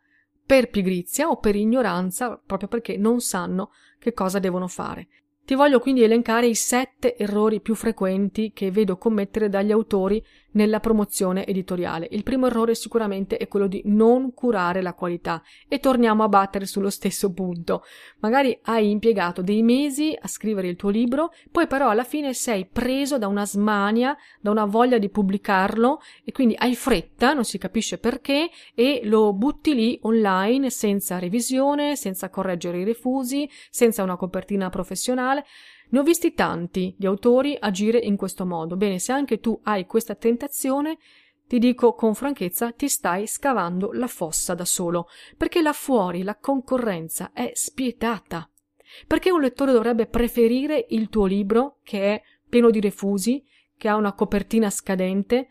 per 0.45 0.69
pigrizia 0.69 1.29
o 1.29 1.37
per 1.37 1.55
ignoranza, 1.55 2.41
proprio 2.45 2.69
perché 2.69 2.97
non 2.97 3.21
sanno 3.21 3.71
che 4.01 4.13
cosa 4.13 4.41
devono 4.41 4.67
fare. 4.67 5.07
Ti 5.45 5.55
voglio 5.55 5.81
quindi 5.81 6.03
elencare 6.03 6.47
i 6.47 6.55
sette 6.55 7.17
errori 7.17 7.61
più 7.61 7.75
frequenti 7.75 8.53
che 8.55 8.71
vedo 8.71 8.97
commettere 8.97 9.49
dagli 9.49 9.73
autori 9.73 10.25
nella 10.53 10.81
promozione 10.81 11.47
editoriale. 11.47 12.09
Il 12.11 12.23
primo 12.23 12.47
errore 12.47 12.75
sicuramente 12.75 13.37
è 13.37 13.49
quello 13.49 13.67
di 13.67 13.83
non 13.87 14.35
curare 14.35 14.83
la 14.83 14.95
qualità 14.95 15.43
e 15.69 15.81
torniamo 15.81 16.23
a 16.23 16.29
battere 16.29 16.67
sullo 16.67 16.91
stesso 16.91 17.33
punto. 17.33 17.83
Magari 18.21 18.57
hai 18.65 18.91
impiegato 18.91 19.43
dei 19.43 19.63
mesi 19.63 20.17
a 20.19 20.29
scrivere 20.29 20.69
il 20.69 20.77
tuo 20.77 20.91
libro, 20.91 21.33
poi 21.51 21.67
però 21.67 21.89
alla 21.89 22.05
fine 22.05 22.35
sei 22.35 22.67
preso 22.71 23.19
da 23.19 23.27
una 23.27 23.47
smania, 23.47 24.17
da 24.41 24.51
una 24.51 24.65
voglia 24.65 24.99
di 24.99 25.09
pubblicarlo 25.09 26.01
e 26.25 26.33
quindi 26.33 26.55
hai 26.57 26.75
fretta, 26.75 27.33
non 27.33 27.45
si 27.45 27.59
capisce 27.59 27.99
perché, 27.99 28.51
e 28.75 29.01
lo 29.05 29.33
butti 29.33 29.75
lì 29.75 29.99
online 30.03 30.71
senza 30.71 31.19
revisione, 31.19 31.97
senza 31.97 32.29
correggere 32.31 32.79
i 32.79 32.85
refusi, 32.85 33.49
senza 33.71 34.03
una 34.03 34.17
copertina 34.17 34.69
professionale. 34.69 35.32
Ne 35.35 35.99
ho 35.99 36.03
visti 36.03 36.35
tanti 36.35 36.95
di 36.99 37.07
autori 37.07 37.57
agire 37.59 37.99
in 37.99 38.17
questo 38.17 38.45
modo. 38.45 38.77
Bene, 38.77 38.99
se 38.99 39.13
anche 39.13 39.39
tu 39.39 39.59
hai 39.63 39.87
questa 39.87 40.15
tentazione, 40.15 40.99
ti 41.47 41.59
dico 41.59 41.95
con 41.95 42.15
franchezza, 42.15 42.73
ti 42.73 42.89
stai 42.89 43.27
scavando 43.27 43.93
la 43.93 44.07
fossa 44.07 44.55
da 44.55 44.65
solo, 44.65 45.09
perché 45.37 45.61
là 45.61 45.73
fuori 45.73 46.23
la 46.23 46.37
concorrenza 46.37 47.31
è 47.33 47.51
spietata. 47.53 48.49
Perché 49.07 49.31
un 49.31 49.41
lettore 49.41 49.73
dovrebbe 49.73 50.07
preferire 50.07 50.87
il 50.91 51.09
tuo 51.09 51.27
libro, 51.27 51.79
che 51.83 52.15
è 52.15 52.23
pieno 52.49 52.71
di 52.71 52.81
refusi, 52.81 53.45
che 53.77 53.89
ha 53.89 53.97
una 53.97 54.15
copertina 54.15 54.71
scadente, 54.71 55.49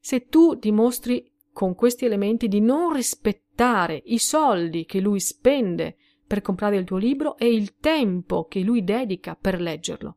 se 0.00 0.26
tu 0.26 0.54
dimostri 0.54 1.32
con 1.52 1.74
questi 1.74 2.04
elementi 2.04 2.48
di 2.48 2.60
non 2.60 2.92
rispettare 2.92 4.02
i 4.06 4.18
soldi 4.18 4.84
che 4.84 5.00
lui 5.00 5.20
spende 5.20 5.96
per 6.34 6.42
comprare 6.42 6.76
il 6.76 6.84
tuo 6.84 6.96
libro 6.96 7.36
e 7.36 7.46
il 7.46 7.76
tempo 7.76 8.46
che 8.48 8.58
lui 8.58 8.82
dedica 8.82 9.36
per 9.40 9.60
leggerlo. 9.60 10.16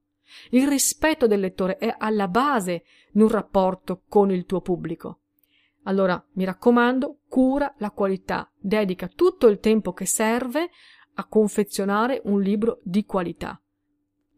Il 0.50 0.68
rispetto 0.68 1.28
del 1.28 1.40
lettore 1.40 1.78
è 1.78 1.94
alla 1.96 2.28
base 2.28 2.84
di 3.12 3.22
un 3.22 3.28
rapporto 3.28 4.02
con 4.08 4.32
il 4.32 4.46
tuo 4.46 4.62
pubblico. 4.62 5.20
Allora, 5.84 6.22
mi 6.34 6.44
raccomando, 6.44 7.20
cura 7.30 7.72
la 7.78 7.92
qualità, 7.92 8.52
dedica 8.58 9.08
tutto 9.08 9.46
il 9.46 9.60
tempo 9.60 9.94
che 9.94 10.08
serve 10.08 10.72
a 11.14 11.26
confezionare 11.28 12.20
un 12.26 12.42
libro 12.42 12.80
di 12.82 13.06
qualità. 13.06 13.62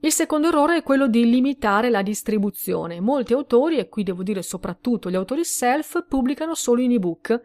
Il 0.01 0.11
secondo 0.11 0.49
errore 0.49 0.77
è 0.77 0.83
quello 0.83 1.07
di 1.07 1.29
limitare 1.29 1.89
la 1.89 2.01
distribuzione. 2.01 2.99
Molti 2.99 3.31
autori, 3.31 3.77
e 3.77 3.87
qui 3.87 4.03
devo 4.03 4.21
dire 4.21 4.41
soprattutto 4.41 5.09
gli 5.09 5.15
autori 5.15 5.45
self, 5.45 6.05
pubblicano 6.07 6.55
solo 6.55 6.81
in 6.81 6.91
ebook 6.91 7.41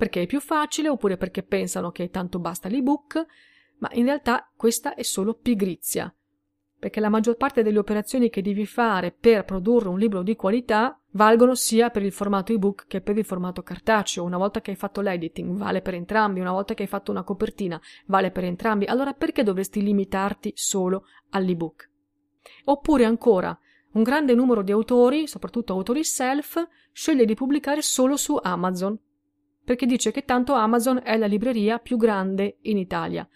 perché 0.00 0.22
è 0.22 0.26
più 0.26 0.40
facile 0.40 0.88
oppure 0.88 1.18
perché 1.18 1.42
pensano 1.42 1.90
che 1.90 2.08
tanto 2.08 2.38
basta 2.38 2.70
l'ebook 2.70 3.26
ma 3.80 3.90
in 3.92 4.04
realtà 4.04 4.50
questa 4.56 4.94
è 4.94 5.02
solo 5.02 5.34
pigrizia, 5.34 6.14
perché 6.78 7.00
la 7.00 7.10
maggior 7.10 7.36
parte 7.36 7.62
delle 7.62 7.78
operazioni 7.78 8.30
che 8.30 8.40
devi 8.40 8.64
fare 8.64 9.12
per 9.12 9.44
produrre 9.44 9.88
un 9.88 9.98
libro 9.98 10.22
di 10.22 10.34
qualità 10.34 10.98
valgono 11.12 11.54
sia 11.54 11.90
per 11.90 12.02
il 12.02 12.12
formato 12.12 12.52
ebook 12.52 12.86
che 12.86 13.02
per 13.02 13.18
il 13.18 13.24
formato 13.24 13.62
cartaceo. 13.62 14.24
Una 14.24 14.38
volta 14.38 14.62
che 14.62 14.70
hai 14.70 14.76
fatto 14.76 15.02
l'editing 15.02 15.58
vale 15.58 15.82
per 15.82 15.94
entrambi, 15.94 16.40
una 16.40 16.52
volta 16.52 16.72
che 16.72 16.82
hai 16.82 16.88
fatto 16.88 17.10
una 17.10 17.22
copertina 17.22 17.78
vale 18.06 18.30
per 18.30 18.44
entrambi. 18.44 18.86
Allora 18.86 19.12
perché 19.12 19.42
dovresti 19.42 19.82
limitarti 19.82 20.52
solo 20.54 21.04
all'ebook? 21.30 21.90
Oppure 22.64 23.04
ancora, 23.04 23.58
un 23.92 24.02
grande 24.02 24.34
numero 24.34 24.62
di 24.62 24.72
autori, 24.72 25.26
soprattutto 25.26 25.74
autori 25.74 26.04
self, 26.04 26.66
sceglie 26.92 27.26
di 27.26 27.34
pubblicare 27.34 27.82
solo 27.82 28.16
su 28.16 28.38
Amazon, 28.40 28.98
perché 29.64 29.84
dice 29.84 30.12
che 30.12 30.24
tanto 30.24 30.54
Amazon 30.54 31.00
è 31.04 31.18
la 31.18 31.26
libreria 31.26 31.78
più 31.78 31.98
grande 31.98 32.58
in 32.62 32.78
Italia. 32.78 33.28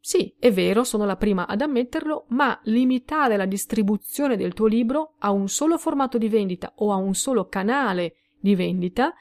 Sì, 0.00 0.34
è 0.38 0.52
vero, 0.52 0.84
sono 0.84 1.04
la 1.04 1.16
prima 1.16 1.46
ad 1.46 1.60
ammetterlo, 1.60 2.26
ma 2.28 2.58
limitare 2.64 3.36
la 3.36 3.46
distribuzione 3.46 4.36
del 4.36 4.54
tuo 4.54 4.66
libro 4.66 5.14
a 5.18 5.30
un 5.30 5.48
solo 5.48 5.76
formato 5.76 6.18
di 6.18 6.28
vendita 6.28 6.72
o 6.76 6.92
a 6.92 6.96
un 6.96 7.14
solo 7.14 7.48
canale 7.48 8.14
di 8.38 8.54
vendita 8.54 9.12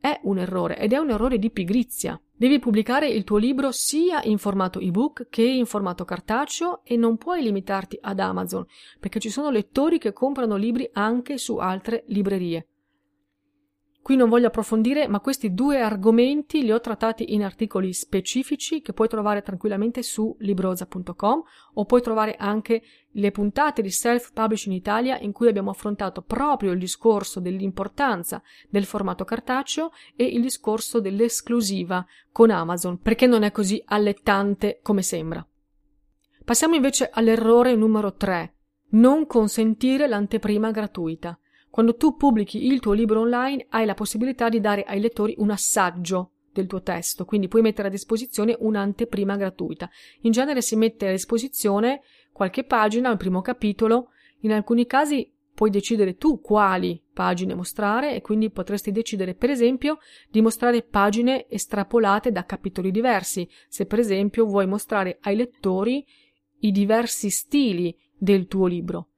è 0.00 0.20
un 0.24 0.38
errore 0.38 0.76
ed 0.78 0.92
è 0.92 0.98
un 0.98 1.10
errore 1.10 1.38
di 1.38 1.50
pigrizia. 1.50 2.20
Devi 2.36 2.58
pubblicare 2.58 3.08
il 3.08 3.24
tuo 3.24 3.38
libro 3.38 3.70
sia 3.70 4.22
in 4.24 4.38
formato 4.38 4.80
ebook 4.80 5.28
che 5.30 5.42
in 5.42 5.66
formato 5.66 6.04
cartaceo 6.04 6.80
e 6.84 6.96
non 6.96 7.16
puoi 7.16 7.42
limitarti 7.42 7.96
ad 8.02 8.18
Amazon, 8.18 8.66
perché 9.00 9.20
ci 9.20 9.30
sono 9.30 9.50
lettori 9.50 9.98
che 9.98 10.12
comprano 10.12 10.56
libri 10.56 10.90
anche 10.92 11.38
su 11.38 11.56
altre 11.56 12.04
librerie. 12.08 12.66
Qui 14.04 14.16
non 14.16 14.28
voglio 14.28 14.48
approfondire, 14.48 15.08
ma 15.08 15.20
questi 15.20 15.54
due 15.54 15.80
argomenti 15.80 16.62
li 16.62 16.70
ho 16.70 16.78
trattati 16.78 17.32
in 17.32 17.42
articoli 17.42 17.94
specifici 17.94 18.82
che 18.82 18.92
puoi 18.92 19.08
trovare 19.08 19.40
tranquillamente 19.40 20.02
su 20.02 20.36
libroza.com 20.40 21.42
o 21.72 21.84
puoi 21.86 22.02
trovare 22.02 22.36
anche 22.36 22.82
le 23.12 23.30
puntate 23.30 23.80
di 23.80 23.88
Self 23.88 24.34
Publish 24.34 24.66
in 24.66 24.72
Italia 24.72 25.18
in 25.20 25.32
cui 25.32 25.48
abbiamo 25.48 25.70
affrontato 25.70 26.20
proprio 26.20 26.72
il 26.72 26.78
discorso 26.78 27.40
dell'importanza 27.40 28.42
del 28.68 28.84
formato 28.84 29.24
cartaceo 29.24 29.90
e 30.14 30.26
il 30.26 30.42
discorso 30.42 31.00
dell'esclusiva 31.00 32.04
con 32.30 32.50
Amazon, 32.50 32.98
perché 32.98 33.26
non 33.26 33.42
è 33.42 33.52
così 33.52 33.82
allettante 33.86 34.80
come 34.82 35.00
sembra. 35.00 35.48
Passiamo 36.44 36.74
invece 36.74 37.08
all'errore 37.10 37.74
numero 37.74 38.12
3. 38.12 38.54
Non 38.90 39.26
consentire 39.26 40.06
l'anteprima 40.06 40.70
gratuita. 40.70 41.38
Quando 41.74 41.96
tu 41.96 42.14
pubblichi 42.14 42.66
il 42.66 42.78
tuo 42.78 42.92
libro 42.92 43.18
online 43.18 43.66
hai 43.70 43.84
la 43.84 43.94
possibilità 43.94 44.48
di 44.48 44.60
dare 44.60 44.84
ai 44.84 45.00
lettori 45.00 45.34
un 45.38 45.50
assaggio 45.50 46.30
del 46.52 46.68
tuo 46.68 46.82
testo, 46.82 47.24
quindi 47.24 47.48
puoi 47.48 47.62
mettere 47.62 47.88
a 47.88 47.90
disposizione 47.90 48.56
un'anteprima 48.56 49.34
gratuita. 49.34 49.90
In 50.20 50.30
genere 50.30 50.62
si 50.62 50.76
mette 50.76 51.08
a 51.08 51.10
disposizione 51.10 52.02
qualche 52.32 52.62
pagina, 52.62 53.10
il 53.10 53.16
primo 53.16 53.40
capitolo, 53.40 54.10
in 54.42 54.52
alcuni 54.52 54.86
casi 54.86 55.28
puoi 55.52 55.70
decidere 55.70 56.14
tu 56.14 56.40
quali 56.40 57.02
pagine 57.12 57.56
mostrare 57.56 58.14
e 58.14 58.20
quindi 58.20 58.50
potresti 58.50 58.92
decidere 58.92 59.34
per 59.34 59.50
esempio 59.50 59.98
di 60.30 60.40
mostrare 60.40 60.84
pagine 60.84 61.48
estrapolate 61.48 62.30
da 62.30 62.44
capitoli 62.44 62.92
diversi, 62.92 63.50
se 63.66 63.84
per 63.86 63.98
esempio 63.98 64.46
vuoi 64.46 64.68
mostrare 64.68 65.18
ai 65.22 65.34
lettori 65.34 66.06
i 66.60 66.70
diversi 66.70 67.30
stili 67.30 67.98
del 68.16 68.46
tuo 68.46 68.68
libro. 68.68 69.08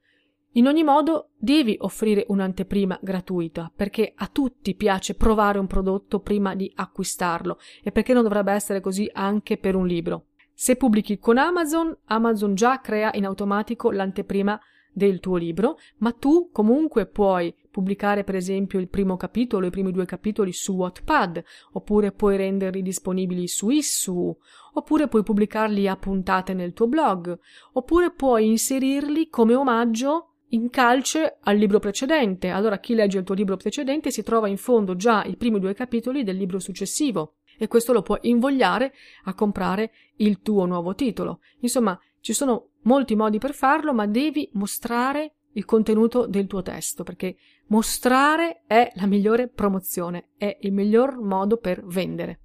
In 0.56 0.66
ogni 0.66 0.84
modo 0.84 1.32
devi 1.36 1.76
offrire 1.80 2.24
un'anteprima 2.28 2.98
gratuita 3.02 3.70
perché 3.74 4.14
a 4.16 4.26
tutti 4.26 4.74
piace 4.74 5.14
provare 5.14 5.58
un 5.58 5.66
prodotto 5.66 6.20
prima 6.20 6.54
di 6.54 6.72
acquistarlo 6.74 7.58
e 7.82 7.92
perché 7.92 8.14
non 8.14 8.22
dovrebbe 8.22 8.52
essere 8.52 8.80
così 8.80 9.06
anche 9.12 9.58
per 9.58 9.74
un 9.74 9.86
libro. 9.86 10.28
Se 10.54 10.76
pubblichi 10.76 11.18
con 11.18 11.36
Amazon, 11.36 11.94
Amazon 12.06 12.54
già 12.54 12.80
crea 12.80 13.10
in 13.12 13.26
automatico 13.26 13.90
l'anteprima 13.90 14.58
del 14.90 15.20
tuo 15.20 15.36
libro, 15.36 15.76
ma 15.98 16.12
tu 16.12 16.48
comunque 16.50 17.04
puoi 17.04 17.54
pubblicare 17.70 18.24
per 18.24 18.34
esempio 18.34 18.78
il 18.78 18.88
primo 18.88 19.18
capitolo, 19.18 19.66
i 19.66 19.70
primi 19.70 19.92
due 19.92 20.06
capitoli 20.06 20.54
su 20.54 20.72
Wattpad, 20.72 21.44
oppure 21.72 22.12
puoi 22.12 22.38
renderli 22.38 22.80
disponibili 22.80 23.46
su 23.46 23.68
Issu, 23.68 24.34
oppure 24.72 25.08
puoi 25.08 25.22
pubblicarli 25.22 25.86
a 25.86 25.98
puntate 25.98 26.54
nel 26.54 26.72
tuo 26.72 26.86
blog, 26.86 27.38
oppure 27.74 28.10
puoi 28.10 28.46
inserirli 28.46 29.28
come 29.28 29.54
omaggio 29.54 30.30
in 30.50 30.70
calce 30.70 31.38
al 31.40 31.56
libro 31.56 31.78
precedente. 31.78 32.48
Allora 32.48 32.78
chi 32.78 32.94
legge 32.94 33.18
il 33.18 33.24
tuo 33.24 33.34
libro 33.34 33.56
precedente 33.56 34.10
si 34.10 34.22
trova 34.22 34.48
in 34.48 34.56
fondo 34.56 34.96
già 34.96 35.24
i 35.24 35.36
primi 35.36 35.58
due 35.58 35.74
capitoli 35.74 36.22
del 36.22 36.36
libro 36.36 36.58
successivo 36.58 37.36
e 37.58 37.68
questo 37.68 37.92
lo 37.92 38.02
può 38.02 38.18
invogliare 38.20 38.92
a 39.24 39.34
comprare 39.34 39.92
il 40.16 40.40
tuo 40.40 40.66
nuovo 40.66 40.94
titolo. 40.94 41.40
Insomma, 41.60 41.98
ci 42.20 42.32
sono 42.32 42.70
molti 42.82 43.14
modi 43.14 43.38
per 43.38 43.54
farlo, 43.54 43.92
ma 43.94 44.06
devi 44.06 44.48
mostrare 44.52 45.36
il 45.52 45.64
contenuto 45.64 46.26
del 46.26 46.46
tuo 46.46 46.60
testo, 46.62 47.02
perché 47.02 47.36
mostrare 47.68 48.62
è 48.66 48.92
la 48.96 49.06
migliore 49.06 49.48
promozione, 49.48 50.30
è 50.36 50.58
il 50.60 50.72
miglior 50.72 51.18
modo 51.18 51.56
per 51.56 51.84
vendere. 51.84 52.40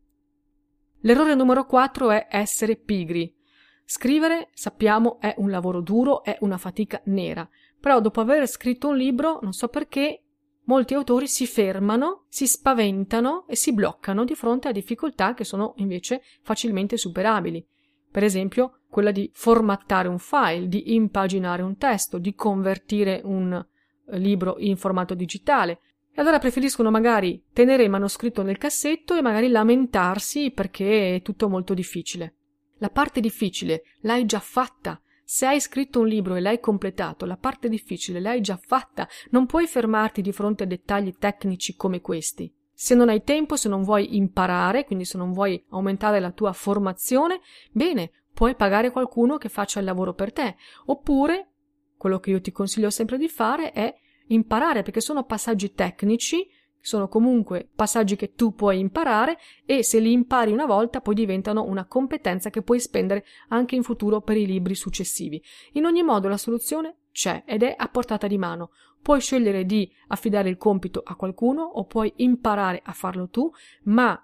L'errore 1.02 1.36
numero 1.36 1.66
4 1.66 2.12
è 2.12 2.28
essere 2.30 2.78
pigri. 2.78 3.36
Scrivere, 3.84 4.50
sappiamo, 4.54 5.20
è 5.20 5.34
un 5.38 5.50
lavoro 5.50 5.82
duro, 5.82 6.24
è 6.24 6.38
una 6.42 6.58
fatica 6.58 7.02
nera. 7.06 7.48
Però 7.82 8.00
dopo 8.00 8.22
aver 8.22 8.48
scritto 8.48 8.90
un 8.90 8.96
libro, 8.96 9.40
non 9.42 9.54
so 9.54 9.68
perché, 9.68 10.22
molti 10.66 10.94
autori 10.94 11.28
si 11.28 11.48
fermano, 11.48 12.26
si 12.30 12.46
spaventano 12.46 13.46
e 13.48 13.56
si 13.56 13.74
bloccano 13.74 14.24
di 14.24 14.36
fronte 14.36 14.68
a 14.68 14.72
difficoltà 14.72 15.34
che 15.34 15.44
sono 15.44 15.74
invece 15.78 16.22
facilmente 16.44 16.96
superabili. 16.96 17.66
Per 18.12 18.24
esempio, 18.24 18.82
quella 18.88 19.12
di 19.12 19.32
formattare 19.34 20.08
un 20.08 20.20
file, 20.20 20.68
di 20.68 20.94
impaginare 20.94 21.64
un 21.64 21.78
testo, 21.78 22.20
di 22.20 22.36
convertire 22.36 23.22
un 23.24 23.54
eh, 23.54 24.18
libro 24.20 24.58
in 24.60 24.78
formato 24.78 25.16
digitale. 25.16 25.80
E 26.14 26.20
allora 26.22 26.38
preferiscono 26.38 26.92
magari 26.92 27.42
tenere 27.54 27.84
il 27.84 27.90
manoscritto 27.90 28.44
nel 28.44 28.58
cassetto 28.58 29.16
e 29.16 29.22
magari 29.22 29.48
lamentarsi 29.48 30.52
perché 30.52 31.16
è 31.16 31.22
tutto 31.22 31.50
molto 31.50 31.74
difficile. 31.74 32.36
La 32.80 32.90
parte 32.90 33.22
difficile 33.22 33.84
l'hai 34.02 34.26
già 34.26 34.40
fatta, 34.40 35.02
se 35.34 35.46
hai 35.46 35.62
scritto 35.62 36.02
un 36.02 36.08
libro 36.08 36.36
e 36.36 36.42
l'hai 36.42 36.60
completato, 36.60 37.26
la 37.26 37.38
parte 37.38 37.70
difficile 37.70 38.20
l'hai 38.20 38.42
già 38.42 38.60
fatta, 38.62 39.08
non 39.30 39.46
puoi 39.46 39.66
fermarti 39.66 40.22
di 40.22 40.34
fronte 40.34 40.64
a 40.64 40.68
dettagli 40.68 41.16
tecnici 41.18 41.78
come 41.78 42.02
questi. 42.02 42.54
Se 42.74 42.96
non 42.96 43.08
hai 43.08 43.24
tempo, 43.24 43.56
se 43.56 43.70
non 43.70 43.84
vuoi 43.84 44.18
imparare, 44.18 44.84
quindi 44.84 45.06
se 45.06 45.18
non 45.18 45.32
vuoi 45.32 45.64
aumentare 45.70 46.20
la 46.20 46.32
tua 46.32 46.52
formazione, 46.52 47.40
bene, 47.72 48.12
puoi 48.34 48.56
pagare 48.56 48.92
qualcuno 48.92 49.38
che 49.38 49.48
faccia 49.48 49.80
il 49.80 49.86
lavoro 49.86 50.14
per 50.14 50.34
te. 50.34 50.58
Oppure, 50.88 51.52
quello 51.96 52.20
che 52.20 52.32
io 52.32 52.42
ti 52.42 52.52
consiglio 52.52 52.90
sempre 52.90 53.18
di 53.18 53.30
fare 53.30 53.72
è 53.72 53.96
imparare, 54.28 54.82
perché 54.82 55.00
sono 55.00 55.24
passaggi 55.24 55.72
tecnici 55.74 56.46
sono 56.82 57.08
comunque 57.08 57.70
passaggi 57.74 58.16
che 58.16 58.34
tu 58.34 58.54
puoi 58.54 58.80
imparare 58.80 59.38
e 59.66 59.84
se 59.84 60.00
li 60.00 60.12
impari 60.12 60.52
una 60.52 60.66
volta 60.66 61.00
poi 61.00 61.16
diventano 61.16 61.64
una 61.64 61.86
competenza 61.86 62.50
che 62.50 62.62
puoi 62.62 62.80
spendere 62.80 63.24
anche 63.50 63.76
in 63.76 63.84
futuro 63.84 64.22
per 64.22 64.38
i 64.38 64.46
libri 64.46 64.76
successivi. 64.76 65.42
In 65.74 65.86
ogni 65.86 66.04
modo 66.04 66.28
la 66.28 66.38
soluzione 66.38 66.98
c'è 67.12 67.44
ed 67.46 67.64
è 67.64 67.74
a 67.78 67.88
portata 67.88 68.28
di 68.28 68.38
mano. 68.38 68.72
Puoi 69.02 69.20
scegliere 69.20 69.66
di 69.66 69.90
affidare 70.08 70.50
il 70.50 70.58
compito 70.58 71.02
a 71.04 71.16
qualcuno 71.16 71.64
o 71.64 71.86
puoi 71.86 72.12
imparare 72.18 72.82
a 72.84 72.92
farlo 72.92 73.30
tu, 73.30 73.52
ma 73.84 74.22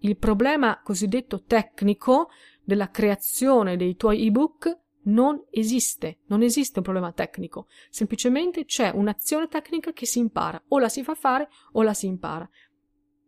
il 0.00 0.16
problema 0.16 0.80
cosiddetto 0.82 1.42
tecnico 1.44 2.28
della 2.62 2.90
creazione 2.90 3.76
dei 3.76 3.96
tuoi 3.96 4.26
ebook 4.26 4.84
non 5.06 5.44
esiste, 5.50 6.18
non 6.26 6.42
esiste 6.42 6.78
un 6.78 6.84
problema 6.84 7.12
tecnico, 7.12 7.66
semplicemente 7.90 8.64
c'è 8.64 8.90
un'azione 8.90 9.48
tecnica 9.48 9.92
che 9.92 10.06
si 10.06 10.18
impara, 10.18 10.62
o 10.68 10.78
la 10.78 10.88
si 10.88 11.02
fa 11.02 11.14
fare 11.14 11.48
o 11.72 11.82
la 11.82 11.94
si 11.94 12.06
impara. 12.06 12.48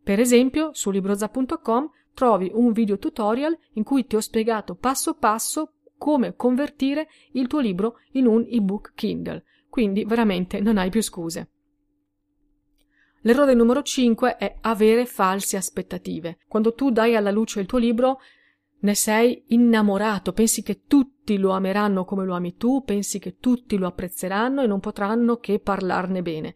Per 0.03 0.19
esempio, 0.19 0.71
su 0.73 0.91
libroza.com 0.91 1.89
trovi 2.13 2.49
un 2.53 2.71
video 2.71 2.97
tutorial 2.97 3.57
in 3.73 3.83
cui 3.83 4.05
ti 4.05 4.15
ho 4.15 4.21
spiegato 4.21 4.75
passo 4.75 5.15
passo 5.15 5.73
come 5.97 6.35
convertire 6.35 7.07
il 7.33 7.47
tuo 7.47 7.59
libro 7.59 7.99
in 8.13 8.25
un 8.25 8.45
ebook 8.49 8.93
Kindle, 8.95 9.43
quindi 9.69 10.05
veramente 10.05 10.59
non 10.59 10.77
hai 10.77 10.89
più 10.89 11.01
scuse. 11.01 11.51
L'errore 13.23 13.53
numero 13.53 13.81
5 13.81 14.37
è 14.37 14.57
avere 14.61 15.05
false 15.05 15.57
aspettative. 15.57 16.39
Quando 16.47 16.73
tu 16.73 16.89
dai 16.89 17.17
alla 17.17 17.31
luce 17.31 17.59
il 17.59 17.65
tuo 17.65 17.77
libro, 17.77 18.19
ne 18.81 18.95
sei 18.95 19.43
innamorato, 19.47 20.33
pensi 20.33 20.63
che 20.63 20.81
tutti 20.87 21.37
lo 21.37 21.51
ameranno 21.51 22.05
come 22.05 22.25
lo 22.25 22.35
ami 22.35 22.55
tu, 22.55 22.83
pensi 22.83 23.19
che 23.19 23.37
tutti 23.37 23.77
lo 23.77 23.87
apprezzeranno 23.87 24.61
e 24.61 24.67
non 24.67 24.79
potranno 24.79 25.37
che 25.37 25.59
parlarne 25.59 26.21
bene. 26.21 26.55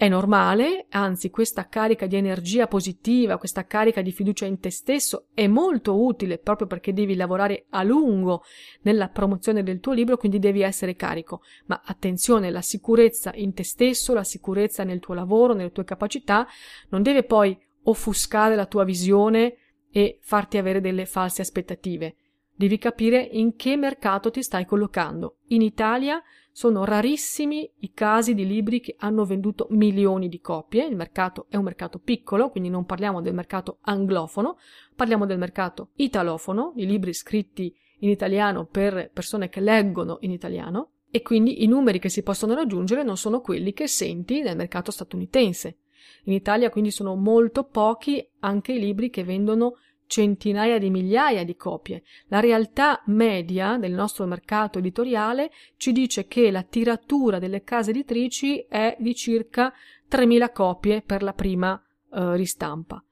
È 0.00 0.08
normale, 0.08 0.86
anzi 0.88 1.28
questa 1.28 1.68
carica 1.68 2.06
di 2.06 2.16
energia 2.16 2.66
positiva, 2.66 3.36
questa 3.36 3.66
carica 3.66 4.00
di 4.00 4.12
fiducia 4.12 4.46
in 4.46 4.58
te 4.58 4.70
stesso 4.70 5.26
è 5.34 5.46
molto 5.46 6.02
utile 6.02 6.38
proprio 6.38 6.66
perché 6.66 6.94
devi 6.94 7.14
lavorare 7.14 7.66
a 7.68 7.82
lungo 7.82 8.42
nella 8.80 9.08
promozione 9.08 9.62
del 9.62 9.78
tuo 9.78 9.92
libro, 9.92 10.16
quindi 10.16 10.38
devi 10.38 10.62
essere 10.62 10.96
carico. 10.96 11.42
Ma 11.66 11.82
attenzione, 11.84 12.50
la 12.50 12.62
sicurezza 12.62 13.30
in 13.34 13.52
te 13.52 13.62
stesso, 13.62 14.14
la 14.14 14.24
sicurezza 14.24 14.84
nel 14.84 15.00
tuo 15.00 15.12
lavoro, 15.12 15.52
nelle 15.52 15.70
tue 15.70 15.84
capacità, 15.84 16.46
non 16.88 17.02
deve 17.02 17.24
poi 17.24 17.54
offuscare 17.82 18.54
la 18.54 18.64
tua 18.64 18.84
visione 18.84 19.56
e 19.90 20.18
farti 20.20 20.58
avere 20.58 20.80
delle 20.80 21.06
false 21.06 21.42
aspettative. 21.42 22.16
Devi 22.54 22.76
capire 22.76 23.20
in 23.20 23.56
che 23.56 23.76
mercato 23.76 24.30
ti 24.30 24.42
stai 24.42 24.66
collocando. 24.66 25.38
In 25.46 25.62
Italia 25.62 26.22
sono 26.52 26.84
rarissimi 26.84 27.70
i 27.78 27.92
casi 27.92 28.34
di 28.34 28.46
libri 28.46 28.80
che 28.80 28.96
hanno 28.98 29.24
venduto 29.24 29.66
milioni 29.70 30.28
di 30.28 30.40
copie. 30.40 30.84
Il 30.84 30.94
mercato 30.94 31.46
è 31.48 31.56
un 31.56 31.64
mercato 31.64 31.98
piccolo, 31.98 32.50
quindi 32.50 32.68
non 32.68 32.84
parliamo 32.84 33.22
del 33.22 33.32
mercato 33.32 33.78
anglofono, 33.82 34.58
parliamo 34.94 35.24
del 35.24 35.38
mercato 35.38 35.92
italofono, 35.94 36.72
di 36.74 36.84
libri 36.84 37.14
scritti 37.14 37.74
in 38.00 38.10
italiano 38.10 38.66
per 38.66 39.10
persone 39.10 39.48
che 39.48 39.60
leggono 39.60 40.18
in 40.20 40.30
italiano. 40.30 40.90
E 41.10 41.22
quindi 41.22 41.64
i 41.64 41.66
numeri 41.66 41.98
che 41.98 42.08
si 42.08 42.22
possono 42.22 42.54
raggiungere 42.54 43.02
non 43.02 43.16
sono 43.16 43.40
quelli 43.40 43.72
che 43.72 43.88
senti 43.88 44.42
nel 44.42 44.56
mercato 44.56 44.90
statunitense. 44.90 45.78
In 46.24 46.32
Italia 46.32 46.70
quindi 46.70 46.90
sono 46.90 47.14
molto 47.14 47.64
pochi 47.64 48.26
anche 48.40 48.72
i 48.72 48.78
libri 48.78 49.10
che 49.10 49.24
vendono 49.24 49.76
centinaia 50.10 50.78
di 50.78 50.90
migliaia 50.90 51.44
di 51.44 51.54
copie. 51.54 52.02
La 52.26 52.40
realtà 52.40 53.00
media 53.06 53.78
del 53.78 53.92
nostro 53.92 54.26
mercato 54.26 54.78
editoriale 54.78 55.52
ci 55.76 55.92
dice 55.92 56.26
che 56.26 56.50
la 56.50 56.64
tiratura 56.64 57.38
delle 57.38 57.62
case 57.62 57.90
editrici 57.90 58.66
è 58.68 58.96
di 58.98 59.14
circa 59.14 59.72
3.000 60.10 60.52
copie 60.52 61.02
per 61.02 61.22
la 61.22 61.32
prima 61.32 61.80
eh, 62.12 62.36
ristampa. 62.36 63.02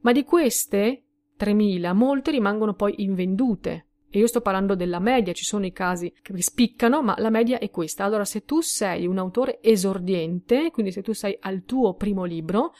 Ma 0.00 0.12
di 0.12 0.24
queste 0.24 1.04
3.000, 1.38 1.94
molte 1.94 2.30
rimangono 2.30 2.74
poi 2.74 2.94
invendute. 2.98 3.86
E 4.14 4.18
io 4.18 4.26
sto 4.26 4.42
parlando 4.42 4.74
della 4.74 4.98
media, 4.98 5.32
ci 5.32 5.44
sono 5.44 5.64
i 5.64 5.72
casi 5.72 6.12
che 6.20 6.42
spiccano, 6.42 7.02
ma 7.02 7.14
la 7.16 7.30
media 7.30 7.58
è 7.58 7.70
questa. 7.70 8.04
Allora, 8.04 8.26
se 8.26 8.44
tu 8.44 8.60
sei 8.60 9.06
un 9.06 9.16
autore 9.16 9.62
esordiente, 9.62 10.70
quindi 10.70 10.92
se 10.92 11.00
tu 11.00 11.14
sei 11.14 11.34
al 11.40 11.64
tuo 11.64 11.94
primo 11.94 12.24
libro, 12.24 12.74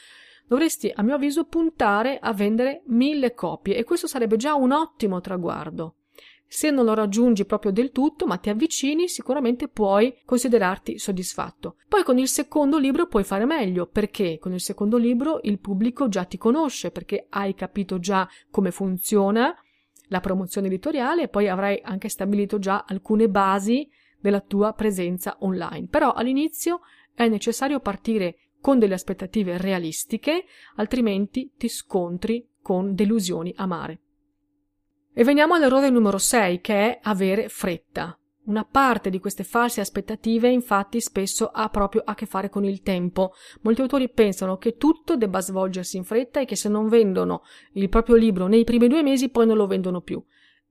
dovresti, 0.47 0.93
a 0.95 1.03
mio 1.03 1.15
avviso, 1.15 1.45
puntare 1.45 2.19
a 2.19 2.35
vendere 2.35 2.83
mille 2.89 3.33
copie 3.33 3.77
e 3.77 3.85
questo 3.85 4.07
sarebbe 4.07 4.37
già 4.37 4.55
un 4.55 4.73
ottimo 4.73 5.23
traguardo. 5.23 5.95
Se 6.47 6.71
non 6.71 6.85
lo 6.85 6.93
raggiungi 6.93 7.47
proprio 7.47 7.73
del 7.73 7.93
tutto, 7.93 8.27
ma 8.27 8.37
ti 8.37 8.51
avvicini, 8.51 9.09
sicuramente 9.09 9.69
puoi 9.69 10.15
considerarti 10.27 10.99
soddisfatto. 10.99 11.77
Poi 11.89 12.05
con 12.05 12.19
il 12.19 12.29
secondo 12.29 12.77
libro 12.77 13.07
puoi 13.07 13.25
fare 13.25 13.47
meglio, 13.47 13.87
perché 13.87 14.39
con 14.39 14.53
il 14.53 14.61
secondo 14.61 14.99
libro 14.99 15.41
il 15.45 15.59
pubblico 15.61 16.09
già 16.09 16.25
ti 16.25 16.37
conosce, 16.37 16.91
perché 16.91 17.25
hai 17.31 17.55
capito 17.55 17.99
già 17.99 18.29
come 18.51 18.71
funziona 18.71 19.57
la 20.13 20.21
promozione 20.21 20.69
editoriale 20.69 21.23
e 21.23 21.29
poi 21.29 21.49
avrai 21.49 21.81
anche 21.83 22.09
stabilito 22.09 22.59
già 22.59 22.85
alcune 22.87 23.29
basi 23.29 23.89
della 24.21 24.41
tua 24.41 24.75
presenza 24.75 25.39
online. 25.41 25.89
Però 25.89 26.13
all'inizio 26.13 26.83
è 27.15 27.27
necessario 27.27 27.81
partire 27.81 28.37
con 28.61 28.79
delle 28.79 28.95
aspettative 28.95 29.57
realistiche, 29.57 30.45
altrimenti 30.77 31.53
ti 31.57 31.69
scontri 31.69 32.47
con 32.61 32.95
delusioni 32.95 33.53
amare. 33.57 34.01
E 35.15 35.25
veniamo 35.25 35.55
all'errore 35.55 35.91
numero 35.91 36.19
6, 36.19 36.61
che 36.61 36.75
è 36.75 36.99
avere 37.03 37.49
fretta. 37.49 38.17
Una 38.45 38.65
parte 38.65 39.09
di 39.09 39.21
queste 39.21 39.45
false 39.45 39.81
aspettative 39.81 40.49
infatti 40.49 41.01
spesso 41.01 41.47
ha 41.53 41.69
proprio 41.69 42.03
a 42.05 42.15
che 42.15 42.27
fare 42.27 42.49
con 42.49 42.65
il 42.65 42.83
tempo. 42.83 43.33
Molti 43.61 43.83
autori 43.83 44.09
pensano 44.11 44.57
che 44.57 44.77
tutto 44.77 45.17
debba 45.17 45.41
svolgersi 45.41 45.97
in 45.97 46.05
fretta 46.05 46.41
e 46.41 46.45
che 46.45 46.57
se 46.57 46.69
non 46.69 46.89
vendono 46.89 47.43
il 47.73 47.89
proprio 47.89 48.17
libro 48.17 48.49
nei 48.49 48.65
primi 48.65 48.89
due 48.89 49.03
mesi 49.03 49.29
poi 49.29 49.47
non 49.47 49.57
lo 49.57 49.67
vendono 49.67 50.01
più. 50.01 50.23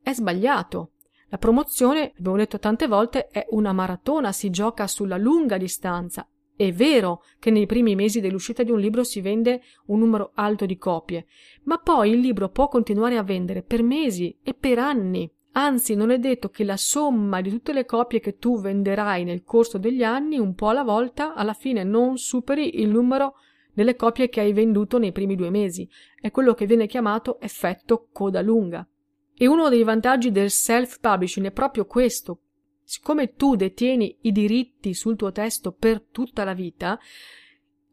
È 0.02 0.12
sbagliato. 0.12 0.92
La 1.30 1.38
promozione, 1.38 2.12
abbiamo 2.18 2.38
detto 2.38 2.60
tante 2.60 2.88
volte, 2.88 3.28
è 3.28 3.46
una 3.52 3.72
maratona, 3.72 4.34
si 4.34 4.50
gioca 4.50 4.86
sulla 4.88 5.18
lunga 5.18 5.58
distanza 5.58 6.28
è 6.66 6.72
vero 6.72 7.24
che 7.40 7.50
nei 7.50 7.66
primi 7.66 7.96
mesi 7.96 8.20
dell'uscita 8.20 8.62
di 8.62 8.70
un 8.70 8.80
libro 8.80 9.04
si 9.04 9.20
vende 9.20 9.64
un 9.88 9.98
numero 9.98 10.32
alto 10.36 10.68
di 10.68 10.78
copie, 10.78 11.26
ma 11.64 11.80
poi 11.80 12.12
il 12.12 12.20
libro 12.20 12.50
può 12.50 12.68
continuare 12.68 13.18
a 13.18 13.24
vendere 13.24 13.64
per 13.64 13.82
mesi 13.82 14.38
e 14.44 14.54
per 14.54 14.78
anni. 14.78 15.32
Anzi, 15.54 15.96
non 15.96 16.12
è 16.12 16.18
detto 16.18 16.50
che 16.50 16.64
la 16.64 16.78
somma 16.78 17.42
di 17.42 17.50
tutte 17.50 17.74
le 17.74 17.86
copie 17.86 18.22
che 18.22 18.38
tu 18.38 18.62
venderai 18.62 19.26
nel 19.26 19.44
corso 19.44 19.78
degli 19.78 20.04
anni, 20.04 20.40
un 20.40 20.56
po' 20.56 20.70
alla 20.70 20.84
volta, 20.84 21.34
alla 21.34 21.54
fine 21.54 21.84
non 21.84 22.18
superi 22.18 22.80
il 22.82 22.90
numero 22.90 23.36
delle 23.74 23.96
copie 23.96 24.30
che 24.30 24.40
hai 24.40 24.54
venduto 24.54 24.98
nei 24.98 25.12
primi 25.12 25.36
due 25.36 25.50
mesi. 25.50 25.88
È 26.20 26.32
quello 26.32 26.54
che 26.54 26.66
viene 26.66 26.88
chiamato 26.88 27.40
effetto 27.42 28.08
coda 28.12 28.42
lunga. 28.42 28.88
E 29.34 29.48
uno 29.48 29.70
dei 29.70 29.84
vantaggi 29.84 30.32
del 30.32 30.52
self-publishing 30.52 31.48
è 31.48 31.52
proprio 31.52 31.86
questo, 31.86 32.40
siccome 32.84 33.34
tu 33.34 33.56
detieni 33.56 34.18
i 34.22 34.32
diritti 34.32 34.94
sul 34.94 35.16
tuo 35.16 35.32
testo 35.32 35.72
per 35.72 36.02
tutta 36.02 36.44
la 36.44 36.54
vita, 36.54 37.00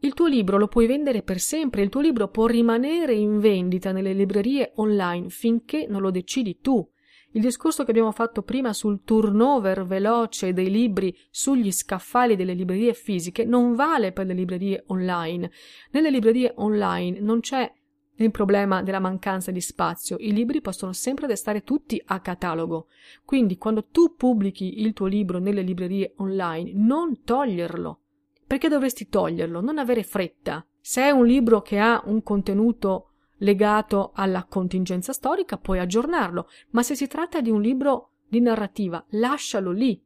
il 0.01 0.15
tuo 0.15 0.27
libro 0.27 0.59
lo 0.59 0.69
puoi 0.69 0.87
vendere 0.87 1.23
per 1.23 1.41
sempre, 1.41 1.83
il 1.83 1.89
tuo 1.89 2.01
libro 2.01 2.29
può 2.29 2.47
rimanere 2.47 3.15
in 3.15 3.41
vendita 3.41 3.91
nelle 3.91 4.13
librerie 4.13 4.73
online 4.77 5.29
finché 5.29 5.87
non 5.89 6.03
lo 6.03 6.11
decidi 6.11 6.59
tu. 6.61 6.89
Il 7.33 7.43
discorso 7.43 7.85
che 7.85 7.91
abbiamo 7.91 8.13
fatto 8.13 8.43
prima 8.43 8.73
sul 8.73 9.03
turnover 9.05 9.85
veloce 9.85 10.55
dei 10.55 10.71
libri 10.71 11.15
sugli 11.31 11.71
scaffali 11.71 12.37
delle 12.37 12.55
librerie 12.55 12.95
fisiche 12.95 13.45
non 13.45 13.75
vale 13.75 14.13
per 14.13 14.27
le 14.27 14.33
librerie 14.33 14.85
online. 14.87 15.51
Nelle 15.91 16.11
librerie 16.11 16.53
online 16.57 17.21
non 17.21 17.41
c'è 17.41 17.71
il 18.25 18.31
problema 18.31 18.83
della 18.83 18.99
mancanza 18.99 19.51
di 19.51 19.61
spazio. 19.61 20.17
I 20.19 20.33
libri 20.33 20.61
possono 20.61 20.93
sempre 20.93 21.27
restare 21.27 21.63
tutti 21.63 22.03
a 22.07 22.21
catalogo. 22.21 22.89
Quindi 23.25 23.59
quando 23.59 23.85
tu 23.85 24.17
pubblichi 24.17 24.81
il 24.81 24.93
tuo 24.93 25.07
libro 25.07 25.39
nelle 25.39 25.63
librerie 25.63 26.15
online, 26.17 26.73
non 26.75 27.23
toglierlo. 27.23 28.01
Perché 28.47 28.69
dovresti 28.69 29.09
toglierlo? 29.09 29.61
Non 29.61 29.79
avere 29.79 30.03
fretta. 30.03 30.67
Se 30.81 31.03
è 31.03 31.11
un 31.11 31.27
libro 31.27 31.61
che 31.61 31.79
ha 31.79 32.03
un 32.07 32.23
contenuto 32.23 33.11
legato 33.39 34.13
alla 34.15 34.45
contingenza 34.45 35.13
storica, 35.13 35.59
puoi 35.59 35.79
aggiornarlo, 35.79 36.49
ma 36.71 36.83
se 36.83 36.95
si 36.95 37.07
tratta 37.07 37.41
di 37.41 37.51
un 37.51 37.61
libro 37.61 38.11
di 38.29 38.41
narrativa, 38.41 39.05
lascialo 39.11 39.71
lì. 39.71 40.01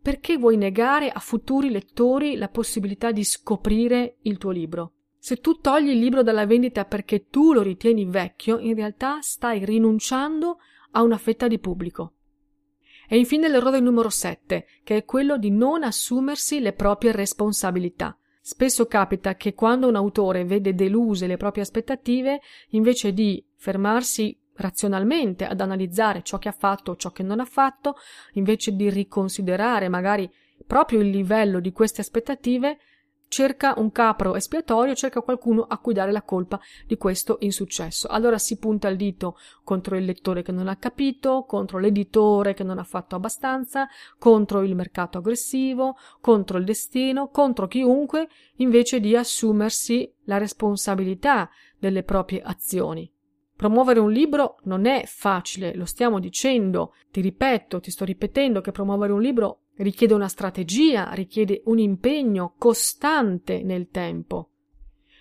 Perché 0.00 0.36
vuoi 0.36 0.56
negare 0.56 1.10
a 1.10 1.20
futuri 1.20 1.70
lettori 1.70 2.36
la 2.36 2.48
possibilità 2.48 3.12
di 3.12 3.22
scoprire 3.22 4.16
il 4.22 4.36
tuo 4.36 4.50
libro? 4.50 4.92
Se 5.16 5.36
tu 5.36 5.60
togli 5.60 5.90
il 5.90 6.00
libro 6.00 6.24
dalla 6.24 6.46
vendita 6.46 6.84
perché 6.84 7.28
tu 7.28 7.52
lo 7.52 7.62
ritieni 7.62 8.04
vecchio, 8.04 8.58
in 8.58 8.74
realtà 8.74 9.20
stai 9.20 9.64
rinunciando 9.64 10.58
a 10.90 11.02
una 11.02 11.18
fetta 11.18 11.46
di 11.46 11.60
pubblico. 11.60 12.14
E 13.08 13.18
infine 13.18 13.48
l'errore 13.48 13.78
numero 13.78 14.08
7, 14.08 14.66
che 14.82 14.96
è 14.96 15.04
quello 15.04 15.36
di 15.38 15.50
non 15.50 15.84
assumersi 15.84 16.58
le 16.58 16.72
proprie 16.72 17.12
responsabilità. 17.12 18.16
Spesso 18.44 18.86
capita 18.86 19.36
che 19.36 19.54
quando 19.54 19.86
un 19.86 19.94
autore 19.94 20.44
vede 20.44 20.74
deluse 20.74 21.28
le 21.28 21.36
proprie 21.36 21.62
aspettative, 21.62 22.40
invece 22.70 23.12
di 23.12 23.42
fermarsi 23.54 24.36
razionalmente 24.54 25.46
ad 25.46 25.60
analizzare 25.60 26.22
ciò 26.24 26.38
che 26.38 26.48
ha 26.48 26.52
fatto 26.52 26.90
o 26.90 26.96
ciò 26.96 27.12
che 27.12 27.22
non 27.22 27.38
ha 27.38 27.44
fatto, 27.44 27.94
invece 28.32 28.74
di 28.74 28.90
riconsiderare 28.90 29.88
magari 29.88 30.28
proprio 30.66 30.98
il 30.98 31.10
livello 31.10 31.60
di 31.60 31.70
queste 31.70 32.00
aspettative, 32.00 32.78
cerca 33.32 33.72
un 33.78 33.90
capro 33.92 34.36
espiatorio, 34.36 34.94
cerca 34.94 35.22
qualcuno 35.22 35.62
a 35.62 35.78
cui 35.78 35.94
dare 35.94 36.12
la 36.12 36.20
colpa 36.20 36.60
di 36.86 36.98
questo 36.98 37.38
insuccesso. 37.40 38.06
Allora 38.08 38.36
si 38.36 38.58
punta 38.58 38.88
il 38.88 38.98
dito 38.98 39.38
contro 39.64 39.96
il 39.96 40.04
lettore 40.04 40.42
che 40.42 40.52
non 40.52 40.68
ha 40.68 40.76
capito, 40.76 41.46
contro 41.48 41.78
l'editore 41.78 42.52
che 42.52 42.62
non 42.62 42.78
ha 42.78 42.84
fatto 42.84 43.16
abbastanza, 43.16 43.88
contro 44.18 44.60
il 44.60 44.74
mercato 44.74 45.16
aggressivo, 45.16 45.96
contro 46.20 46.58
il 46.58 46.64
destino, 46.64 47.30
contro 47.30 47.68
chiunque, 47.68 48.28
invece 48.56 49.00
di 49.00 49.16
assumersi 49.16 50.12
la 50.24 50.36
responsabilità 50.36 51.48
delle 51.78 52.02
proprie 52.02 52.42
azioni. 52.42 53.10
Promuovere 53.56 54.00
un 54.00 54.12
libro 54.12 54.56
non 54.64 54.84
è 54.84 55.04
facile, 55.06 55.74
lo 55.74 55.86
stiamo 55.86 56.18
dicendo, 56.18 56.92
ti 57.10 57.22
ripeto, 57.22 57.80
ti 57.80 57.90
sto 57.90 58.04
ripetendo 58.04 58.60
che 58.60 58.72
promuovere 58.72 59.12
un 59.12 59.22
libro 59.22 59.60
richiede 59.76 60.14
una 60.14 60.28
strategia, 60.28 61.10
richiede 61.12 61.62
un 61.66 61.78
impegno 61.78 62.54
costante 62.58 63.62
nel 63.62 63.88
tempo. 63.90 64.48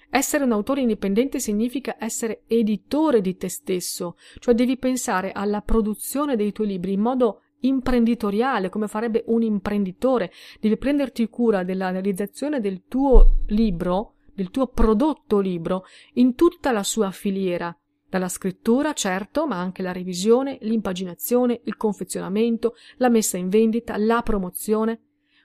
Essere 0.09 0.43
un 0.43 0.51
autore 0.51 0.81
indipendente 0.81 1.39
significa 1.39 1.95
essere 1.97 2.43
editore 2.47 3.21
di 3.21 3.37
te 3.37 3.47
stesso, 3.47 4.17
cioè 4.39 4.53
devi 4.53 4.77
pensare 4.77 5.31
alla 5.31 5.61
produzione 5.61 6.35
dei 6.35 6.51
tuoi 6.51 6.67
libri 6.67 6.91
in 6.91 6.99
modo 6.99 7.43
imprenditoriale, 7.61 8.69
come 8.69 8.87
farebbe 8.87 9.23
un 9.27 9.41
imprenditore, 9.41 10.31
devi 10.59 10.77
prenderti 10.77 11.29
cura 11.29 11.63
della 11.63 11.91
realizzazione 11.91 12.59
del 12.59 12.83
tuo 12.87 13.37
libro, 13.47 14.15
del 14.33 14.51
tuo 14.51 14.67
prodotto 14.67 15.39
libro, 15.39 15.85
in 16.13 16.35
tutta 16.35 16.71
la 16.71 16.83
sua 16.83 17.11
filiera, 17.11 17.73
dalla 18.11 18.27
scrittura, 18.27 18.91
certo, 18.91 19.47
ma 19.47 19.57
anche 19.57 19.81
la 19.81 19.93
revisione, 19.93 20.57
l'impaginazione, 20.63 21.61
il 21.63 21.77
confezionamento, 21.77 22.75
la 22.97 23.07
messa 23.07 23.37
in 23.37 23.47
vendita, 23.47 23.95
la 23.95 24.21
promozione. 24.21 24.99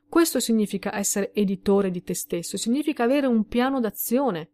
Questo 0.08 0.40
significa 0.40 0.92
essere 0.98 1.32
editore 1.32 1.92
di 1.92 2.02
te 2.02 2.14
stesso, 2.14 2.56
significa 2.56 3.04
avere 3.04 3.28
un 3.28 3.46
piano 3.46 3.78
d'azione 3.78 4.50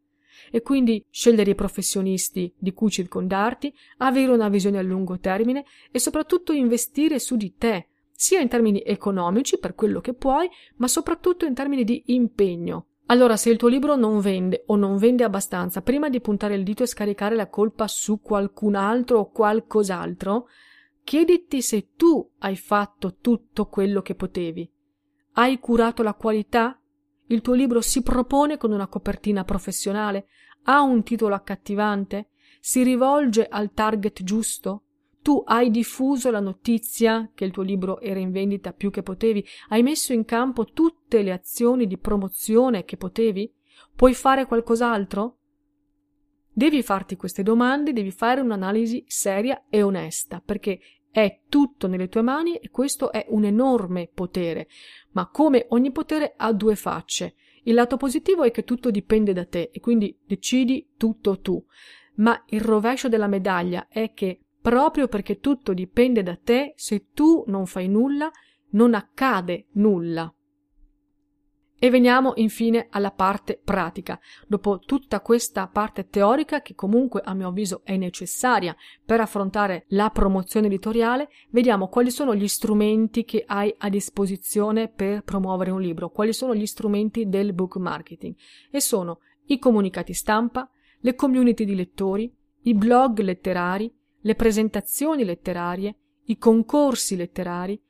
e 0.51 0.61
quindi 0.61 1.03
scegliere 1.09 1.53
i 1.53 1.55
professionisti 1.55 2.53
di 2.59 2.75
cui 2.75 2.91
circondarti, 2.91 3.73
avere 3.99 4.31
una 4.31 4.51
visione 4.51 4.77
a 4.77 4.83
lungo 4.83 5.19
termine 5.19 5.65
e 5.91 5.99
soprattutto 5.99 6.53
investire 6.53 7.19
su 7.19 7.37
di 7.37 7.55
te, 7.57 7.89
sia 8.11 8.41
in 8.41 8.49
termini 8.49 8.83
economici 8.85 9.59
per 9.59 9.75
quello 9.75 10.03
che 10.03 10.13
puoi, 10.13 10.51
ma 10.77 10.87
soprattutto 10.87 11.47
in 11.47 11.55
termini 11.55 11.83
di 11.83 12.03
impegno. 12.09 12.89
Allora, 13.13 13.37
se 13.37 13.51
il 13.51 13.59
tuo 13.59 13.69
libro 13.69 13.95
non 13.95 14.21
vende 14.21 14.63
o 14.69 14.77
non 14.77 14.97
vende 14.97 15.23
abbastanza, 15.23 15.83
prima 15.83 16.09
di 16.09 16.23
puntare 16.23 16.55
il 16.55 16.63
dito 16.63 16.83
e 16.83 16.87
scaricare 16.87 17.37
la 17.37 17.47
colpa 17.47 17.87
su 17.87 18.23
qualcun 18.23 18.75
altro 18.75 19.19
o 19.19 19.31
qualcos'altro, 19.31 20.49
chiediti 21.05 21.61
se 21.61 21.89
tu 21.95 22.27
hai 22.39 22.57
fatto 22.57 23.17
tutto 23.21 23.67
quello 23.67 24.01
che 24.01 24.15
potevi. 24.15 24.67
Hai 25.33 25.59
curato 25.59 26.03
la 26.03 26.15
qualità? 26.15 26.81
Il 27.27 27.43
tuo 27.43 27.53
libro 27.53 27.83
si 27.83 28.03
propone 28.03 28.57
con 28.57 28.73
una 28.73 28.87
copertina 28.87 29.45
professionale? 29.45 30.29
Ha 30.63 30.81
un 30.81 31.03
titolo 31.03 31.35
accattivante? 31.35 32.29
Si 32.61 32.83
rivolge 32.83 33.47
al 33.47 33.75
target 33.75 34.23
giusto? 34.23 34.85
Tu 35.23 35.41
hai 35.47 35.71
diffuso 35.71 36.31
la 36.33 36.41
notizia 36.41 37.31
che 37.33 37.45
il 37.45 37.53
tuo 37.53 37.63
libro 37.63 38.01
era 38.01 38.19
in 38.19 38.33
vendita 38.33 38.73
più 38.73 38.91
che 38.91 39.03
potevi, 39.03 39.45
hai 39.69 39.83
messo 39.83 40.13
in 40.13 40.25
campo 40.25 40.65
tutte 40.65 41.23
le 41.23 41.31
azioni 41.31 41.87
di 41.87 41.97
promozione 41.97 42.85
che 42.85 42.97
potevi? 42.97 43.53
Puoi 43.95 44.15
fare 44.15 44.47
qualcos'altro? 44.47 45.39
Devi 46.53 46.83
farti 46.83 47.17
queste 47.17 47.43
domande, 47.43 47.93
devi 47.93 48.11
fare 48.11 48.41
un'analisi 48.41 49.05
seria 49.07 49.65
e 49.71 49.83
onesta, 49.83 50.43
perché 50.45 50.81
è 51.13 51.41
tutto 51.49 51.87
nelle 51.87 52.09
tue 52.09 52.23
mani 52.23 52.57
e 52.57 52.69
questo 52.71 53.13
è 53.13 53.25
un 53.29 53.45
enorme 53.45 54.11
potere. 54.13 54.67
Ma 55.13 55.29
come 55.29 55.67
ogni 55.69 55.93
potere 55.93 56.35
ha 56.37 56.53
due 56.53 56.75
facce. 56.75 57.37
Il 57.63 57.75
lato 57.75 57.97
positivo 57.97 58.43
è 58.43 58.51
che 58.51 58.65
tutto 58.65 58.91
dipende 58.91 59.33
da 59.33 59.45
te 59.45 59.71
e 59.73 59.79
quindi 59.79 60.19
decidi 60.27 60.95
tutto 60.97 61.41
tu. 61.41 61.65
ma 62.15 62.45
il 62.49 62.61
rovescio 62.61 63.09
della 63.09 63.27
medaglia 63.27 63.89
è 63.89 64.13
che 64.13 64.41
proprio 64.63 65.09
perché 65.09 65.41
tutto 65.41 65.75
dipende 65.75 66.23
da 66.23 66.37
te, 66.37 66.73
se 66.77 67.09
tu 67.13 67.45
non 67.49 67.67
fai 67.67 67.89
nulla, 67.89 68.31
non 68.71 68.95
accade 68.95 69.67
nulla. 69.73 70.33
E 71.85 71.91
veniamo 71.91 72.35
infine 72.37 72.87
alla 72.91 73.11
parte 73.11 73.61
pratica. 73.63 74.21
Dopo 74.47 74.79
tutta 74.79 75.21
questa 75.21 75.67
parte 75.67 76.07
teorica, 76.07 76.63
che 76.63 76.77
comunque 76.77 77.23
a 77.25 77.35
mio 77.35 77.49
avviso 77.49 77.81
è 77.83 77.97
necessaria 77.97 78.77
per 79.05 79.21
affrontare 79.21 79.87
la 79.89 80.09
promozione 80.11 80.69
editoriale, 80.69 81.29
vediamo 81.51 81.89
quali 81.89 82.13
sono 82.13 82.37
gli 82.37 82.47
strumenti 82.47 83.25
che 83.25 83.43
hai 83.45 83.75
a 83.79 83.89
disposizione 83.89 84.91
per 84.91 85.25
promuovere 85.25 85.73
un 85.73 85.81
libro, 85.81 86.11
quali 86.11 86.33
sono 86.33 86.55
gli 86.55 86.67
strumenti 86.67 87.29
del 87.29 87.53
book 87.53 87.75
marketing. 87.79 88.37
E 88.71 88.81
sono 88.81 89.19
i 89.47 89.59
comunicati 89.59 90.15
stampa, 90.15 90.71
le 91.01 91.17
community 91.17 91.65
di 91.65 91.75
lettori, 91.75 92.33
i 92.63 92.75
blog 92.75 93.19
letterari, 93.19 93.93
le 94.23 94.35
presentazioni 94.35 95.25
letterarie, 95.25 95.97
i 96.25 96.39
concorsi 96.39 97.17
letterari, 97.17 97.81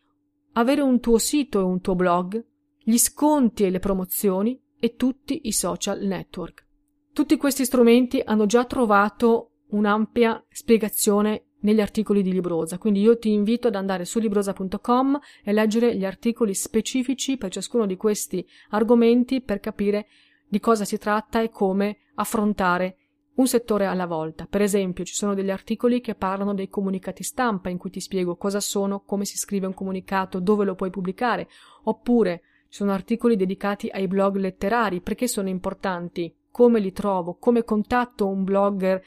avere 0.53 0.81
un 0.81 1.01
tuo 1.01 1.19
sito 1.19 1.61
e 1.61 1.63
un 1.63 1.81
tuo 1.81 1.95
blog, 1.95 2.45
gli 2.79 2.99
sconti 2.99 3.65
e 3.65 3.71
le 3.71 3.79
promozioni 3.79 4.61
e 4.79 4.97
tutti 4.97 5.43
i 5.45 5.53
social 5.53 6.01
network. 6.01 6.67
Tutti 7.13 7.37
questi 7.37 7.65
strumenti 7.65 8.21
hanno 8.25 8.47
già 8.47 8.65
trovato 8.65 9.51
un'ampia 9.69 10.43
spiegazione 10.49 11.45
negli 11.61 11.81
articoli 11.81 12.23
di 12.23 12.33
Librosa, 12.33 12.79
quindi 12.79 13.01
io 13.01 13.19
ti 13.19 13.31
invito 13.31 13.69
ad 13.69 13.77
andare 13.77 14.05
su 14.05 14.19
librosa.com 14.19 15.21
e 15.45 15.53
leggere 15.53 15.97
gli 15.97 16.05
articoli 16.05 16.55
specifici 16.55 17.37
per 17.37 17.51
ciascuno 17.51 17.87
di 17.87 17.97
questi 17.97 18.45
argomenti 18.71 19.41
per 19.41 19.61
capire 19.61 20.09
di 20.49 20.59
cosa 20.59 20.85
si 20.85 20.99
tratta 20.99 21.41
e 21.41 21.51
come 21.51 21.99
affrontare 22.15 22.97
un 23.35 23.47
settore 23.47 23.87
alla 23.87 24.07
volta. 24.07 24.47
Per 24.49 24.61
esempio, 24.61 25.05
ci 25.05 25.15
sono 25.15 25.35
degli 25.35 25.51
articoli 25.51 26.01
che 26.01 26.15
parlano 26.15 26.55
dei 26.55 26.69
comunicati 26.69 27.23
stampa 27.23 27.71
in 27.71 27.79
cui 27.79 27.91
ti 27.91 28.01
spiego 28.01 28.37
cosa 28.37 28.61
sono, 28.61 29.01
come 29.01 29.25
si 29.25 29.37
scrive 29.37 29.67
un 29.67 29.75
comunicato, 29.75 30.41
dove 30.41 30.65
lo 30.65 30.75
puoi 30.75 30.91
pubblicare, 30.91 31.49
oppure 31.85 32.43
ci 32.69 32.79
sono 32.79 32.93
articoli 32.93 33.37
dedicati 33.37 33.89
ai 33.89 34.07
blog 34.07 34.37
letterari, 34.37 35.01
perché 35.01 35.29
sono 35.29 35.49
importanti, 35.49 36.35
come 36.51 36.81
li 36.81 36.93
trovo, 36.93 37.37
come 37.39 37.65
contatto 37.65 38.27
un 38.27 38.45
blogger 38.45 39.03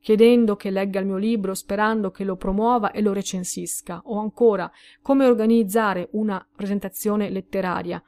chiedendo 0.00 0.56
che 0.56 0.70
legga 0.70 1.00
il 1.00 1.06
mio 1.06 1.16
libro, 1.16 1.54
sperando 1.54 2.10
che 2.10 2.24
lo 2.24 2.36
promuova 2.36 2.90
e 2.90 3.02
lo 3.02 3.12
recensisca, 3.12 4.00
o 4.04 4.18
ancora 4.18 4.70
come 5.02 5.26
organizzare 5.26 6.08
una 6.12 6.44
presentazione 6.56 7.28
letteraria 7.28 8.02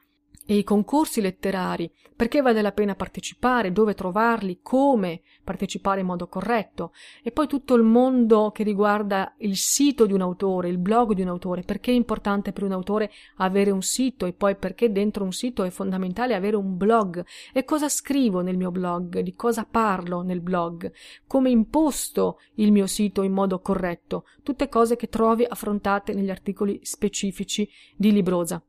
e 0.46 0.56
i 0.56 0.64
concorsi 0.64 1.20
letterari, 1.20 1.90
perché 2.16 2.40
vale 2.40 2.62
la 2.62 2.72
pena 2.72 2.94
partecipare, 2.94 3.72
dove 3.72 3.94
trovarli, 3.94 4.60
come 4.62 5.22
partecipare 5.44 6.00
in 6.00 6.06
modo 6.06 6.26
corretto, 6.28 6.92
e 7.22 7.30
poi 7.30 7.46
tutto 7.46 7.74
il 7.74 7.82
mondo 7.82 8.50
che 8.50 8.62
riguarda 8.62 9.34
il 9.38 9.56
sito 9.56 10.06
di 10.06 10.12
un 10.12 10.20
autore, 10.20 10.68
il 10.68 10.78
blog 10.78 11.14
di 11.14 11.22
un 11.22 11.28
autore, 11.28 11.62
perché 11.62 11.90
è 11.90 11.94
importante 11.94 12.52
per 12.52 12.64
un 12.64 12.72
autore 12.72 13.10
avere 13.36 13.70
un 13.70 13.82
sito 13.82 14.26
e 14.26 14.32
poi 14.32 14.56
perché 14.56 14.92
dentro 14.92 15.24
un 15.24 15.32
sito 15.32 15.62
è 15.62 15.70
fondamentale 15.70 16.34
avere 16.34 16.56
un 16.56 16.76
blog. 16.76 17.24
E 17.52 17.64
cosa 17.64 17.88
scrivo 17.88 18.40
nel 18.40 18.56
mio 18.56 18.70
blog, 18.70 19.20
di 19.20 19.34
cosa 19.34 19.64
parlo 19.64 20.22
nel 20.22 20.40
blog, 20.40 20.92
come 21.26 21.50
imposto 21.50 22.38
il 22.54 22.72
mio 22.72 22.86
sito 22.86 23.22
in 23.22 23.32
modo 23.32 23.60
corretto, 23.60 24.24
tutte 24.42 24.68
cose 24.68 24.96
che 24.96 25.08
trovi 25.08 25.44
affrontate 25.48 26.14
negli 26.14 26.30
articoli 26.30 26.80
specifici 26.82 27.68
di 27.96 28.12
Librosa. 28.12 28.62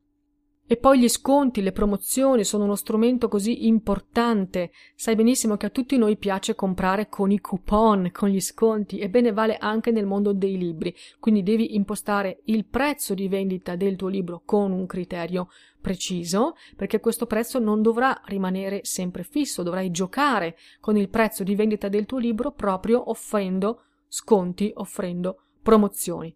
E 0.66 0.78
poi 0.78 0.98
gli 0.98 1.08
sconti, 1.10 1.60
le 1.60 1.72
promozioni 1.72 2.42
sono 2.42 2.64
uno 2.64 2.74
strumento 2.74 3.28
così 3.28 3.66
importante. 3.66 4.70
Sai 4.94 5.14
benissimo 5.14 5.58
che 5.58 5.66
a 5.66 5.70
tutti 5.70 5.98
noi 5.98 6.16
piace 6.16 6.54
comprare 6.54 7.10
con 7.10 7.30
i 7.30 7.38
coupon, 7.38 8.10
con 8.10 8.30
gli 8.30 8.40
sconti, 8.40 8.98
ebbene 8.98 9.32
vale 9.32 9.58
anche 9.58 9.90
nel 9.90 10.06
mondo 10.06 10.32
dei 10.32 10.56
libri. 10.56 10.94
Quindi 11.20 11.42
devi 11.42 11.74
impostare 11.74 12.40
il 12.44 12.64
prezzo 12.64 13.12
di 13.12 13.28
vendita 13.28 13.76
del 13.76 13.96
tuo 13.96 14.08
libro 14.08 14.40
con 14.42 14.72
un 14.72 14.86
criterio 14.86 15.48
preciso, 15.82 16.54
perché 16.76 16.98
questo 16.98 17.26
prezzo 17.26 17.58
non 17.58 17.82
dovrà 17.82 18.18
rimanere 18.24 18.80
sempre 18.84 19.22
fisso, 19.22 19.62
dovrai 19.62 19.90
giocare 19.90 20.56
con 20.80 20.96
il 20.96 21.10
prezzo 21.10 21.44
di 21.44 21.54
vendita 21.54 21.88
del 21.88 22.06
tuo 22.06 22.16
libro 22.16 22.52
proprio 22.52 23.10
offrendo 23.10 23.82
sconti, 24.08 24.72
offrendo 24.74 25.42
promozioni 25.62 26.34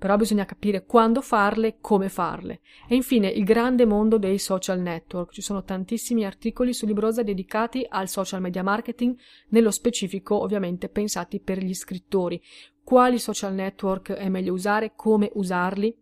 però 0.00 0.16
bisogna 0.16 0.46
capire 0.46 0.86
quando 0.86 1.20
farle, 1.20 1.76
come 1.78 2.08
farle. 2.08 2.60
E 2.88 2.94
infine 2.94 3.28
il 3.28 3.44
grande 3.44 3.84
mondo 3.84 4.16
dei 4.16 4.38
social 4.38 4.80
network. 4.80 5.30
Ci 5.30 5.42
sono 5.42 5.62
tantissimi 5.62 6.24
articoli 6.24 6.72
su 6.72 6.86
Librosa 6.86 7.22
dedicati 7.22 7.84
al 7.86 8.08
social 8.08 8.40
media 8.40 8.62
marketing, 8.62 9.14
nello 9.50 9.70
specifico 9.70 10.40
ovviamente 10.40 10.88
pensati 10.88 11.38
per 11.38 11.58
gli 11.58 11.74
scrittori. 11.74 12.40
Quali 12.82 13.18
social 13.18 13.52
network 13.52 14.12
è 14.12 14.30
meglio 14.30 14.54
usare, 14.54 14.92
come 14.96 15.30
usarli, 15.34 15.94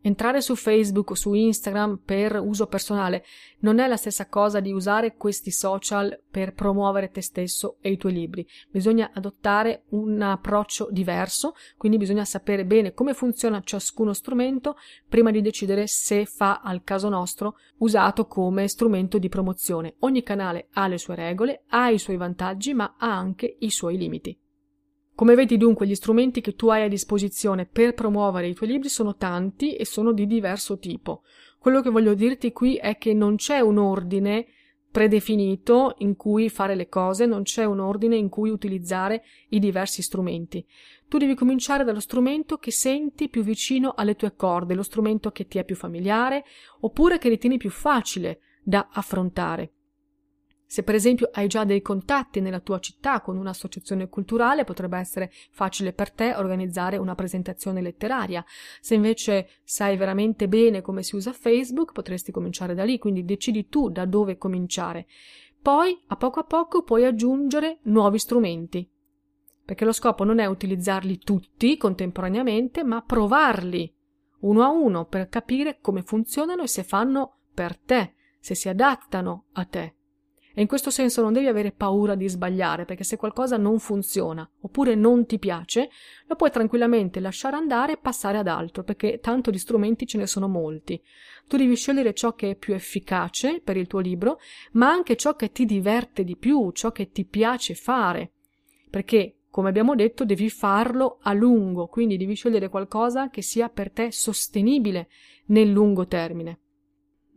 Entrare 0.00 0.40
su 0.40 0.54
Facebook 0.54 1.10
o 1.10 1.14
su 1.14 1.34
Instagram 1.34 2.00
per 2.04 2.40
uso 2.40 2.66
personale 2.66 3.24
non 3.60 3.80
è 3.80 3.88
la 3.88 3.96
stessa 3.96 4.28
cosa 4.28 4.60
di 4.60 4.72
usare 4.72 5.16
questi 5.16 5.50
social 5.50 6.22
per 6.30 6.54
promuovere 6.54 7.10
te 7.10 7.20
stesso 7.20 7.78
e 7.80 7.90
i 7.90 7.96
tuoi 7.96 8.12
libri. 8.12 8.46
Bisogna 8.70 9.10
adottare 9.12 9.82
un 9.88 10.22
approccio 10.22 10.88
diverso, 10.92 11.54
quindi 11.76 11.98
bisogna 11.98 12.24
sapere 12.24 12.64
bene 12.64 12.94
come 12.94 13.12
funziona 13.12 13.60
ciascuno 13.60 14.12
strumento 14.12 14.76
prima 15.08 15.32
di 15.32 15.42
decidere 15.42 15.88
se 15.88 16.26
fa 16.26 16.60
al 16.62 16.84
caso 16.84 17.08
nostro 17.08 17.56
usato 17.78 18.26
come 18.26 18.68
strumento 18.68 19.18
di 19.18 19.28
promozione. 19.28 19.96
Ogni 20.00 20.22
canale 20.22 20.68
ha 20.74 20.86
le 20.86 20.98
sue 20.98 21.16
regole, 21.16 21.64
ha 21.68 21.90
i 21.90 21.98
suoi 21.98 22.16
vantaggi, 22.16 22.72
ma 22.72 22.94
ha 22.96 23.16
anche 23.16 23.56
i 23.58 23.70
suoi 23.70 23.98
limiti. 23.98 24.38
Come 25.18 25.34
vedi 25.34 25.56
dunque 25.56 25.84
gli 25.84 25.96
strumenti 25.96 26.40
che 26.40 26.54
tu 26.54 26.68
hai 26.68 26.84
a 26.84 26.88
disposizione 26.88 27.66
per 27.66 27.92
promuovere 27.92 28.46
i 28.46 28.54
tuoi 28.54 28.68
libri 28.68 28.88
sono 28.88 29.16
tanti 29.16 29.74
e 29.74 29.84
sono 29.84 30.12
di 30.12 30.28
diverso 30.28 30.78
tipo. 30.78 31.22
Quello 31.58 31.80
che 31.80 31.90
voglio 31.90 32.14
dirti 32.14 32.52
qui 32.52 32.76
è 32.76 32.98
che 32.98 33.14
non 33.14 33.34
c'è 33.34 33.58
un 33.58 33.78
ordine 33.78 34.46
predefinito 34.88 35.96
in 35.98 36.14
cui 36.14 36.48
fare 36.48 36.76
le 36.76 36.88
cose, 36.88 37.26
non 37.26 37.42
c'è 37.42 37.64
un 37.64 37.80
ordine 37.80 38.14
in 38.14 38.28
cui 38.28 38.50
utilizzare 38.50 39.24
i 39.48 39.58
diversi 39.58 40.02
strumenti. 40.02 40.64
Tu 41.08 41.18
devi 41.18 41.34
cominciare 41.34 41.82
dallo 41.82 41.98
strumento 41.98 42.58
che 42.58 42.70
senti 42.70 43.28
più 43.28 43.42
vicino 43.42 43.94
alle 43.96 44.14
tue 44.14 44.36
corde, 44.36 44.74
lo 44.74 44.84
strumento 44.84 45.32
che 45.32 45.48
ti 45.48 45.58
è 45.58 45.64
più 45.64 45.74
familiare 45.74 46.44
oppure 46.82 47.18
che 47.18 47.28
ritieni 47.28 47.56
più 47.56 47.70
facile 47.70 48.38
da 48.62 48.86
affrontare. 48.92 49.72
Se 50.70 50.82
per 50.82 50.94
esempio 50.94 51.30
hai 51.32 51.46
già 51.46 51.64
dei 51.64 51.80
contatti 51.80 52.42
nella 52.42 52.60
tua 52.60 52.78
città 52.78 53.22
con 53.22 53.38
un'associazione 53.38 54.10
culturale, 54.10 54.64
potrebbe 54.64 54.98
essere 54.98 55.32
facile 55.50 55.94
per 55.94 56.12
te 56.12 56.34
organizzare 56.34 56.98
una 56.98 57.14
presentazione 57.14 57.80
letteraria. 57.80 58.44
Se 58.78 58.94
invece 58.94 59.48
sai 59.64 59.96
veramente 59.96 60.46
bene 60.46 60.82
come 60.82 61.02
si 61.02 61.16
usa 61.16 61.32
Facebook, 61.32 61.92
potresti 61.92 62.32
cominciare 62.32 62.74
da 62.74 62.84
lì, 62.84 62.98
quindi 62.98 63.24
decidi 63.24 63.68
tu 63.68 63.88
da 63.88 64.04
dove 64.04 64.36
cominciare. 64.36 65.06
Poi, 65.62 65.98
a 66.08 66.16
poco 66.16 66.40
a 66.40 66.44
poco, 66.44 66.82
puoi 66.82 67.06
aggiungere 67.06 67.78
nuovi 67.84 68.18
strumenti, 68.18 68.86
perché 69.64 69.86
lo 69.86 69.92
scopo 69.92 70.22
non 70.22 70.38
è 70.38 70.44
utilizzarli 70.44 71.16
tutti 71.16 71.78
contemporaneamente, 71.78 72.84
ma 72.84 73.00
provarli 73.00 73.90
uno 74.40 74.62
a 74.62 74.68
uno 74.68 75.06
per 75.06 75.30
capire 75.30 75.78
come 75.80 76.02
funzionano 76.02 76.62
e 76.62 76.68
se 76.68 76.84
fanno 76.84 77.38
per 77.54 77.78
te, 77.78 78.16
se 78.38 78.54
si 78.54 78.68
adattano 78.68 79.46
a 79.52 79.64
te. 79.64 79.94
E 80.54 80.60
in 80.60 80.66
questo 80.66 80.90
senso 80.90 81.22
non 81.22 81.32
devi 81.32 81.46
avere 81.46 81.72
paura 81.72 82.14
di 82.14 82.28
sbagliare, 82.28 82.84
perché 82.84 83.04
se 83.04 83.16
qualcosa 83.16 83.56
non 83.56 83.78
funziona 83.78 84.48
oppure 84.60 84.94
non 84.94 85.26
ti 85.26 85.38
piace, 85.38 85.90
lo 86.26 86.36
puoi 86.36 86.50
tranquillamente 86.50 87.20
lasciare 87.20 87.56
andare 87.56 87.92
e 87.92 87.98
passare 87.98 88.38
ad 88.38 88.48
altro, 88.48 88.82
perché 88.82 89.20
tanto 89.20 89.50
di 89.50 89.58
strumenti 89.58 90.06
ce 90.06 90.18
ne 90.18 90.26
sono 90.26 90.48
molti. 90.48 91.00
Tu 91.46 91.56
devi 91.56 91.76
scegliere 91.76 92.14
ciò 92.14 92.34
che 92.34 92.50
è 92.50 92.56
più 92.56 92.74
efficace 92.74 93.60
per 93.62 93.76
il 93.76 93.86
tuo 93.86 94.00
libro, 94.00 94.38
ma 94.72 94.88
anche 94.88 95.16
ciò 95.16 95.36
che 95.36 95.52
ti 95.52 95.64
diverte 95.64 96.24
di 96.24 96.36
più, 96.36 96.70
ciò 96.72 96.92
che 96.92 97.10
ti 97.10 97.24
piace 97.24 97.74
fare. 97.74 98.32
Perché 98.90 99.38
come 99.50 99.70
abbiamo 99.70 99.94
detto, 99.94 100.24
devi 100.24 100.50
farlo 100.50 101.18
a 101.22 101.32
lungo, 101.32 101.86
quindi 101.86 102.16
devi 102.16 102.34
scegliere 102.34 102.68
qualcosa 102.68 103.28
che 103.30 103.42
sia 103.42 103.68
per 103.68 103.90
te 103.90 104.12
sostenibile 104.12 105.08
nel 105.46 105.70
lungo 105.70 106.06
termine. 106.06 106.60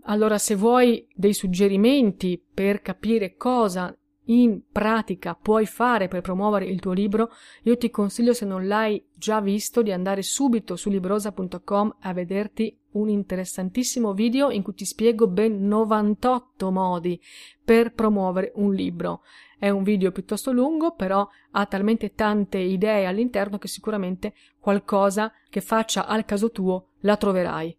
Allora, 0.06 0.38
se 0.38 0.56
vuoi 0.56 1.08
dei 1.14 1.34
suggerimenti 1.34 2.42
per 2.54 2.82
capire 2.82 3.36
cosa 3.36 3.96
in 4.26 4.62
pratica 4.72 5.36
puoi 5.36 5.66
fare 5.66 6.08
per 6.08 6.22
promuovere 6.22 6.66
il 6.66 6.80
tuo 6.80 6.92
libro, 6.92 7.32
io 7.64 7.78
ti 7.78 7.90
consiglio, 7.90 8.34
se 8.34 8.46
non 8.46 8.68
l'hai 8.68 9.04
già 9.16 9.42
visto, 9.42 9.82
di 9.82 9.92
andare 9.92 10.22
subito 10.22 10.76
su 10.76 10.90
librosa.com 10.90 11.98
a 12.00 12.14
vederti 12.14 12.76
un 12.92 13.10
interessantissimo 13.10 14.14
video 14.14 14.50
in 14.50 14.64
cui 14.64 14.74
ti 14.74 14.86
spiego 14.86 15.28
ben 15.28 15.68
98 15.68 16.72
modi 16.72 17.20
per 17.64 17.94
promuovere 17.94 18.52
un 18.56 18.74
libro. 18.74 19.22
È 19.58 19.70
un 19.70 19.84
video 19.84 20.12
piuttosto 20.12 20.52
lungo, 20.52 20.96
però 20.96 21.28
ha 21.52 21.66
talmente 21.66 22.14
tante 22.14 22.58
idee 22.58 23.06
all'interno 23.06 23.58
che 23.58 23.68
sicuramente 23.68 24.34
qualcosa 24.60 25.32
che 25.50 25.62
faccia 25.62 26.08
al 26.08 26.26
caso 26.26 26.52
tuo 26.52 26.88
la 27.02 27.18
troverai. 27.18 27.76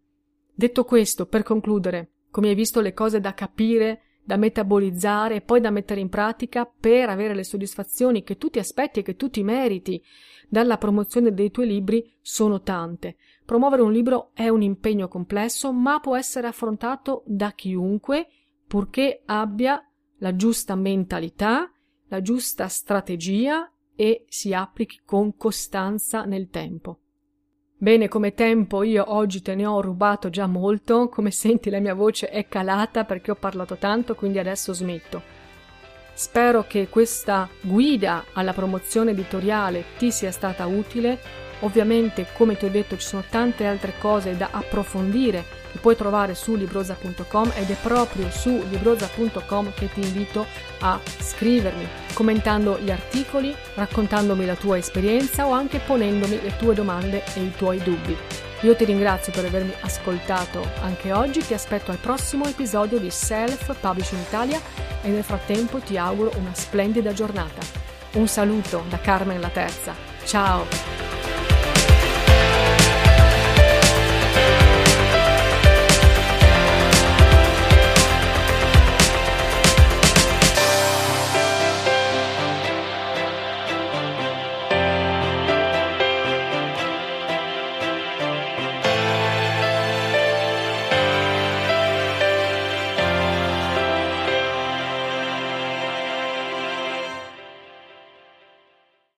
Detto 0.54 0.84
questo, 0.84 1.26
per 1.26 1.42
concludere, 1.42 2.11
come 2.32 2.48
hai 2.48 2.56
visto 2.56 2.80
le 2.80 2.92
cose 2.92 3.20
da 3.20 3.34
capire 3.34 4.00
da 4.24 4.36
metabolizzare 4.36 5.36
e 5.36 5.40
poi 5.40 5.60
da 5.60 5.70
mettere 5.70 6.00
in 6.00 6.08
pratica 6.08 6.64
per 6.64 7.08
avere 7.08 7.34
le 7.34 7.44
soddisfazioni 7.44 8.22
che 8.22 8.38
tu 8.38 8.50
ti 8.50 8.58
aspetti 8.58 9.00
e 9.00 9.02
che 9.02 9.16
tu 9.16 9.30
ti 9.30 9.42
meriti 9.42 10.02
dalla 10.48 10.78
promozione 10.78 11.32
dei 11.32 11.50
tuoi 11.50 11.66
libri 11.66 12.10
sono 12.20 12.62
tante. 12.62 13.16
Promuovere 13.44 13.82
un 13.82 13.92
libro 13.92 14.30
è 14.34 14.48
un 14.48 14.62
impegno 14.62 15.08
complesso, 15.08 15.72
ma 15.72 15.98
può 15.98 16.16
essere 16.16 16.46
affrontato 16.46 17.22
da 17.26 17.52
chiunque, 17.52 18.28
purché 18.66 19.22
abbia 19.26 19.84
la 20.18 20.36
giusta 20.36 20.74
mentalità, 20.74 21.70
la 22.08 22.22
giusta 22.22 22.68
strategia 22.68 23.70
e 23.96 24.24
si 24.28 24.54
applichi 24.54 25.00
con 25.04 25.36
costanza 25.36 26.24
nel 26.24 26.48
tempo. 26.48 27.01
Bene, 27.82 28.06
come 28.06 28.32
tempo 28.32 28.84
io 28.84 29.12
oggi 29.12 29.42
te 29.42 29.56
ne 29.56 29.66
ho 29.66 29.80
rubato 29.80 30.30
già 30.30 30.46
molto, 30.46 31.08
come 31.08 31.32
senti 31.32 31.68
la 31.68 31.80
mia 31.80 31.94
voce 31.94 32.28
è 32.28 32.46
calata 32.46 33.02
perché 33.02 33.32
ho 33.32 33.34
parlato 33.34 33.74
tanto, 33.74 34.14
quindi 34.14 34.38
adesso 34.38 34.72
smetto. 34.72 35.20
Spero 36.12 36.64
che 36.68 36.86
questa 36.88 37.48
guida 37.60 38.26
alla 38.34 38.52
promozione 38.52 39.10
editoriale 39.10 39.82
ti 39.98 40.12
sia 40.12 40.30
stata 40.30 40.64
utile. 40.66 41.18
Ovviamente, 41.62 42.26
come 42.32 42.56
ti 42.56 42.64
ho 42.64 42.70
detto, 42.70 42.96
ci 42.96 43.06
sono 43.06 43.24
tante 43.28 43.66
altre 43.66 43.94
cose 43.98 44.36
da 44.36 44.48
approfondire 44.50 45.44
che 45.70 45.78
puoi 45.78 45.96
trovare 45.96 46.34
su 46.34 46.54
librosa.com 46.54 47.52
ed 47.56 47.70
è 47.70 47.76
proprio 47.80 48.30
su 48.30 48.62
librosa.com 48.68 49.72
che 49.74 49.88
ti 49.92 50.00
invito 50.00 50.44
a 50.80 50.98
scrivermi, 51.18 51.86
commentando 52.14 52.78
gli 52.78 52.90
articoli, 52.90 53.54
raccontandomi 53.74 54.44
la 54.44 54.56
tua 54.56 54.76
esperienza 54.76 55.46
o 55.46 55.52
anche 55.52 55.78
ponendomi 55.78 56.40
le 56.42 56.56
tue 56.56 56.74
domande 56.74 57.22
e 57.34 57.40
i 57.42 57.52
tuoi 57.56 57.78
dubbi. 57.78 58.16
Io 58.62 58.76
ti 58.76 58.84
ringrazio 58.84 59.32
per 59.32 59.44
avermi 59.44 59.72
ascoltato 59.80 60.64
anche 60.82 61.12
oggi, 61.12 61.44
ti 61.44 61.54
aspetto 61.54 61.90
al 61.90 61.96
prossimo 61.98 62.46
episodio 62.46 62.98
di 62.98 63.10
Self 63.10 63.76
Publishing 63.80 64.20
Italia 64.20 64.60
e 65.02 65.08
nel 65.08 65.24
frattempo 65.24 65.78
ti 65.78 65.96
auguro 65.96 66.32
una 66.36 66.54
splendida 66.54 67.12
giornata. 67.12 67.60
Un 68.14 68.28
saluto 68.28 68.84
da 68.88 69.00
Carmen 69.00 69.40
la 69.40 69.48
Terza. 69.48 69.94
Ciao! 70.24 71.41